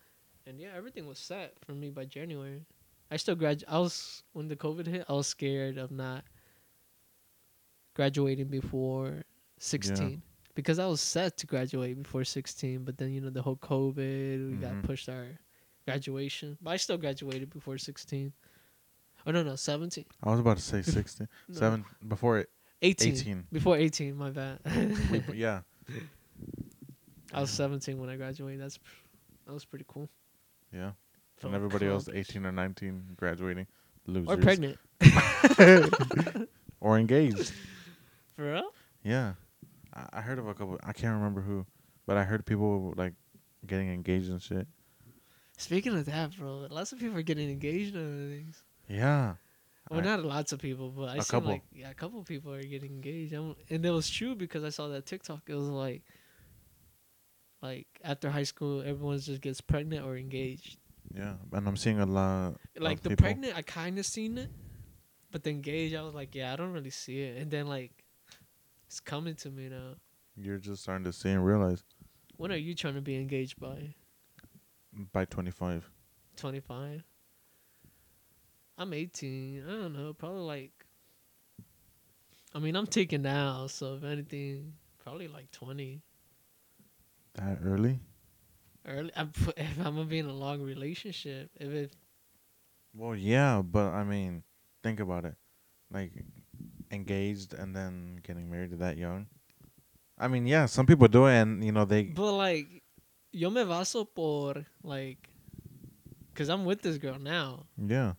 and 0.46 0.60
yeah, 0.60 0.70
everything 0.76 1.08
was 1.08 1.20
set 1.20 1.54
for 1.66 1.74
me 1.74 1.90
by 1.90 2.06
January. 2.06 2.66
I 3.10 3.18
still 3.18 3.36
grad. 3.36 3.64
I 3.68 3.80
was 3.80 4.24
when 4.34 4.48
the 4.48 4.56
COVID 4.56 4.86
hit. 4.88 5.06
I 5.08 5.14
was 5.14 5.28
scared 5.28 5.78
of 5.78 5.92
not 5.92 6.24
graduating 7.94 8.48
before 8.48 9.24
sixteen 9.60 10.22
because 10.56 10.80
I 10.80 10.86
was 10.88 11.02
set 11.02 11.38
to 11.38 11.48
graduate 11.48 12.02
before 12.02 12.24
sixteen. 12.24 12.84
But 12.84 12.98
then 12.98 13.12
you 13.12 13.22
know 13.22 13.30
the 13.30 13.42
whole 13.42 13.58
COVID, 13.58 14.52
we 14.52 14.58
got 14.58 14.74
Mhm. 14.74 14.84
pushed 14.84 15.10
our 15.10 15.28
graduation. 15.86 16.58
But 16.62 16.72
I 16.72 16.78
still 16.78 16.98
graduated 16.98 17.50
before 17.50 17.78
sixteen. 17.78 18.34
Oh 19.26 19.32
no 19.32 19.44
no 19.44 19.56
seventeen. 19.56 20.06
I 20.24 20.30
was 20.32 20.40
about 20.40 20.58
to 20.58 20.64
say 20.64 20.82
16, 20.84 21.28
No, 21.48 21.56
seven 21.56 21.86
before 22.08 22.40
it. 22.40 22.50
18. 22.82 23.14
18. 23.14 23.48
Before 23.52 23.78
eighteen. 23.78 24.16
My 24.16 24.30
bad. 24.32 24.60
Yeah. 25.34 25.62
I 27.34 27.42
was 27.42 27.50
seventeen 27.52 27.98
when 28.00 28.10
I 28.10 28.16
graduated. 28.18 28.62
That's 28.62 28.80
that 29.46 29.54
was 29.54 29.66
pretty 29.66 29.86
cool. 29.88 30.10
Yeah. 30.74 30.92
And 31.44 31.54
everybody 31.56 31.86
else, 31.88 32.10
18 32.12 32.46
or 32.46 32.52
19, 32.52 33.04
graduating. 33.16 33.68
Losers. 34.06 34.28
or 34.30 34.38
pregnant. 34.38 34.78
Or 36.80 36.98
engaged. 37.00 37.52
For 38.36 38.52
real? 38.54 38.70
Yeah. 39.04 39.34
I, 39.94 40.06
I 40.14 40.22
heard 40.22 40.38
of 40.40 40.48
a 40.48 40.54
couple. 40.54 40.80
I 40.84 40.94
can't 40.94 41.16
remember 41.16 41.42
who, 41.42 41.66
but 42.06 42.18
I 42.18 42.24
heard 42.24 42.46
people 42.46 42.94
like 42.96 43.14
getting 43.66 43.92
engaged 43.92 44.30
and 44.30 44.42
shit. 44.42 44.68
Speaking 45.58 45.98
of 45.98 46.06
that, 46.06 46.38
bro, 46.38 46.68
lots 46.70 46.92
of 46.92 47.00
people 47.00 47.18
are 47.18 47.24
getting 47.24 47.50
engaged 47.50 47.96
nowadays. 47.96 48.62
Yeah. 48.88 49.34
Well, 49.90 50.02
I- 50.02 50.04
not 50.04 50.24
lots 50.24 50.52
of 50.52 50.60
people, 50.60 50.92
but 50.92 51.10
I 51.10 51.16
A 51.18 51.22
see 51.24 51.32
couple. 51.32 51.50
like 51.50 51.64
yeah, 51.74 51.90
a 51.90 51.96
couple 51.96 52.24
people 52.24 52.54
are 52.54 52.62
getting 52.62 52.92
engaged. 52.92 53.34
I'm, 53.34 53.56
and 53.72 53.84
it 53.84 53.90
was 53.92 54.08
true 54.10 54.36
because 54.36 54.64
I 54.64 54.70
saw 54.70 54.88
that 54.90 55.08
TikTok. 55.08 55.42
It 55.48 55.56
was 55.56 55.70
like, 55.70 56.04
like 57.64 57.88
after 58.04 58.30
high 58.30 58.44
school, 58.44 58.82
everyone 58.82 59.20
just 59.20 59.42
gets 59.42 59.62
pregnant 59.62 60.06
or 60.06 60.16
engaged. 60.16 60.78
Yeah. 61.14 61.34
And 61.54 61.68
I'm 61.68 61.78
seeing 61.78 62.00
a 62.00 62.06
lot. 62.06 62.56
Like 62.78 63.02
the 63.02 63.10
people- 63.10 63.24
pregnant, 63.24 63.56
I 63.56 63.62
kind 63.62 63.98
of 64.00 64.06
seen 64.06 64.38
it, 64.38 64.50
but 65.32 65.44
the 65.44 65.50
engaged, 65.52 65.96
I 65.96 66.02
was 66.02 66.14
like, 66.14 66.36
yeah, 66.36 66.54
I 66.54 66.56
don't 66.56 66.72
really 66.74 66.90
see 66.90 67.22
it. 67.22 67.42
And 67.42 67.50
then 67.50 67.68
like, 67.68 68.04
it's 68.88 69.00
coming 69.00 69.36
to 69.36 69.50
me 69.50 69.70
now. 69.70 69.96
You're 70.36 70.60
just 70.60 70.84
starting 70.84 71.04
to 71.06 71.14
see 71.14 71.30
and 71.30 71.44
realize 71.46 71.84
When 72.38 72.52
are 72.52 72.56
you 72.58 72.76
trying 72.76 72.94
to 72.96 73.02
be 73.02 73.16
engaged 73.16 73.60
by? 73.60 73.96
by 75.14 75.26
25. 75.26 75.90
25 76.38 77.04
i'm 78.80 78.94
18 78.94 79.64
i 79.68 79.72
don't 79.72 79.94
know 79.94 80.14
probably 80.14 80.42
like 80.42 80.86
i 82.54 82.60
mean 82.60 82.76
i'm 82.76 82.86
taking 82.86 83.24
now 83.24 83.66
so 83.66 83.96
if 83.96 84.04
anything 84.04 84.74
probably 85.04 85.28
like 85.28 85.50
20 85.52 86.02
That 87.34 87.58
early? 87.64 88.00
Early 88.88 89.12
I'm, 89.16 89.32
if 89.58 89.78
i'm 89.80 89.96
gonna 89.96 90.06
be 90.06 90.20
in 90.20 90.26
a 90.28 90.34
long 90.34 90.62
relationship 90.62 91.52
if 91.60 91.70
it 91.72 91.94
Well, 92.94 93.16
yeah, 93.16 93.62
but 93.62 93.94
I 93.94 94.04
mean, 94.04 94.42
think 94.82 95.00
about 95.00 95.26
it. 95.26 95.36
Like, 95.92 96.12
engaged 96.90 97.54
and 97.54 97.76
then 97.76 98.20
getting 98.24 98.50
married 98.50 98.72
that 98.80 98.98
young. 98.98 99.28
I 100.18 100.28
mean, 100.28 100.48
yeah, 100.48 100.66
some 100.66 100.86
people 100.88 101.08
do 101.08 101.28
it, 101.28 101.36
and 101.38 101.64
you 101.64 101.72
know 101.72 101.86
they. 101.86 102.04
but 102.04 102.34
like 102.34 102.82
yo 103.32 103.50
me 103.50 103.62
baso 103.62 104.08
por 104.08 104.66
like 104.84 105.30
because 106.34 106.50
i'm 106.50 106.66
with 106.66 106.82
this 106.82 106.98
girl 106.98 107.20
now 107.20 107.66
Yeah, 107.78 108.14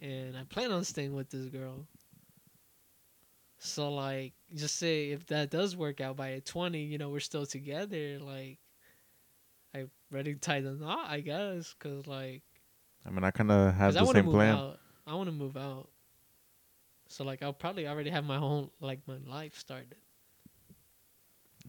and 0.00 0.36
i 0.36 0.42
plan 0.44 0.72
on 0.72 0.82
staying 0.84 1.14
with 1.14 1.30
this 1.30 1.46
girl 1.46 1.86
so 3.58 3.92
like 3.92 4.32
just 4.54 4.76
say 4.76 5.10
if 5.10 5.26
that 5.26 5.50
does 5.50 5.76
work 5.76 6.00
out 6.00 6.16
by 6.16 6.40
20 6.44 6.80
you 6.82 6.98
know 6.98 7.10
we're 7.10 7.20
still 7.20 7.46
together 7.46 8.18
like 8.18 8.58
ready 10.10 10.34
to 10.34 10.40
tie 10.40 10.60
the 10.60 10.72
knot 10.72 11.06
i 11.08 11.20
guess 11.20 11.74
because 11.78 12.06
like 12.06 12.42
I 13.06 13.10
mean, 13.10 13.24
I 13.24 13.30
kind 13.30 13.50
of 13.50 13.74
have 13.74 13.94
the 13.94 14.04
same 14.06 14.28
plan. 14.28 14.54
out. 14.54 14.80
I 15.06 15.14
want 15.14 15.28
to 15.28 15.32
move 15.32 15.56
out. 15.56 15.88
So 17.08 17.24
like 17.24 17.42
I'll 17.42 17.54
probably 17.54 17.88
already 17.88 18.10
have 18.10 18.24
my 18.24 18.36
whole 18.36 18.72
like 18.80 19.00
my 19.06 19.16
life 19.26 19.56
started. 19.56 19.94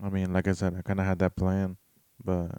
I 0.04 0.10
mean, 0.10 0.34
like 0.34 0.48
I 0.48 0.52
said, 0.52 0.76
I 0.78 0.82
kind 0.82 1.00
of 1.00 1.06
had 1.06 1.20
that 1.20 1.38
plan, 1.38 1.78
but 2.24 2.52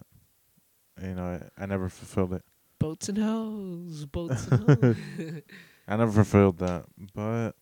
you 1.02 1.14
know, 1.14 1.40
I, 1.58 1.62
I 1.62 1.66
never 1.66 1.90
fulfilled 1.90 2.32
it. 2.32 2.42
Boats 2.78 3.10
and 3.10 3.18
hoes, 3.18 4.06
boats 4.06 4.46
and 4.46 4.64
hoes. 4.82 4.96
I 5.88 5.96
never 5.96 6.12
fulfilled 6.12 6.58
that, 6.58 6.86
but 7.14 7.52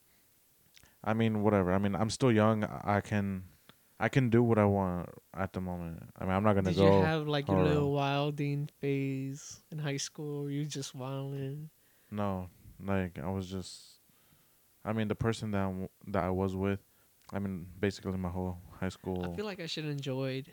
I 1.03 1.15
mean, 1.15 1.43
whatever. 1.43 1.73
I 1.73 1.79
mean, 1.79 1.97
I'm 1.97 2.11
still 2.11 2.31
young. 2.31 2.63
I 2.63 2.99
I 2.99 3.01
can, 3.01 3.43
I 4.01 4.09
can 4.09 4.31
do 4.31 4.43
what 4.43 4.59
I 4.59 4.65
want 4.65 5.09
at 5.37 5.53
the 5.53 5.61
moment. 5.61 6.03
I 6.19 6.25
mean, 6.25 6.33
I'm 6.33 6.45
not 6.45 6.55
gonna 6.55 6.71
Did 6.71 6.77
go. 6.77 6.91
Did 6.91 6.97
you 6.97 7.03
have 7.03 7.27
like 7.27 7.49
your 7.49 7.63
little 7.63 7.93
wilding 7.93 8.69
phase 8.81 9.61
in 9.73 9.79
high 9.79 9.97
school? 9.97 10.51
You 10.51 10.65
just 10.65 10.95
wilding? 10.95 11.71
No, 12.11 12.49
like 12.85 13.19
I 13.19 13.29
was 13.31 13.51
just. 13.51 13.99
I 14.85 14.93
mean, 14.93 15.09
the 15.09 15.15
person 15.17 15.51
that 15.51 15.59
I'm, 15.59 15.89
that 16.09 16.25
I 16.25 16.31
was 16.31 16.55
with. 16.55 16.81
I 17.31 17.41
mean, 17.41 17.67
basically 17.79 18.17
my 18.17 18.31
whole 18.31 18.59
high 18.81 18.89
school. 18.89 19.33
I 19.33 19.37
feel 19.37 19.45
like 19.45 19.61
I 19.61 19.67
should 19.67 19.85
have 19.85 19.93
enjoyed 19.93 20.51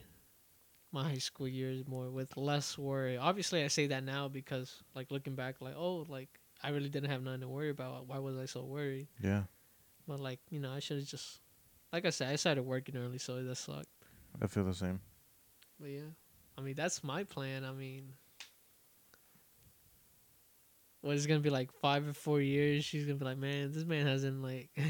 my 0.91 1.03
high 1.03 1.19
school 1.19 1.47
years 1.47 1.87
more 1.87 2.09
with 2.09 2.35
less 2.35 2.77
worry. 2.77 3.17
Obviously, 3.17 3.63
I 3.63 3.67
say 3.67 3.87
that 3.87 4.03
now 4.03 4.27
because, 4.27 4.83
like, 4.93 5.11
looking 5.11 5.35
back, 5.35 5.61
like, 5.61 5.75
oh, 5.77 6.05
like 6.09 6.39
I 6.63 6.69
really 6.69 6.89
didn't 6.89 7.11
have 7.11 7.21
nothing 7.21 7.41
to 7.41 7.47
worry 7.47 7.69
about. 7.69 8.07
Why 8.07 8.17
was 8.17 8.37
I 8.37 8.45
so 8.45 8.63
worried? 8.63 9.07
yeah, 9.21 9.43
But 10.07 10.19
like, 10.19 10.39
you 10.49 10.59
know, 10.59 10.71
I 10.71 10.79
should 10.79 10.97
have 10.97 11.05
just, 11.07 11.39
like 11.95 12.05
I 12.05 12.09
said, 12.09 12.29
I 12.29 12.35
started 12.35 12.63
working 12.63 12.97
early, 12.97 13.17
so 13.17 13.41
that 13.41 13.55
sucked. 13.55 13.87
I 14.41 14.47
feel 14.47 14.65
the 14.65 14.73
same. 14.73 14.99
But 15.79 15.91
yeah, 15.91 16.11
I 16.57 16.61
mean, 16.61 16.75
that's 16.75 17.05
my 17.05 17.23
plan. 17.23 17.63
I 17.63 17.71
mean, 17.71 18.11
what 20.99 21.15
is 21.15 21.25
gonna 21.25 21.39
be 21.39 21.49
like 21.49 21.71
five 21.71 22.05
or 22.05 22.11
four 22.11 22.41
years? 22.41 22.83
She's 22.83 23.05
gonna 23.05 23.17
be 23.17 23.23
like, 23.23 23.37
man, 23.37 23.71
this 23.71 23.85
man 23.85 24.05
hasn't 24.05 24.43
like, 24.43 24.71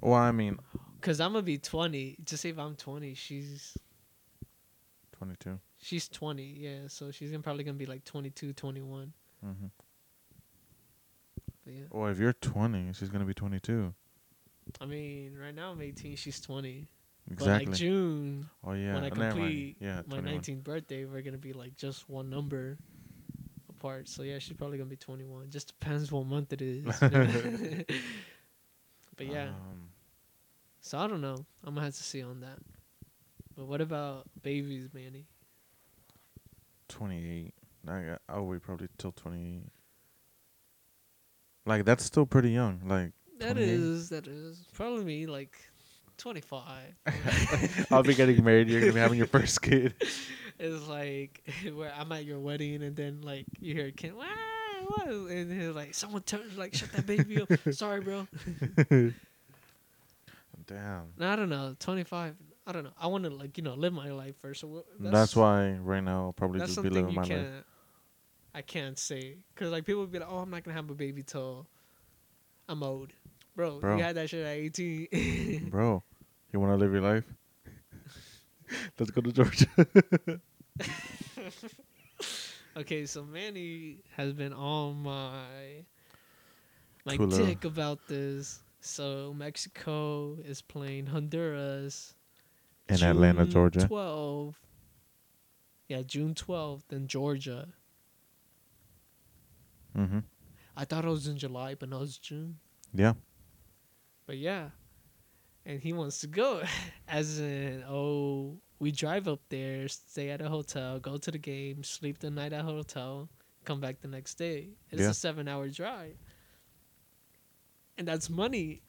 Well, 0.00 0.14
I 0.14 0.32
mean, 0.32 0.58
cause 1.00 1.20
I'm 1.20 1.32
gonna 1.32 1.44
be 1.44 1.58
twenty. 1.58 2.16
Just 2.24 2.42
say 2.42 2.48
if 2.48 2.58
I'm 2.58 2.74
twenty, 2.74 3.14
she's 3.14 3.78
22. 5.12 5.60
she's 5.80 6.08
twenty. 6.08 6.56
Yeah, 6.58 6.88
so 6.88 7.12
she's 7.12 7.30
gonna 7.30 7.44
probably 7.44 7.62
gonna 7.62 7.78
be 7.78 7.86
like 7.86 8.04
22, 8.04 8.52
21. 8.52 9.12
Mm-hmm. 9.46 9.66
But 11.64 11.72
yeah, 11.72 11.82
Well, 11.92 12.08
if 12.08 12.18
you're 12.18 12.32
20, 12.32 12.92
she's 12.94 13.10
gonna 13.10 13.24
be 13.24 13.32
22. 13.32 13.94
I 14.80 14.86
mean, 14.86 15.36
right 15.40 15.54
now 15.54 15.70
I'm 15.72 15.80
eighteen. 15.82 16.16
She's 16.16 16.40
twenty. 16.40 16.88
Exactly. 17.30 17.64
But 17.64 17.70
like 17.70 17.78
June, 17.78 18.50
oh 18.64 18.72
yeah. 18.72 18.94
when 18.94 19.04
I 19.04 19.10
complete 19.10 19.76
Yeah. 19.80 20.02
my 20.06 20.18
21. 20.18 20.42
19th 20.42 20.62
birthday, 20.62 21.04
we're 21.06 21.22
gonna 21.22 21.38
be 21.38 21.54
like 21.54 21.74
just 21.76 22.08
one 22.08 22.28
number 22.28 22.76
apart. 23.70 24.08
So 24.08 24.22
yeah, 24.22 24.38
she's 24.38 24.56
probably 24.56 24.76
gonna 24.76 24.90
be 24.90 24.96
21. 24.96 25.48
Just 25.50 25.68
depends 25.68 26.12
what 26.12 26.26
month 26.26 26.52
it 26.52 26.60
is. 26.60 26.84
but 29.16 29.26
yeah, 29.26 29.48
Um, 29.48 29.88
so 30.80 30.98
I 30.98 31.06
don't 31.06 31.22
know. 31.22 31.46
I'm 31.64 31.74
gonna 31.74 31.86
have 31.86 31.94
to 31.94 32.02
see 32.02 32.22
on 32.22 32.40
that. 32.40 32.58
But 33.56 33.66
what 33.66 33.80
about 33.80 34.24
babies, 34.42 34.88
Manny? 34.92 35.24
28. 36.88 37.54
I 37.88 38.00
got, 38.02 38.22
I'll 38.28 38.46
wait 38.46 38.62
probably 38.62 38.88
till 38.98 39.12
28. 39.12 39.62
Like 41.66 41.84
that's 41.86 42.04
still 42.04 42.26
pretty 42.26 42.50
young. 42.50 42.82
Like 42.84 43.12
That 43.44 43.52
28? 43.54 43.68
is 43.68 44.08
that 44.08 44.26
is 44.26 44.64
probably 44.72 45.04
me 45.04 45.26
like 45.26 45.54
25. 46.16 46.66
I'll 47.90 48.02
be 48.02 48.14
getting 48.14 48.42
married. 48.42 48.68
You're 48.68 48.80
gonna 48.80 48.92
be 48.94 49.00
having 49.00 49.18
your 49.18 49.26
first 49.26 49.60
kid. 49.60 49.94
it's 50.58 50.88
like 50.88 51.42
where 51.74 51.92
I'm 51.98 52.10
at 52.12 52.24
your 52.24 52.40
wedding 52.40 52.82
and 52.82 52.96
then 52.96 53.20
like 53.22 53.44
you 53.60 53.74
hear 53.74 53.86
a 53.86 53.92
kid, 53.92 54.14
wow, 54.14 54.24
what? 54.86 55.08
and 55.08 55.52
he's 55.52 55.74
like 55.74 55.94
someone 55.94 56.22
turns 56.22 56.56
like 56.56 56.74
shut 56.74 56.92
that 56.92 57.06
baby 57.06 57.42
up. 57.42 57.48
Sorry, 57.72 58.00
bro. 58.00 58.26
Damn. 60.66 61.12
No, 61.18 61.28
I 61.28 61.36
don't 61.36 61.50
know. 61.50 61.76
25. 61.78 62.34
I 62.66 62.72
don't 62.72 62.84
know. 62.84 62.92
I 62.98 63.08
want 63.08 63.24
to 63.24 63.30
like 63.30 63.58
you 63.58 63.64
know 63.64 63.74
live 63.74 63.92
my 63.92 64.10
life 64.10 64.36
first. 64.40 64.60
So 64.62 64.84
wh- 65.00 65.02
That's, 65.02 65.36
why 65.36 65.72
right 65.72 66.02
now 66.02 66.26
I'll 66.26 66.32
probably 66.32 66.60
that's 66.60 66.70
just 66.74 66.82
be 66.82 66.88
something 66.88 67.02
living 67.02 67.14
you 67.14 67.20
my 67.20 67.26
can't. 67.28 67.42
life. 67.42 67.64
I 68.54 68.62
can't 68.62 68.98
say 68.98 69.36
because 69.54 69.70
like 69.70 69.84
people 69.84 70.06
be 70.06 70.18
like, 70.18 70.28
oh, 70.30 70.38
I'm 70.38 70.50
not 70.50 70.62
gonna 70.64 70.76
have 70.76 70.88
a 70.88 70.94
baby 70.94 71.22
till 71.22 71.66
I'm 72.68 72.82
old, 72.82 73.10
bro. 73.54 73.78
Bro. 73.80 73.96
You 73.96 74.02
had 74.02 74.16
that 74.16 74.30
shit 74.30 74.44
at 74.44 74.56
18. 74.56 75.68
Bro, 75.70 76.02
you 76.52 76.60
wanna 76.60 76.76
live 76.76 76.92
your 76.92 77.02
life? 77.02 77.24
Let's 78.98 79.10
go 79.10 79.20
to 79.20 79.32
Georgia. 79.32 79.66
okay, 82.76 83.06
so 83.06 83.24
Manny 83.24 83.98
has 84.16 84.32
been 84.32 84.52
on 84.52 85.02
my 85.02 85.84
my 87.04 87.16
Cooler. 87.16 87.46
dick 87.46 87.64
about 87.64 87.98
this. 88.08 88.60
So 88.80 89.34
Mexico 89.36 90.36
is 90.44 90.60
playing 90.60 91.06
Honduras 91.06 92.14
In 92.88 93.02
Atlanta, 93.02 93.46
Georgia. 93.46 93.86
12. 93.86 94.58
Yeah, 95.88 96.02
June 96.02 96.34
12th 96.34 96.92
in 96.92 97.06
Georgia. 97.06 97.68
Mm-hmm. 99.96 100.20
I 100.76 100.84
thought 100.84 101.04
it 101.04 101.08
was 101.08 101.26
in 101.26 101.38
July, 101.38 101.74
but 101.74 101.88
no, 101.88 102.02
it's 102.02 102.18
June. 102.18 102.58
Yeah. 102.92 103.14
But 104.26 104.38
yeah. 104.38 104.70
And 105.66 105.80
he 105.80 105.92
wants 105.92 106.20
to 106.20 106.26
go. 106.26 106.62
As 107.08 107.38
in, 107.40 107.84
oh, 107.88 108.56
we 108.78 108.90
drive 108.92 109.28
up 109.28 109.40
there, 109.48 109.88
stay 109.88 110.30
at 110.30 110.40
a 110.40 110.48
hotel, 110.48 110.98
go 110.98 111.16
to 111.16 111.30
the 111.30 111.38
game, 111.38 111.82
sleep 111.84 112.18
the 112.18 112.30
night 112.30 112.52
at 112.52 112.60
a 112.60 112.64
hotel, 112.64 113.28
come 113.64 113.80
back 113.80 114.00
the 114.00 114.08
next 114.08 114.34
day. 114.34 114.68
It's 114.90 115.00
Yeah. 115.02 115.10
a 115.10 115.14
seven 115.14 115.48
hour 115.48 115.68
drive. 115.68 116.16
And 117.96 118.06
that's 118.08 118.28
money. 118.28 118.82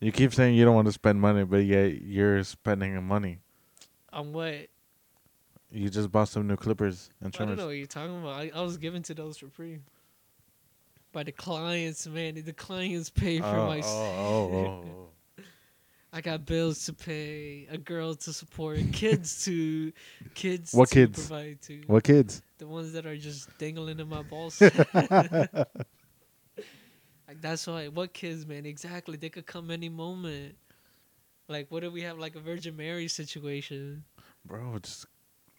You 0.00 0.12
keep 0.12 0.32
saying 0.32 0.54
you 0.54 0.64
don't 0.64 0.74
want 0.74 0.86
to 0.86 0.92
spend 0.92 1.20
money, 1.20 1.44
but 1.44 1.64
yet 1.64 2.02
you're 2.02 2.44
spending 2.44 3.02
money. 3.02 3.40
On 4.12 4.32
what? 4.32 4.68
You 5.70 5.88
just 5.88 6.10
bought 6.12 6.28
some 6.28 6.46
new 6.46 6.56
clippers 6.56 7.10
and 7.20 7.26
I 7.26 7.30
don't 7.30 7.32
trimmers. 7.46 7.58
know 7.58 7.66
what 7.66 7.72
you're 7.76 7.86
talking 7.86 8.18
about. 8.20 8.34
I, 8.40 8.50
I 8.54 8.62
was 8.62 8.76
given 8.76 9.02
to 9.04 9.14
those 9.14 9.38
for 9.38 9.48
free. 9.48 9.80
By 11.12 11.22
the 11.24 11.32
clients, 11.32 12.06
man. 12.06 12.42
The 12.44 12.52
clients 12.52 13.10
pay 13.10 13.38
for 13.38 13.46
Oh, 13.46 13.66
my. 13.66 13.80
oh, 13.82 13.84
oh, 13.84 14.54
oh, 14.54 14.84
oh. 15.38 15.42
I 16.12 16.20
got 16.20 16.46
bills 16.46 16.84
to 16.86 16.92
pay, 16.94 17.66
a 17.70 17.78
girl 17.78 18.14
to 18.14 18.32
support, 18.32 18.78
kids 18.92 19.44
to, 19.44 19.92
kids. 20.34 20.72
What 20.72 20.88
to 20.88 20.94
kids? 20.94 21.26
Provide 21.26 21.60
to 21.62 21.82
What 21.86 22.04
kids? 22.04 22.42
the 22.58 22.66
ones 22.66 22.92
that 22.92 23.06
are 23.06 23.16
just 23.16 23.56
dangling 23.58 24.00
in 24.00 24.08
my 24.08 24.22
balls. 24.22 24.60
like 24.96 25.66
that's 27.40 27.66
why. 27.66 27.88
What 27.88 28.12
kids, 28.12 28.46
man? 28.46 28.66
Exactly. 28.66 29.16
They 29.16 29.28
could 29.28 29.46
come 29.46 29.70
any 29.70 29.88
moment. 29.88 30.56
Like, 31.48 31.70
what 31.70 31.84
if 31.84 31.92
we 31.92 32.02
have 32.02 32.18
like 32.18 32.34
a 32.36 32.40
Virgin 32.40 32.76
Mary 32.76 33.08
situation? 33.08 34.04
Bro, 34.44 34.78
just 34.82 35.06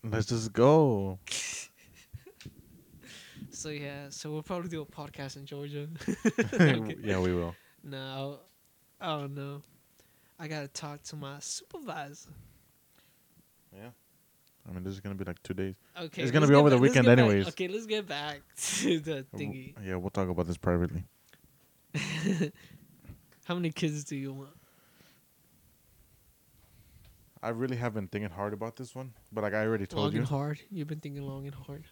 let's 0.03 0.27
just 0.27 0.53
go. 0.53 1.19
So 3.51 3.69
yeah, 3.69 4.09
so 4.09 4.31
we'll 4.31 4.43
probably 4.43 4.69
do 4.69 4.81
a 4.81 4.85
podcast 4.85 5.35
in 5.37 5.45
Georgia. 5.45 5.87
Okay. 6.53 6.95
yeah, 7.03 7.19
we 7.19 7.33
will. 7.33 7.55
No, 7.83 8.39
I 9.01 9.17
don't 9.17 9.33
know. 9.35 9.61
I 10.39 10.47
gotta 10.47 10.67
talk 10.67 11.01
to 11.03 11.15
my 11.15 11.37
supervisor. 11.39 12.29
Yeah. 13.75 13.89
I 14.67 14.71
mean, 14.73 14.83
this 14.83 14.93
is 14.93 14.99
gonna 14.99 15.15
be 15.15 15.23
like 15.25 15.41
two 15.43 15.53
days. 15.53 15.75
Okay, 15.99 16.21
It's 16.21 16.31
gonna 16.31 16.47
be 16.47 16.53
over 16.53 16.69
the 16.69 16.75
back- 16.75 16.81
let's 16.83 16.91
weekend 16.91 17.05
get 17.07 17.15
back- 17.17 17.25
anyways. 17.25 17.47
Okay, 17.49 17.67
let's 17.67 17.85
get 17.85 18.07
back 18.07 18.41
to 18.57 18.99
the 18.99 19.25
W- 19.31 19.73
thingy. 19.73 19.73
Yeah, 19.85 19.95
we'll 19.95 20.09
talk 20.11 20.29
about 20.29 20.45
this 20.47 20.57
privately. 20.57 21.03
How 23.45 23.55
many 23.55 23.71
kids 23.71 24.03
do 24.03 24.15
you 24.15 24.33
want? 24.33 24.49
I 27.41 27.49
really 27.49 27.77
have 27.77 27.93
been 27.93 28.07
thinking 28.07 28.29
hard 28.29 28.53
about 28.53 28.75
this 28.75 28.93
one, 28.93 29.13
but 29.31 29.43
like 29.43 29.53
I 29.53 29.65
already 29.65 29.87
told 29.87 30.03
long 30.03 30.11
you, 30.13 30.19
and 30.19 30.27
hard. 30.27 30.59
You've 30.69 30.87
been 30.87 30.99
thinking 30.99 31.23
long 31.23 31.45
and 31.45 31.55
hard. 31.55 31.85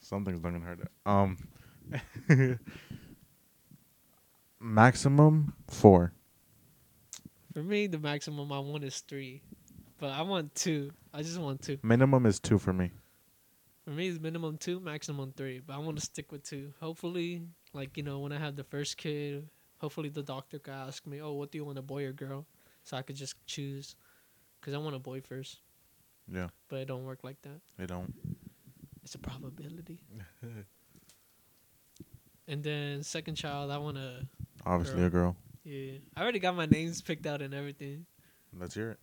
Something's 0.00 0.42
not 0.42 0.52
gonna 0.52 0.64
hurt 0.64 0.80
it. 0.80 0.90
Um, 1.06 1.36
maximum 4.60 5.54
four. 5.68 6.12
For 7.52 7.62
me, 7.62 7.86
the 7.86 7.98
maximum 7.98 8.52
I 8.52 8.60
want 8.60 8.84
is 8.84 9.00
three, 9.00 9.42
but 9.98 10.10
I 10.10 10.22
want 10.22 10.54
two. 10.54 10.92
I 11.12 11.22
just 11.22 11.38
want 11.38 11.62
two. 11.62 11.78
Minimum 11.82 12.26
is 12.26 12.38
two 12.38 12.58
for 12.58 12.72
me. 12.72 12.90
For 13.84 13.90
me, 13.90 14.08
it's 14.08 14.20
minimum 14.20 14.56
two, 14.58 14.78
maximum 14.78 15.32
three. 15.36 15.60
But 15.64 15.74
I 15.74 15.78
want 15.78 15.98
to 15.98 16.04
stick 16.04 16.30
with 16.30 16.44
two. 16.44 16.72
Hopefully, 16.80 17.42
like 17.72 17.96
you 17.96 18.02
know, 18.04 18.20
when 18.20 18.32
I 18.32 18.38
have 18.38 18.54
the 18.56 18.64
first 18.64 18.96
kid, 18.96 19.48
hopefully 19.78 20.10
the 20.10 20.22
doctor 20.22 20.58
can 20.60 20.74
ask 20.74 21.06
me, 21.06 21.20
"Oh, 21.20 21.32
what 21.32 21.50
do 21.50 21.58
you 21.58 21.64
want, 21.64 21.78
a 21.78 21.82
boy 21.82 22.04
or 22.04 22.12
girl?" 22.12 22.46
So 22.84 22.96
I 22.96 23.02
could 23.02 23.16
just 23.16 23.34
choose, 23.46 23.94
cause 24.62 24.72
I 24.74 24.78
want 24.78 24.94
a 24.96 25.00
boy 25.00 25.20
first. 25.20 25.58
Yeah, 26.32 26.48
But 26.68 26.80
it 26.80 26.84
don't 26.88 27.04
work 27.04 27.24
like 27.24 27.42
that. 27.42 27.60
they 27.76 27.86
don't. 27.86 28.14
It's 29.10 29.16
a 29.16 29.18
probability. 29.18 29.98
And 32.46 32.64
then 32.64 33.04
second 33.04 33.36
child, 33.36 33.70
I 33.70 33.78
want 33.78 33.96
to. 33.96 34.26
Obviously, 34.66 35.04
a 35.04 35.10
girl. 35.10 35.36
Yeah, 35.62 35.98
I 36.16 36.22
already 36.22 36.40
got 36.40 36.56
my 36.56 36.66
names 36.66 37.00
picked 37.00 37.24
out 37.24 37.42
and 37.42 37.54
everything. 37.54 38.06
Let's 38.58 38.74
hear 38.74 38.90
it. 38.90 38.98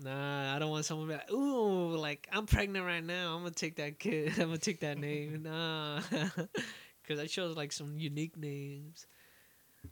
Nah, 0.00 0.54
I 0.54 0.58
don't 0.60 0.70
want 0.70 0.84
someone 0.84 1.08
to 1.08 1.14
be 1.14 1.18
like, 1.18 1.32
ooh, 1.32 1.96
like 1.96 2.28
I'm 2.30 2.46
pregnant 2.46 2.84
right 2.84 3.02
now. 3.02 3.34
I'm 3.34 3.42
gonna 3.42 3.50
take 3.50 3.76
that 3.76 3.98
kid. 3.98 4.32
I'm 4.38 4.46
gonna 4.46 4.58
take 4.58 4.80
that 4.80 4.98
name. 4.98 5.42
Nah, 5.42 6.00
because 7.02 7.18
I 7.20 7.26
chose 7.26 7.56
like 7.56 7.72
some 7.72 7.98
unique 7.98 8.36
names. 8.36 9.06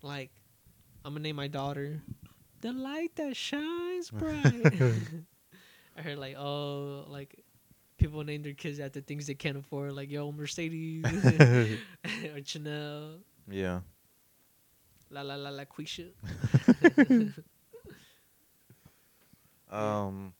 Like, 0.01 0.31
I'm 1.05 1.13
gonna 1.15 1.23
name 1.23 1.37
my 1.37 1.49
daughter 1.49 2.03
the 2.61 2.73
light 2.73 3.17
that 3.17 3.37
shines 3.37 4.11
bright. 4.11 4.75
I 5.97 6.03
heard 6.03 6.19
like, 6.19 6.37
oh, 6.37 7.05
like 7.09 7.44
people 8.05 8.23
name 8.23 8.43
their 8.43 8.53
kids 8.53 8.79
after 8.81 9.01
things 9.01 9.27
they 9.27 9.35
can't 9.35 9.57
afford, 9.57 9.93
like 9.93 10.11
yo 10.11 10.31
Mercedes 10.31 11.05
or 12.35 12.45
Chanel. 12.45 13.21
Yeah. 13.51 13.81
La 15.11 15.23
la 15.23 15.37
la 15.37 15.51
la 15.51 15.65
Quisha. 15.65 16.13
Um. 19.71 20.35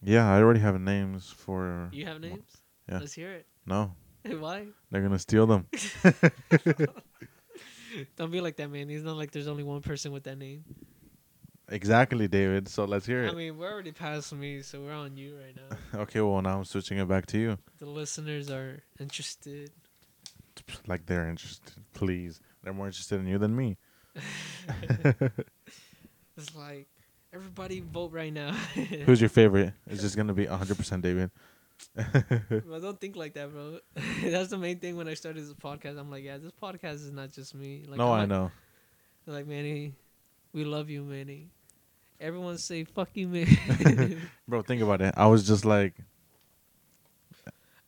Yeah, 0.00 0.30
I 0.30 0.38
already 0.38 0.60
have 0.60 0.80
names 0.80 1.28
for. 1.28 1.88
You 1.92 2.06
have 2.06 2.20
names? 2.20 2.62
Yeah. 2.88 2.98
Let's 2.98 3.14
hear 3.14 3.32
it. 3.32 3.46
No, 3.66 3.94
Why? 4.24 4.66
they're 4.90 5.02
gonna 5.02 5.18
steal 5.18 5.46
them. 5.48 5.66
Don't 8.16 8.30
be 8.30 8.40
like 8.40 8.56
that, 8.58 8.70
man. 8.70 8.90
It's 8.90 9.02
not 9.02 9.16
like 9.16 9.32
there's 9.32 9.48
only 9.48 9.64
one 9.64 9.80
person 9.82 10.12
with 10.12 10.22
that 10.24 10.38
name. 10.38 10.62
Exactly, 11.72 12.28
David. 12.28 12.68
So 12.68 12.84
let's 12.84 13.06
hear 13.06 13.24
it. 13.24 13.32
I 13.32 13.34
mean, 13.34 13.56
we're 13.56 13.72
already 13.72 13.92
past 13.92 14.32
me, 14.34 14.60
so 14.60 14.82
we're 14.82 14.92
on 14.92 15.16
you 15.16 15.36
right 15.36 15.56
now. 15.56 16.00
okay, 16.02 16.20
well 16.20 16.42
now 16.42 16.58
I'm 16.58 16.64
switching 16.64 16.98
it 16.98 17.08
back 17.08 17.26
to 17.26 17.38
you. 17.38 17.58
The 17.78 17.86
listeners 17.86 18.50
are 18.50 18.80
interested. 19.00 19.70
Like 20.86 21.06
they're 21.06 21.28
interested. 21.28 21.72
Please, 21.94 22.40
they're 22.62 22.74
more 22.74 22.86
interested 22.86 23.20
in 23.20 23.26
you 23.26 23.38
than 23.38 23.56
me. 23.56 23.78
It's 26.34 26.56
like 26.56 26.88
everybody 27.32 27.80
vote 27.80 28.12
right 28.12 28.32
now. 28.32 28.52
Who's 29.04 29.20
your 29.20 29.28
favorite? 29.28 29.74
It's 29.86 30.00
just 30.00 30.16
gonna 30.16 30.32
be 30.32 30.46
100% 30.46 31.02
David. 31.02 31.30
Well, 32.66 32.80
don't 32.80 32.98
think 33.00 33.16
like 33.16 33.34
that, 33.34 33.52
bro. 33.52 33.80
That's 34.24 34.48
the 34.48 34.56
main 34.56 34.78
thing 34.78 34.96
when 34.96 35.08
I 35.08 35.14
started 35.14 35.42
this 35.42 35.52
podcast. 35.52 35.98
I'm 35.98 36.10
like, 36.10 36.24
yeah, 36.24 36.38
this 36.38 36.52
podcast 36.52 36.94
is 36.94 37.12
not 37.12 37.32
just 37.32 37.54
me. 37.54 37.84
Like, 37.86 37.98
no, 37.98 38.08
I'm 38.08 38.12
I 38.12 38.18
like, 38.20 38.28
know. 38.28 38.50
Like, 39.26 39.46
Manny, 39.46 39.94
we 40.52 40.64
love 40.64 40.88
you, 40.88 41.02
Manny. 41.02 41.50
Everyone 42.22 42.56
say 42.56 42.84
fuck 42.84 43.08
you, 43.14 43.26
Manny. 43.26 44.16
Bro, 44.48 44.62
think 44.62 44.80
about 44.80 45.00
it. 45.02 45.12
I 45.16 45.26
was 45.26 45.44
just 45.44 45.64
like 45.64 45.94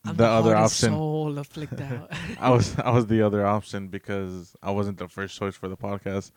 I'm 0.03 0.17
the 0.17 0.27
other 0.27 0.53
option. 0.53 0.89
Soul 0.89 1.37
afflict 1.37 1.79
out. 1.79 2.11
I 2.39 2.49
was 2.49 2.77
I 2.77 2.91
was 2.91 3.07
the 3.07 3.21
other 3.21 3.45
option 3.45 3.87
because 3.87 4.53
I 4.61 4.71
wasn't 4.71 4.97
the 4.97 5.07
first 5.07 5.37
choice 5.37 5.55
for 5.55 5.69
the 5.69 5.77
podcast. 5.77 6.31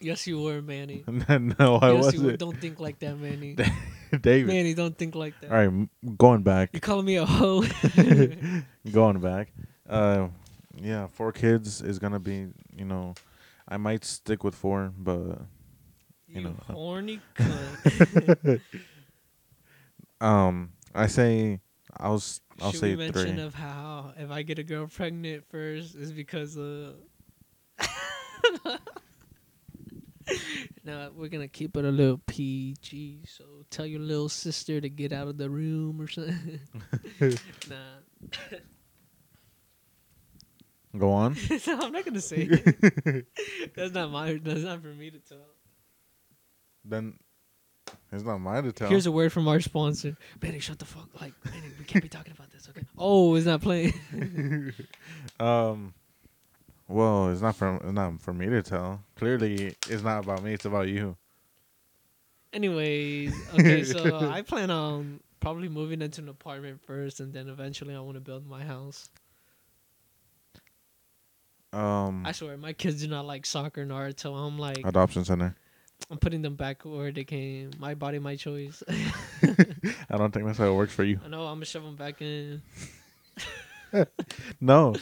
yes, 0.00 0.26
you 0.26 0.40
were, 0.40 0.62
Manny. 0.62 1.04
no, 1.06 1.76
I 1.76 1.92
yes, 1.92 2.12
you 2.12 2.20
were. 2.20 2.24
wasn't. 2.24 2.38
Don't 2.40 2.60
think 2.60 2.80
like 2.80 2.98
that, 2.98 3.18
Manny. 3.18 3.56
David. 4.20 4.48
Manny, 4.48 4.74
don't 4.74 4.98
think 4.98 5.14
like 5.14 5.34
that. 5.40 5.52
All 5.52 5.64
right, 5.64 5.88
going 6.18 6.42
back. 6.42 6.70
You 6.72 6.80
calling 6.80 7.06
me 7.06 7.16
a 7.16 7.24
hoe? 7.24 7.64
going 8.90 9.20
back. 9.20 9.52
Uh, 9.88 10.26
yeah, 10.82 11.06
four 11.06 11.30
kids 11.30 11.80
is 11.82 12.00
gonna 12.00 12.18
be. 12.18 12.48
You 12.76 12.84
know, 12.84 13.14
I 13.68 13.76
might 13.76 14.04
stick 14.04 14.42
with 14.42 14.56
four, 14.56 14.92
but 14.98 15.38
you 16.34 16.42
know, 16.42 16.56
horny 16.70 17.22
cunt. 17.36 18.60
um, 20.20 20.72
I 20.94 21.06
say 21.06 21.60
I'll 21.98 22.22
I'll 22.60 22.72
Should 22.72 22.80
say 22.80 22.90
we 22.90 22.96
mention 22.96 23.36
three. 23.36 23.44
of 23.44 23.54
how 23.54 24.12
if 24.18 24.30
I 24.30 24.42
get 24.42 24.58
a 24.58 24.64
girl 24.64 24.86
pregnant 24.88 25.44
first 25.50 25.94
is 25.96 26.12
because 26.12 26.58
uh 26.58 26.94
No, 30.84 31.10
we're 31.14 31.28
gonna 31.28 31.48
keep 31.48 31.76
it 31.76 31.84
a 31.84 31.90
little 31.90 32.18
PG. 32.26 33.24
So 33.26 33.44
tell 33.70 33.86
your 33.86 34.00
little 34.00 34.28
sister 34.28 34.80
to 34.80 34.88
get 34.88 35.12
out 35.12 35.28
of 35.28 35.38
the 35.38 35.50
room 35.50 36.00
or 36.00 36.08
something. 36.08 36.60
nah, 37.70 38.00
Go 40.96 41.10
on. 41.12 41.36
no, 41.66 41.78
I'm 41.80 41.92
not 41.92 42.04
gonna 42.04 42.20
say. 42.20 42.48
It. 42.50 43.26
That's 43.74 43.92
not 43.94 44.10
my. 44.10 44.34
That's 44.42 44.60
not 44.62 44.82
for 44.82 44.88
me 44.88 45.10
to 45.10 45.18
tell. 45.18 45.38
Then 46.84 47.18
it's 48.12 48.24
not 48.24 48.38
mine 48.38 48.64
to 48.64 48.72
tell. 48.72 48.88
Here's 48.88 49.06
a 49.06 49.12
word 49.12 49.32
from 49.32 49.48
our 49.48 49.60
sponsor. 49.60 50.16
Benny, 50.40 50.60
shut 50.60 50.78
the 50.78 50.84
fuck. 50.84 51.08
Like, 51.20 51.32
Benny, 51.44 51.68
we 51.78 51.84
can't 51.84 52.02
be 52.02 52.08
talking 52.08 52.32
about 52.32 52.50
this. 52.50 52.68
Okay. 52.68 52.82
Oh, 52.98 53.34
it's 53.34 53.46
not 53.46 53.60
playing. 53.60 53.92
um. 55.40 55.94
Well, 56.86 57.30
it's 57.30 57.40
not 57.40 57.56
from 57.56 57.76
it's 57.76 57.92
not 57.92 58.20
for 58.20 58.34
me 58.34 58.46
to 58.46 58.62
tell. 58.62 59.02
Clearly, 59.16 59.74
it's 59.88 60.02
not 60.02 60.22
about 60.22 60.42
me. 60.42 60.52
It's 60.52 60.66
about 60.66 60.88
you. 60.88 61.16
Anyways, 62.52 63.34
okay, 63.54 63.82
so 63.82 64.28
I 64.30 64.42
plan 64.42 64.70
on 64.70 65.20
probably 65.40 65.68
moving 65.68 66.02
into 66.02 66.20
an 66.20 66.28
apartment 66.28 66.80
first, 66.86 67.20
and 67.20 67.32
then 67.32 67.48
eventually 67.48 67.94
I 67.94 68.00
want 68.00 68.16
to 68.16 68.20
build 68.20 68.46
my 68.46 68.62
house. 68.62 69.08
Um. 71.72 72.24
I 72.24 72.32
swear, 72.32 72.56
my 72.56 72.74
kids 72.74 73.00
do 73.00 73.08
not 73.08 73.26
like 73.26 73.44
soccer 73.44 73.84
Naruto. 73.84 74.34
I'm 74.34 74.58
like, 74.58 74.86
adoption 74.86 75.24
center. 75.24 75.56
I'm 76.10 76.18
putting 76.18 76.42
them 76.42 76.54
back 76.54 76.82
where 76.84 77.10
they 77.12 77.24
came. 77.24 77.70
My 77.78 77.94
body, 77.94 78.18
my 78.18 78.36
choice. 78.36 78.82
I 78.88 80.16
don't 80.16 80.32
think 80.32 80.46
that's 80.46 80.58
how 80.58 80.70
it 80.70 80.74
works 80.74 80.92
for 80.92 81.04
you. 81.04 81.18
I 81.24 81.28
know 81.28 81.42
I'm 81.42 81.56
gonna 81.56 81.64
shove 81.64 81.84
them 81.84 81.96
back 81.96 82.20
in. 82.20 82.62
No. 84.60 84.96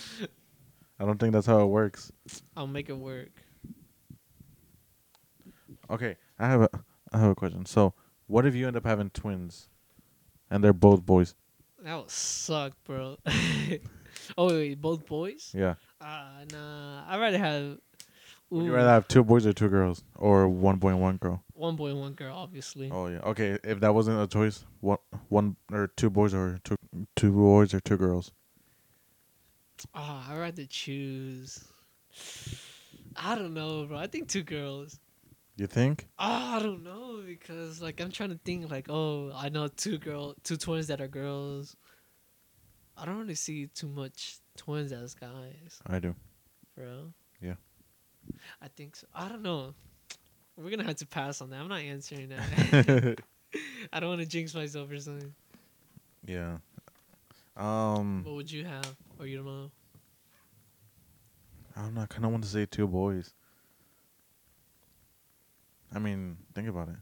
I 1.01 1.05
don't 1.05 1.18
think 1.18 1.32
that's 1.32 1.47
how 1.47 1.61
it 1.61 1.66
works. 1.66 2.12
I'll 2.57 2.66
make 2.66 2.90
it 2.90 2.97
work. 2.97 3.30
Okay, 5.90 6.16
I 6.38 6.47
have 6.47 6.62
a 6.62 6.68
I 7.12 7.18
have 7.18 7.30
a 7.30 7.34
question. 7.34 7.66
So, 7.66 7.95
what 8.26 8.47
if 8.47 8.55
you 8.55 8.66
end 8.66 8.76
up 8.76 8.84
having 8.84 9.11
twins, 9.11 9.68
and 10.51 10.62
they're 10.62 10.72
both 10.72 11.05
boys? 11.05 11.34
That 11.82 11.97
would 11.97 12.11
suck, 12.11 12.72
bro. 12.84 13.16
oh 14.38 14.47
wait, 14.49 14.80
both 14.80 15.07
boys? 15.07 15.53
Yeah. 15.55 15.74
Ah, 16.01 16.43
nah. 16.53 17.05
I'd 17.09 17.20
rather 17.20 17.38
have. 17.38 17.78
Would 18.53 18.66
you 18.66 18.74
rather 18.74 18.90
have 18.90 19.09
two 19.09 19.24
boys 19.24 19.46
or 19.46 19.55
two 19.55 19.70
girls, 19.70 20.05
or 20.14 20.46
one 20.46 20.76
boy 20.76 20.90
and 20.90 21.00
one 21.00 21.16
girl? 21.16 21.42
one 21.55 21.74
boy 21.74 21.88
and 21.88 22.00
one 22.00 22.12
girl, 22.12 22.36
obviously. 22.36 22.90
Oh 22.92 23.07
yeah. 23.07 23.20
Okay, 23.20 23.57
if 23.64 23.80
that 23.80 23.94
wasn't 23.94 24.20
a 24.20 24.26
choice, 24.26 24.66
what 24.80 25.00
one 25.30 25.57
or 25.72 25.86
two 25.86 26.11
boys 26.11 26.34
or 26.34 26.59
two 26.62 26.76
two 27.16 27.32
boys 27.32 27.72
or 27.72 27.80
two 27.80 27.96
girls? 27.96 28.30
Ah, 29.94 30.30
I'd 30.30 30.38
rather 30.38 30.66
choose. 30.66 31.64
I 33.16 33.34
don't 33.36 33.55
know, 33.55 33.86
bro. 33.86 33.96
I 33.96 34.07
think 34.07 34.28
two 34.28 34.42
girls. 34.42 35.00
You 35.57 35.66
think? 35.66 36.09
Ah, 36.18 36.57
I 36.57 36.59
don't 36.62 36.84
know 36.84 37.22
because 37.26 37.80
like 37.80 38.03
I'm 38.03 38.11
trying 38.11 38.30
to 38.30 38.40
think 38.44 38.70
like 38.70 38.88
oh 38.90 39.32
I 39.34 39.48
know 39.48 39.68
two 39.68 39.96
girl 39.96 40.34
two 40.44 40.59
twins 40.59 40.88
that 40.88 41.00
are 41.00 41.09
girls. 41.09 41.74
I 42.98 43.07
don't 43.07 43.18
really 43.18 43.34
see 43.34 43.68
too 43.68 43.88
much 43.88 44.40
twins 44.59 44.92
as 44.92 45.14
guys, 45.14 45.80
I 45.86 46.00
do. 46.00 46.14
bro. 46.76 47.14
I 48.61 48.68
think 48.68 48.97
so. 48.97 49.07
I 49.14 49.29
don't 49.29 49.43
know. 49.43 49.75
We're 50.57 50.70
gonna 50.70 50.85
have 50.85 50.97
to 50.97 51.07
pass 51.07 51.41
on 51.41 51.51
that. 51.51 51.61
I'm 51.61 51.68
not 51.68 51.81
answering 51.81 52.29
that. 52.31 53.18
I 53.93 54.01
don't 54.01 54.09
want 54.11 54.20
to 54.20 54.27
jinx 54.27 54.55
myself 54.55 54.91
or 54.91 54.99
something. 54.99 55.35
yeah. 56.27 56.59
Um, 57.57 58.23
What 58.25 58.35
would 58.37 58.51
you 58.51 58.64
have, 58.64 58.97
or 59.18 59.27
you 59.27 59.37
don't 59.37 59.47
know? 59.47 59.70
I 61.77 61.83
don't 61.83 61.95
know. 61.95 62.01
I 62.03 62.07
kind 62.07 62.25
of 62.25 62.31
want 62.31 62.45
to 62.45 62.51
say 62.51 62.64
two 62.66 62.87
boys. 62.87 63.33
I 65.95 65.99
mean, 65.99 66.39
think 66.55 66.68
about 66.68 66.89
it. 66.89 66.97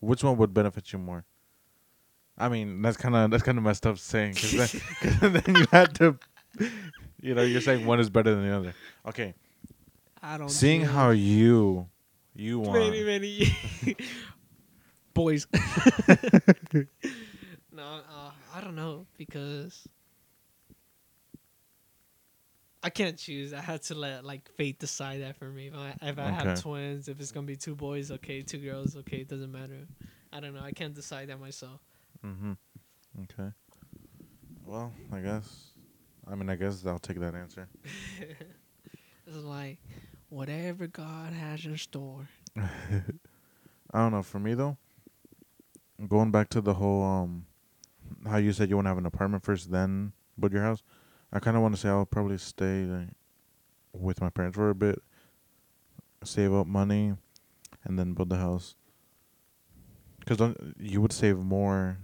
Which 0.00 0.24
one 0.24 0.36
would 0.38 0.52
benefit 0.54 0.92
you 0.92 0.98
more? 0.98 1.24
I 2.38 2.48
mean, 2.48 2.80
that's 2.82 2.96
kind 2.96 3.14
of 3.14 3.30
that's 3.30 3.42
kind 3.42 3.58
of 3.58 3.64
messed 3.64 3.86
up 3.86 3.98
saying 3.98 4.34
because 4.34 4.72
then, 5.20 5.32
then 5.44 5.54
you 5.56 5.66
had 5.70 5.94
to, 5.96 6.18
you 7.20 7.34
know, 7.34 7.42
you're 7.42 7.60
saying 7.60 7.86
one 7.86 8.00
is 8.00 8.10
better 8.10 8.34
than 8.34 8.48
the 8.48 8.56
other. 8.56 8.74
Okay, 9.06 9.34
I 10.22 10.38
don't. 10.38 10.48
seeing 10.48 10.82
know. 10.82 10.88
how 10.88 11.10
you 11.10 11.88
you 12.34 12.60
want. 12.60 12.78
Many, 12.78 13.04
many 13.04 13.56
boys. 15.14 15.46
no, 16.72 16.86
uh, 17.82 18.30
I 18.54 18.60
don't 18.60 18.76
know 18.76 19.06
because 19.16 19.86
I 22.82 22.90
can't 22.90 23.18
choose. 23.18 23.52
I 23.52 23.60
had 23.60 23.82
to 23.84 23.94
let 23.94 24.24
like 24.24 24.50
fate 24.56 24.78
decide 24.78 25.22
that 25.22 25.36
for 25.36 25.46
me. 25.46 25.68
If 25.68 25.74
I, 25.74 25.94
if 26.02 26.18
I 26.18 26.30
have 26.30 26.60
twins, 26.60 27.08
if 27.08 27.20
it's 27.20 27.32
gonna 27.32 27.46
be 27.46 27.56
two 27.56 27.74
boys, 27.74 28.10
okay, 28.10 28.42
two 28.42 28.58
girls, 28.58 28.96
okay, 28.96 29.18
it 29.18 29.28
doesn't 29.28 29.52
matter. 29.52 29.86
I 30.32 30.40
don't 30.40 30.54
know. 30.54 30.62
I 30.62 30.72
can't 30.72 30.94
decide 30.94 31.28
that 31.28 31.40
myself. 31.40 31.80
Mm-hmm. 32.24 32.52
Okay. 33.22 33.50
Well, 34.64 34.92
I 35.12 35.18
guess. 35.20 35.69
I 36.30 36.34
mean, 36.36 36.48
I 36.48 36.56
guess 36.56 36.86
I'll 36.86 36.98
take 36.98 37.18
that 37.20 37.34
answer. 37.34 37.68
it's 39.26 39.36
like 39.36 39.78
whatever 40.28 40.86
God 40.86 41.32
has 41.32 41.64
in 41.64 41.76
store. 41.76 42.28
I 42.56 43.98
don't 43.98 44.12
know. 44.12 44.22
For 44.22 44.38
me 44.38 44.54
though, 44.54 44.76
going 46.06 46.30
back 46.30 46.48
to 46.50 46.60
the 46.60 46.74
whole 46.74 47.02
um, 47.02 47.46
how 48.28 48.36
you 48.36 48.52
said 48.52 48.70
you 48.70 48.76
want 48.76 48.86
to 48.86 48.90
have 48.90 48.98
an 48.98 49.06
apartment 49.06 49.42
first, 49.42 49.70
then 49.70 50.12
build 50.38 50.52
your 50.52 50.62
house. 50.62 50.82
I 51.32 51.40
kind 51.40 51.56
of 51.56 51.62
want 51.62 51.74
to 51.74 51.80
say 51.80 51.88
I'll 51.88 52.06
probably 52.06 52.38
stay 52.38 52.84
like, 52.84 53.08
with 53.92 54.20
my 54.20 54.30
parents 54.30 54.56
for 54.56 54.70
a 54.70 54.74
bit, 54.74 55.02
save 56.24 56.52
up 56.52 56.66
money, 56.66 57.14
and 57.84 57.98
then 57.98 58.14
build 58.14 58.30
the 58.30 58.36
house. 58.36 58.76
Cause 60.26 60.36
don't 60.36 60.76
you 60.78 61.00
would 61.00 61.12
save 61.12 61.38
more? 61.38 61.98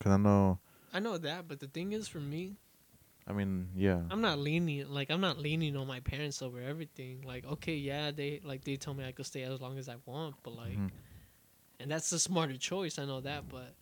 Cause 0.00 0.12
I 0.12 0.16
know. 0.16 0.58
I 0.92 0.98
know 0.98 1.16
that, 1.16 1.48
but 1.48 1.60
the 1.60 1.68
thing 1.68 1.92
is, 1.92 2.08
for 2.08 2.18
me, 2.18 2.56
I 3.26 3.32
mean, 3.32 3.68
yeah. 3.76 4.00
I'm 4.10 4.20
not 4.20 4.38
lenient. 4.38 4.90
Like 4.90 5.10
I'm 5.10 5.20
not 5.20 5.38
leaning 5.38 5.76
on 5.76 5.86
my 5.86 6.00
parents 6.00 6.42
over 6.42 6.60
everything. 6.60 7.22
Like 7.22 7.46
okay, 7.46 7.74
yeah, 7.76 8.10
they 8.10 8.40
like 8.44 8.64
they 8.64 8.76
told 8.76 8.98
me 8.98 9.06
I 9.06 9.12
could 9.12 9.26
stay 9.26 9.42
as 9.42 9.60
long 9.60 9.78
as 9.78 9.88
I 9.88 9.96
want, 10.06 10.36
but 10.42 10.54
like, 10.56 10.76
Mhm. 10.76 10.90
and 11.80 11.90
that's 11.90 12.10
the 12.10 12.18
smarter 12.18 12.56
choice. 12.56 12.98
I 12.98 13.04
know 13.04 13.20
that, 13.20 13.48
but 13.48 13.74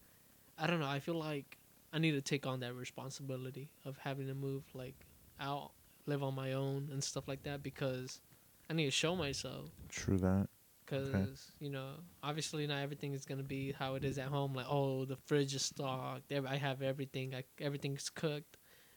I 0.59 0.67
don't 0.67 0.81
know. 0.81 0.87
I 0.89 1.01
feel 1.01 1.15
like 1.19 1.57
I 1.93 1.99
need 1.99 2.13
to 2.13 2.21
take 2.21 2.47
on 2.47 2.61
that 2.61 2.75
responsibility 2.75 3.71
of 3.85 3.97
having 3.99 4.27
to 4.27 4.35
move 4.35 4.63
like 4.75 4.95
out 5.41 5.73
live 6.07 6.23
on 6.23 6.35
my 6.35 6.53
own 6.53 6.89
and 6.93 7.03
stuff 7.03 7.27
like 7.27 7.43
that 7.45 7.63
because 7.63 8.21
I 8.69 8.75
need 8.75 8.85
to 8.87 8.91
show 8.91 9.17
myself. 9.17 9.71
True 9.89 10.19
that. 10.19 10.49
Because 10.85 11.53
you 11.61 11.71
know, 11.71 11.93
obviously 12.23 12.67
not 12.67 12.83
everything 12.83 13.15
is 13.15 13.25
gonna 13.25 13.43
be 13.43 13.73
how 13.73 13.95
it 13.95 14.05
is 14.05 14.19
at 14.19 14.27
home. 14.27 14.55
Like, 14.55 14.67
oh, 14.69 15.05
the 15.07 15.17
fridge 15.17 15.55
is 15.55 15.63
stocked. 15.63 16.31
I 16.33 16.57
have 16.57 16.83
everything. 16.83 17.35
I, 17.35 17.45
everything's 17.59 18.11
cooked 18.11 18.57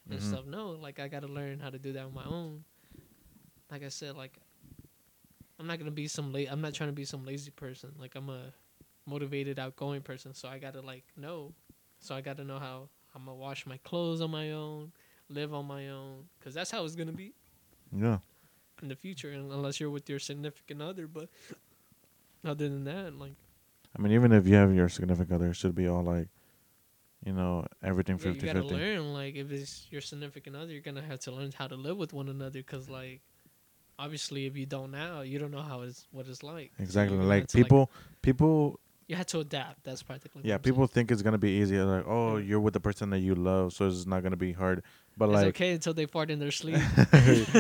and 0.10 0.20
Mhm. 0.20 0.24
stuff. 0.24 0.46
No, 0.46 0.72
like 0.72 1.00
I 1.00 1.08
gotta 1.08 1.28
learn 1.28 1.60
how 1.60 1.70
to 1.70 1.80
do 1.80 1.94
that 1.94 2.06
on 2.06 2.14
my 2.14 2.26
own. 2.26 2.64
Like 3.72 3.84
I 3.84 3.90
said, 3.90 4.16
like 4.16 4.38
I'm 5.60 5.68
not 5.68 5.80
gonna 5.80 5.92
be 5.92 6.08
some 6.08 6.32
la- 6.34 6.50
I'm 6.50 6.62
not 6.62 6.74
trying 6.74 6.90
to 6.90 6.94
be 6.96 7.06
some 7.06 7.26
lazy 7.26 7.52
person. 7.52 7.94
Like 7.98 8.16
I'm 8.16 8.30
a 8.30 8.54
motivated, 9.06 9.60
outgoing 9.60 10.02
person. 10.02 10.34
So 10.34 10.48
I 10.50 10.60
gotta 10.60 10.82
like 10.82 11.06
know. 11.16 11.54
So 12.00 12.16
I 12.16 12.22
gotta 12.22 12.44
know 12.44 12.60
how 12.60 12.90
I'm 13.16 13.26
gonna 13.26 13.38
wash 13.38 13.66
my 13.66 13.78
clothes 13.78 14.22
on 14.22 14.32
my 14.32 14.52
own, 14.52 14.92
live 15.30 15.54
on 15.54 15.66
my 15.66 15.90
own, 15.90 16.28
because 16.40 16.54
that's 16.54 16.72
how 16.72 16.84
it's 16.84 16.96
gonna 16.96 17.12
be 17.14 17.34
Yeah. 17.96 18.20
in 18.82 18.88
the 18.90 18.96
future, 18.96 19.32
unless 19.32 19.80
you're 19.80 19.90
with 19.92 20.10
your 20.10 20.20
significant 20.20 20.82
other. 20.82 21.08
But 21.08 21.30
other 22.44 22.68
than 22.68 22.84
that, 22.86 23.16
like 23.18 23.36
I 23.96 24.02
mean, 24.02 24.12
even 24.14 24.32
if 24.32 24.48
you 24.48 24.56
have 24.56 24.74
your 24.74 24.90
significant 24.90 25.32
other, 25.34 25.50
it 25.52 25.54
should 25.56 25.76
be 25.76 25.88
all 25.88 26.04
like, 26.04 26.28
you 27.26 27.34
know, 27.34 27.66
everything 27.84 28.18
yeah, 28.20 28.28
you 28.28 28.34
50 28.34 28.48
gotta 28.48 28.62
50. 28.62 28.76
learn. 28.76 29.14
Like 29.14 29.36
if 29.36 29.52
it's 29.52 29.88
your 29.90 30.02
significant 30.02 30.56
other, 30.56 30.72
you're 30.72 30.82
gonna 30.82 31.02
have 31.02 31.20
to 31.22 31.32
learn 31.32 31.52
how 31.58 31.68
to 31.68 31.76
live 31.76 31.98
with 31.98 32.14
one 32.14 32.30
another. 32.30 32.62
Cause 32.64 32.90
like, 32.90 33.22
obviously, 33.98 34.46
if 34.46 34.58
you 34.58 34.66
don't 34.66 34.92
now, 34.92 35.22
you 35.22 35.40
don't 35.40 35.52
know 35.52 35.62
how 35.62 35.82
it's 35.82 36.08
what 36.12 36.28
it's 36.28 36.44
like. 36.44 36.72
Exactly. 36.80 37.18
gonna 37.18 37.30
Like 37.30 37.52
people, 37.52 37.92
people, 38.22 38.80
you 39.08 39.16
had 39.16 39.28
to 39.30 39.40
adapt. 39.40 39.84
That's 39.84 40.04
practically. 40.04 40.42
yeah, 40.46 40.56
I'm 40.56 40.64
saying. 40.64 40.74
people 40.74 40.88
think 40.88 41.12
it's 41.12 41.22
gonna 41.22 41.38
be 41.38 41.52
easy. 41.62 41.78
Like, 41.80 42.06
oh, 42.08 42.38
Yeah. 42.38 42.44
you're 42.46 42.60
with 42.60 42.74
the 42.74 42.80
person 42.80 43.10
that 43.12 43.20
you 43.20 43.36
love, 43.36 43.74
so 43.74 43.88
it's 43.88 44.06
not 44.06 44.24
gonna 44.24 44.36
be 44.38 44.52
hard. 44.54 44.84
But 45.18 45.30
like 45.30 45.36
It's 45.36 45.46
like, 45.46 45.56
okay 45.56 45.72
until 45.74 45.94
they 45.94 46.06
fart 46.08 46.32
in 46.32 46.40
their 46.40 46.52
sleep. 46.62 46.80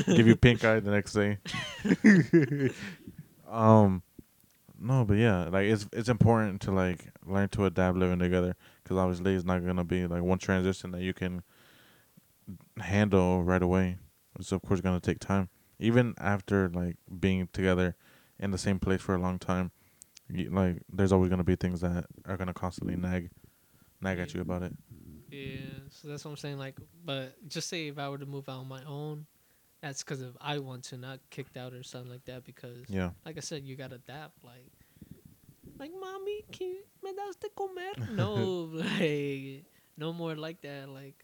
give 0.07 0.27
you 0.27 0.35
pink 0.35 0.63
eye 0.65 0.79
the 0.79 0.91
next 0.91 1.13
day. 1.13 1.37
um, 3.49 4.01
no, 4.83 5.05
but 5.05 5.17
yeah, 5.17 5.45
like 5.45 5.65
it's 5.65 5.87
it's 5.93 6.09
important 6.09 6.61
to 6.63 6.71
like 6.71 7.07
learn 7.25 7.49
to 7.49 7.65
adapt 7.65 7.97
living 7.97 8.19
together 8.19 8.55
because 8.83 8.97
obviously 8.97 9.33
it's 9.33 9.45
not 9.45 9.65
gonna 9.65 9.83
be 9.83 10.05
like 10.07 10.21
one 10.21 10.37
transition 10.37 10.91
that 10.91 11.01
you 11.01 11.13
can 11.13 11.43
handle 12.79 13.43
right 13.43 13.61
away. 13.61 13.97
It's 14.37 14.51
of 14.51 14.61
course 14.61 14.81
gonna 14.81 14.99
take 14.99 15.19
time. 15.19 15.49
Even 15.79 16.13
after 16.17 16.69
like 16.69 16.97
being 17.19 17.47
together 17.53 17.95
in 18.39 18.51
the 18.51 18.57
same 18.57 18.79
place 18.79 19.01
for 19.01 19.15
a 19.15 19.19
long 19.19 19.39
time, 19.39 19.71
you, 20.29 20.49
like 20.49 20.81
there's 20.91 21.11
always 21.11 21.29
gonna 21.29 21.43
be 21.43 21.55
things 21.55 21.81
that 21.81 22.05
are 22.25 22.37
gonna 22.37 22.53
constantly 22.53 22.95
nag, 22.95 23.29
nag 24.01 24.19
at 24.19 24.33
you 24.33 24.41
about 24.41 24.63
it. 24.63 24.73
yeah, 25.31 25.79
so 25.89 26.07
that's 26.07 26.25
what 26.25 26.31
I'm 26.31 26.37
saying. 26.37 26.57
Like, 26.57 26.75
but 27.05 27.35
just 27.47 27.69
say 27.69 27.87
if 27.87 27.97
I 27.97 28.09
were 28.09 28.17
to 28.17 28.25
move 28.25 28.49
out 28.49 28.59
on 28.59 28.67
my 28.67 28.83
own, 28.83 29.25
that's 29.81 30.03
because 30.03 30.21
of 30.21 30.37
I 30.39 30.59
want 30.59 30.83
to, 30.85 30.97
not 30.97 31.19
kicked 31.29 31.57
out 31.57 31.73
or 31.73 31.83
something 31.83 32.11
like 32.11 32.25
that. 32.25 32.45
Because 32.45 32.85
Yeah, 32.89 33.11
like 33.25 33.37
I 33.37 33.41
said, 33.41 33.63
you 33.63 33.75
gotta 33.75 33.95
adapt. 33.95 34.43
Like, 34.43 34.71
like 35.79 35.91
mommy, 35.99 36.43
can 36.51 36.67
you, 36.67 36.83
me 37.03 37.11
das 37.15 37.35
de 37.35 37.49
comer? 37.49 38.15
No, 38.15 38.33
like 38.71 39.65
no 39.97 40.13
more 40.13 40.35
like 40.35 40.61
that. 40.61 40.89
Like, 40.89 41.23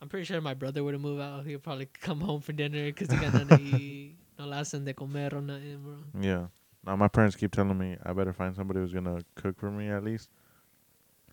I'm 0.00 0.08
pretty 0.08 0.24
sure 0.24 0.40
my 0.40 0.54
brother 0.54 0.82
would 0.82 0.92
to 0.92 0.98
move 0.98 1.20
out, 1.20 1.46
He'd 1.46 1.62
probably 1.62 1.86
come 2.00 2.20
home 2.20 2.40
for 2.40 2.52
dinner 2.52 2.86
because 2.86 3.10
he 3.10 3.16
got 3.16 3.32
nothing 3.32 3.48
to 3.48 3.60
eat. 3.60 4.16
No 4.38 4.46
la 4.46 4.62
de 4.62 4.94
comer 4.94 5.28
or 5.32 5.42
nothing, 5.42 5.78
bro. 5.82 5.96
yeah. 6.20 6.46
Now 6.84 6.96
my 6.96 7.06
parents 7.06 7.36
keep 7.36 7.52
telling 7.52 7.78
me 7.78 7.96
I 8.02 8.12
better 8.12 8.32
find 8.32 8.56
somebody 8.56 8.80
who's 8.80 8.92
gonna 8.92 9.20
cook 9.34 9.60
for 9.60 9.70
me 9.70 9.88
at 9.88 10.02
least. 10.02 10.30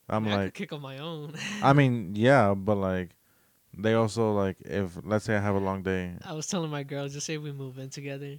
I'm 0.07 0.23
I, 0.23 0.25
mean, 0.25 0.33
I 0.33 0.35
could 0.35 0.43
like, 0.43 0.53
kick 0.53 0.73
on 0.73 0.81
my 0.81 0.97
own. 0.97 1.33
I 1.63 1.73
mean, 1.73 2.11
yeah, 2.15 2.53
but 2.53 2.75
like, 2.75 3.11
they 3.75 3.93
also 3.93 4.33
like 4.33 4.57
if 4.61 4.97
let's 5.03 5.25
say 5.25 5.35
I 5.35 5.39
have 5.39 5.55
a 5.55 5.59
long 5.59 5.81
day. 5.81 6.13
I 6.23 6.33
was 6.33 6.45
telling 6.45 6.69
my 6.69 6.83
girl, 6.83 7.07
just 7.07 7.25
say 7.25 7.37
we 7.37 7.51
move 7.51 7.79
in 7.79 7.89
together, 7.89 8.37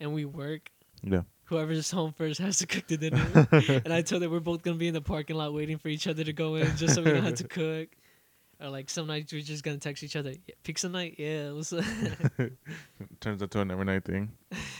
and 0.00 0.14
we 0.14 0.24
work. 0.24 0.70
Yeah. 1.02 1.22
Whoever's 1.46 1.90
home 1.92 2.12
first 2.12 2.40
has 2.40 2.58
to 2.58 2.66
cook 2.66 2.88
the 2.88 2.96
dinner. 2.96 3.48
and 3.84 3.92
I 3.92 4.02
told 4.02 4.22
her 4.22 4.28
we're 4.28 4.40
both 4.40 4.62
gonna 4.62 4.76
be 4.76 4.88
in 4.88 4.94
the 4.94 5.00
parking 5.00 5.36
lot 5.36 5.54
waiting 5.54 5.78
for 5.78 5.88
each 5.88 6.08
other 6.08 6.24
to 6.24 6.32
go 6.32 6.56
in, 6.56 6.76
just 6.76 6.94
so 6.94 7.02
we 7.02 7.12
don't 7.12 7.22
have 7.22 7.36
to 7.36 7.48
cook. 7.48 7.88
Or 8.60 8.68
like 8.68 8.90
some 8.90 9.06
nights 9.06 9.32
we're 9.32 9.42
just 9.42 9.62
gonna 9.62 9.78
text 9.78 10.02
each 10.02 10.16
other, 10.16 10.30
yeah, 10.30 10.54
pizza 10.64 10.88
night, 10.88 11.16
yeah. 11.18 11.52
What's? 11.52 11.70
Turns 13.20 13.42
into 13.42 13.60
an 13.60 13.70
every 13.70 13.84
night 13.84 14.04
thing. 14.04 14.32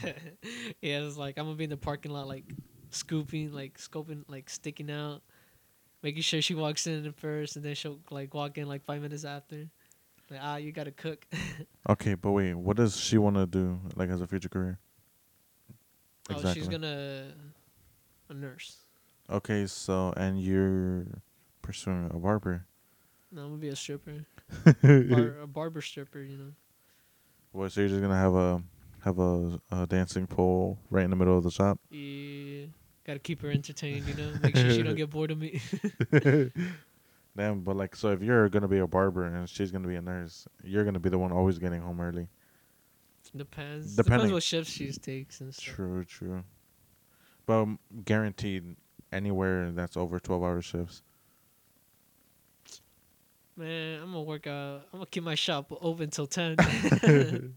yeah, 0.02 1.00
it's 1.00 1.16
like 1.16 1.38
I'm 1.38 1.44
gonna 1.44 1.56
be 1.56 1.64
in 1.64 1.70
the 1.70 1.76
parking 1.76 2.10
lot, 2.10 2.26
like 2.26 2.44
scooping, 2.90 3.52
like 3.52 3.78
scoping, 3.78 4.24
like 4.26 4.50
sticking 4.50 4.90
out, 4.90 5.22
making 6.02 6.22
sure 6.22 6.42
she 6.42 6.54
walks 6.54 6.88
in 6.88 7.12
first, 7.12 7.54
and 7.54 7.64
then 7.64 7.76
she'll 7.76 8.00
like 8.10 8.34
walk 8.34 8.58
in 8.58 8.66
like 8.66 8.84
five 8.84 9.02
minutes 9.02 9.24
after. 9.24 9.68
Like 10.30 10.40
ah, 10.42 10.56
you 10.56 10.72
gotta 10.72 10.90
cook. 10.90 11.24
Okay, 11.88 12.14
but 12.14 12.32
wait, 12.32 12.54
what 12.54 12.76
does 12.76 12.96
she 12.96 13.18
want 13.18 13.36
to 13.36 13.46
do 13.46 13.78
like 13.94 14.10
as 14.10 14.20
a 14.20 14.26
future 14.26 14.48
career? 14.48 14.80
Oh, 16.30 16.52
she's 16.52 16.68
gonna 16.68 17.32
a 18.28 18.34
nurse. 18.34 18.78
Okay, 19.30 19.66
so 19.66 20.12
and 20.16 20.40
you're 20.40 21.06
pursuing 21.62 22.10
a 22.12 22.18
barber. 22.18 22.66
No, 23.32 23.42
I'm 23.42 23.48
gonna 23.48 23.58
be 23.58 23.68
a 23.68 23.76
stripper, 23.76 24.24
Bar- 24.82 25.40
a 25.42 25.46
barber 25.46 25.80
stripper. 25.80 26.20
You 26.22 26.36
know. 26.36 26.52
What? 27.52 27.72
So 27.72 27.80
you're 27.80 27.88
just 27.88 28.00
gonna 28.00 28.16
have 28.16 28.34
a 28.34 28.62
have 29.04 29.18
a, 29.18 29.60
a 29.70 29.86
dancing 29.86 30.26
pole 30.26 30.78
right 30.90 31.04
in 31.04 31.10
the 31.10 31.16
middle 31.16 31.36
of 31.38 31.44
the 31.44 31.50
shop? 31.50 31.78
Yeah, 31.90 32.66
gotta 33.06 33.18
keep 33.20 33.40
her 33.42 33.50
entertained. 33.50 34.06
You 34.06 34.14
know, 34.14 34.32
make 34.42 34.56
sure 34.56 34.70
she 34.70 34.82
don't 34.82 34.96
get 34.96 35.10
bored 35.10 35.30
of 35.30 35.38
me. 35.38 35.60
Damn, 37.36 37.60
but 37.60 37.76
like, 37.76 37.94
so 37.94 38.10
if 38.10 38.22
you're 38.22 38.48
gonna 38.48 38.68
be 38.68 38.78
a 38.78 38.86
barber 38.86 39.24
and 39.24 39.48
she's 39.48 39.70
gonna 39.70 39.88
be 39.88 39.96
a 39.96 40.02
nurse, 40.02 40.48
you're 40.64 40.84
gonna 40.84 40.98
be 40.98 41.10
the 41.10 41.18
one 41.18 41.32
always 41.32 41.58
getting 41.58 41.82
home 41.82 42.00
early. 42.00 42.28
Depends. 43.34 43.96
Depending. 43.96 44.18
Depends 44.18 44.32
what 44.32 44.42
shifts 44.42 44.72
she 44.72 44.90
takes 44.92 45.40
and 45.40 45.54
stuff. 45.54 45.74
True, 45.74 46.04
true. 46.04 46.44
But 47.46 47.62
um, 47.62 47.78
guaranteed 48.04 48.76
anywhere 49.12 49.70
that's 49.70 49.96
over 49.96 50.18
twelve 50.18 50.42
hour 50.42 50.60
shifts. 50.60 51.02
Man, 53.56 54.00
I'm 54.02 54.12
gonna 54.12 54.22
work 54.22 54.46
out. 54.46 54.82
I'm 54.92 54.98
gonna 54.98 55.06
keep 55.06 55.22
my 55.22 55.34
shop 55.34 55.72
open 55.80 56.10
till 56.10 56.26
ten. 56.26 56.56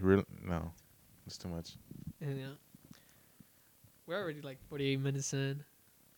Really? 0.00 0.24
No, 0.46 0.72
it's 1.26 1.36
too 1.36 1.48
much. 1.48 1.76
and, 2.20 2.38
yeah. 2.38 2.46
We're 4.06 4.18
already 4.20 4.40
like 4.40 4.58
48 4.68 4.98
minutes 4.98 5.32
in, 5.34 5.62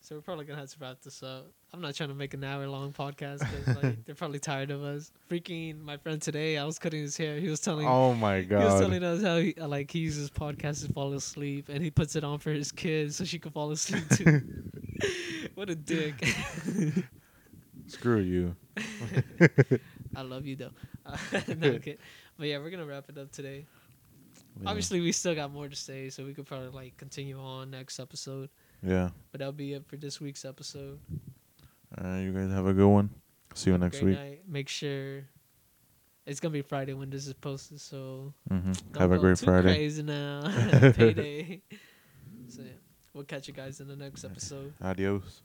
so 0.03 0.15
we're 0.15 0.21
probably 0.21 0.43
gonna 0.43 0.59
have 0.59 0.69
to 0.69 0.77
wrap 0.81 1.01
this 1.01 1.23
up. 1.23 1.47
I'm 1.71 1.79
not 1.79 1.95
trying 1.95 2.09
to 2.09 2.15
make 2.15 2.33
an 2.33 2.43
hour 2.43 2.67
long 2.67 2.91
podcast 2.91 3.39
because 3.39 3.81
like 3.81 4.03
they're 4.05 4.13
probably 4.13 4.37
tired 4.37 4.69
of 4.69 4.83
us. 4.83 5.13
Freaking 5.31 5.79
my 5.81 5.95
friend 5.95 6.21
today, 6.21 6.57
I 6.57 6.65
was 6.65 6.77
cutting 6.77 7.01
his 7.01 7.15
hair. 7.15 7.39
He 7.39 7.47
was 7.47 7.61
telling. 7.61 7.87
Oh 7.87 8.13
my 8.13 8.41
god. 8.41 8.59
He 8.59 8.65
was 8.65 8.81
telling 8.81 9.01
us 9.01 9.23
how 9.23 9.37
he 9.37 9.55
uh, 9.59 9.67
like 9.69 9.89
he 9.89 9.99
uses 9.99 10.29
podcasts 10.29 10.85
to 10.85 10.91
fall 10.91 11.13
asleep, 11.13 11.69
and 11.69 11.81
he 11.81 11.89
puts 11.89 12.17
it 12.17 12.25
on 12.25 12.39
for 12.39 12.51
his 12.51 12.69
kids 12.69 13.15
so 13.15 13.23
she 13.23 13.39
can 13.39 13.51
fall 13.51 13.71
asleep 13.71 14.03
too. 14.09 14.41
what 15.55 15.69
a 15.69 15.75
dick! 15.75 16.15
Screw 17.87 18.19
you. 18.19 18.57
I 20.17 20.21
love 20.21 20.45
you 20.45 20.57
though. 20.57 20.71
Uh, 21.05 21.17
no, 21.57 21.69
okay. 21.69 21.97
But 22.37 22.47
yeah, 22.47 22.57
we're 22.57 22.71
gonna 22.71 22.85
wrap 22.85 23.05
it 23.07 23.17
up 23.17 23.31
today. 23.31 23.65
Yeah. 24.61 24.69
Obviously, 24.69 24.99
we 24.99 25.13
still 25.13 25.33
got 25.33 25.53
more 25.53 25.69
to 25.69 25.75
say, 25.77 26.09
so 26.09 26.25
we 26.25 26.33
could 26.33 26.45
probably 26.45 26.69
like 26.69 26.97
continue 26.97 27.39
on 27.39 27.71
next 27.71 28.01
episode. 28.01 28.49
Yeah. 28.83 29.09
But 29.31 29.39
that'll 29.39 29.53
be 29.53 29.73
it 29.73 29.85
for 29.87 29.95
this 29.97 30.19
week's 30.19 30.45
episode. 30.45 30.99
All 31.97 32.03
right, 32.09 32.21
you 32.21 32.31
guys 32.33 32.49
have 32.51 32.65
a 32.67 32.73
good 32.73 32.87
one. 32.87 33.09
See 33.53 33.69
you 33.69 33.73
Have 33.73 33.81
next 33.81 34.01
week. 34.01 34.17
night. 34.17 34.41
Make 34.47 34.67
sure 34.67 35.23
it's 36.25 36.39
gonna 36.39 36.51
be 36.53 36.61
Friday 36.61 36.93
when 36.93 37.09
this 37.09 37.27
is 37.27 37.33
posted, 37.33 37.79
so 37.79 38.33
hmm 38.49 38.71
don't 38.91 38.97
Have 38.97 39.11
a 39.11 39.17
great 39.19 39.37
Friday. 39.37 39.73
Crazy 39.75 40.03
now, 40.03 40.41
payday. 40.95 41.61
so 42.47 42.61
yeah, 42.63 42.71
we'll 43.13 43.23
catch 43.25 43.47
you 43.47 43.53
guys 43.53 43.79
in 43.79 43.87
the 43.87 43.95
next 43.95 44.23
episode. 44.23 44.73
Adios. 44.81 45.41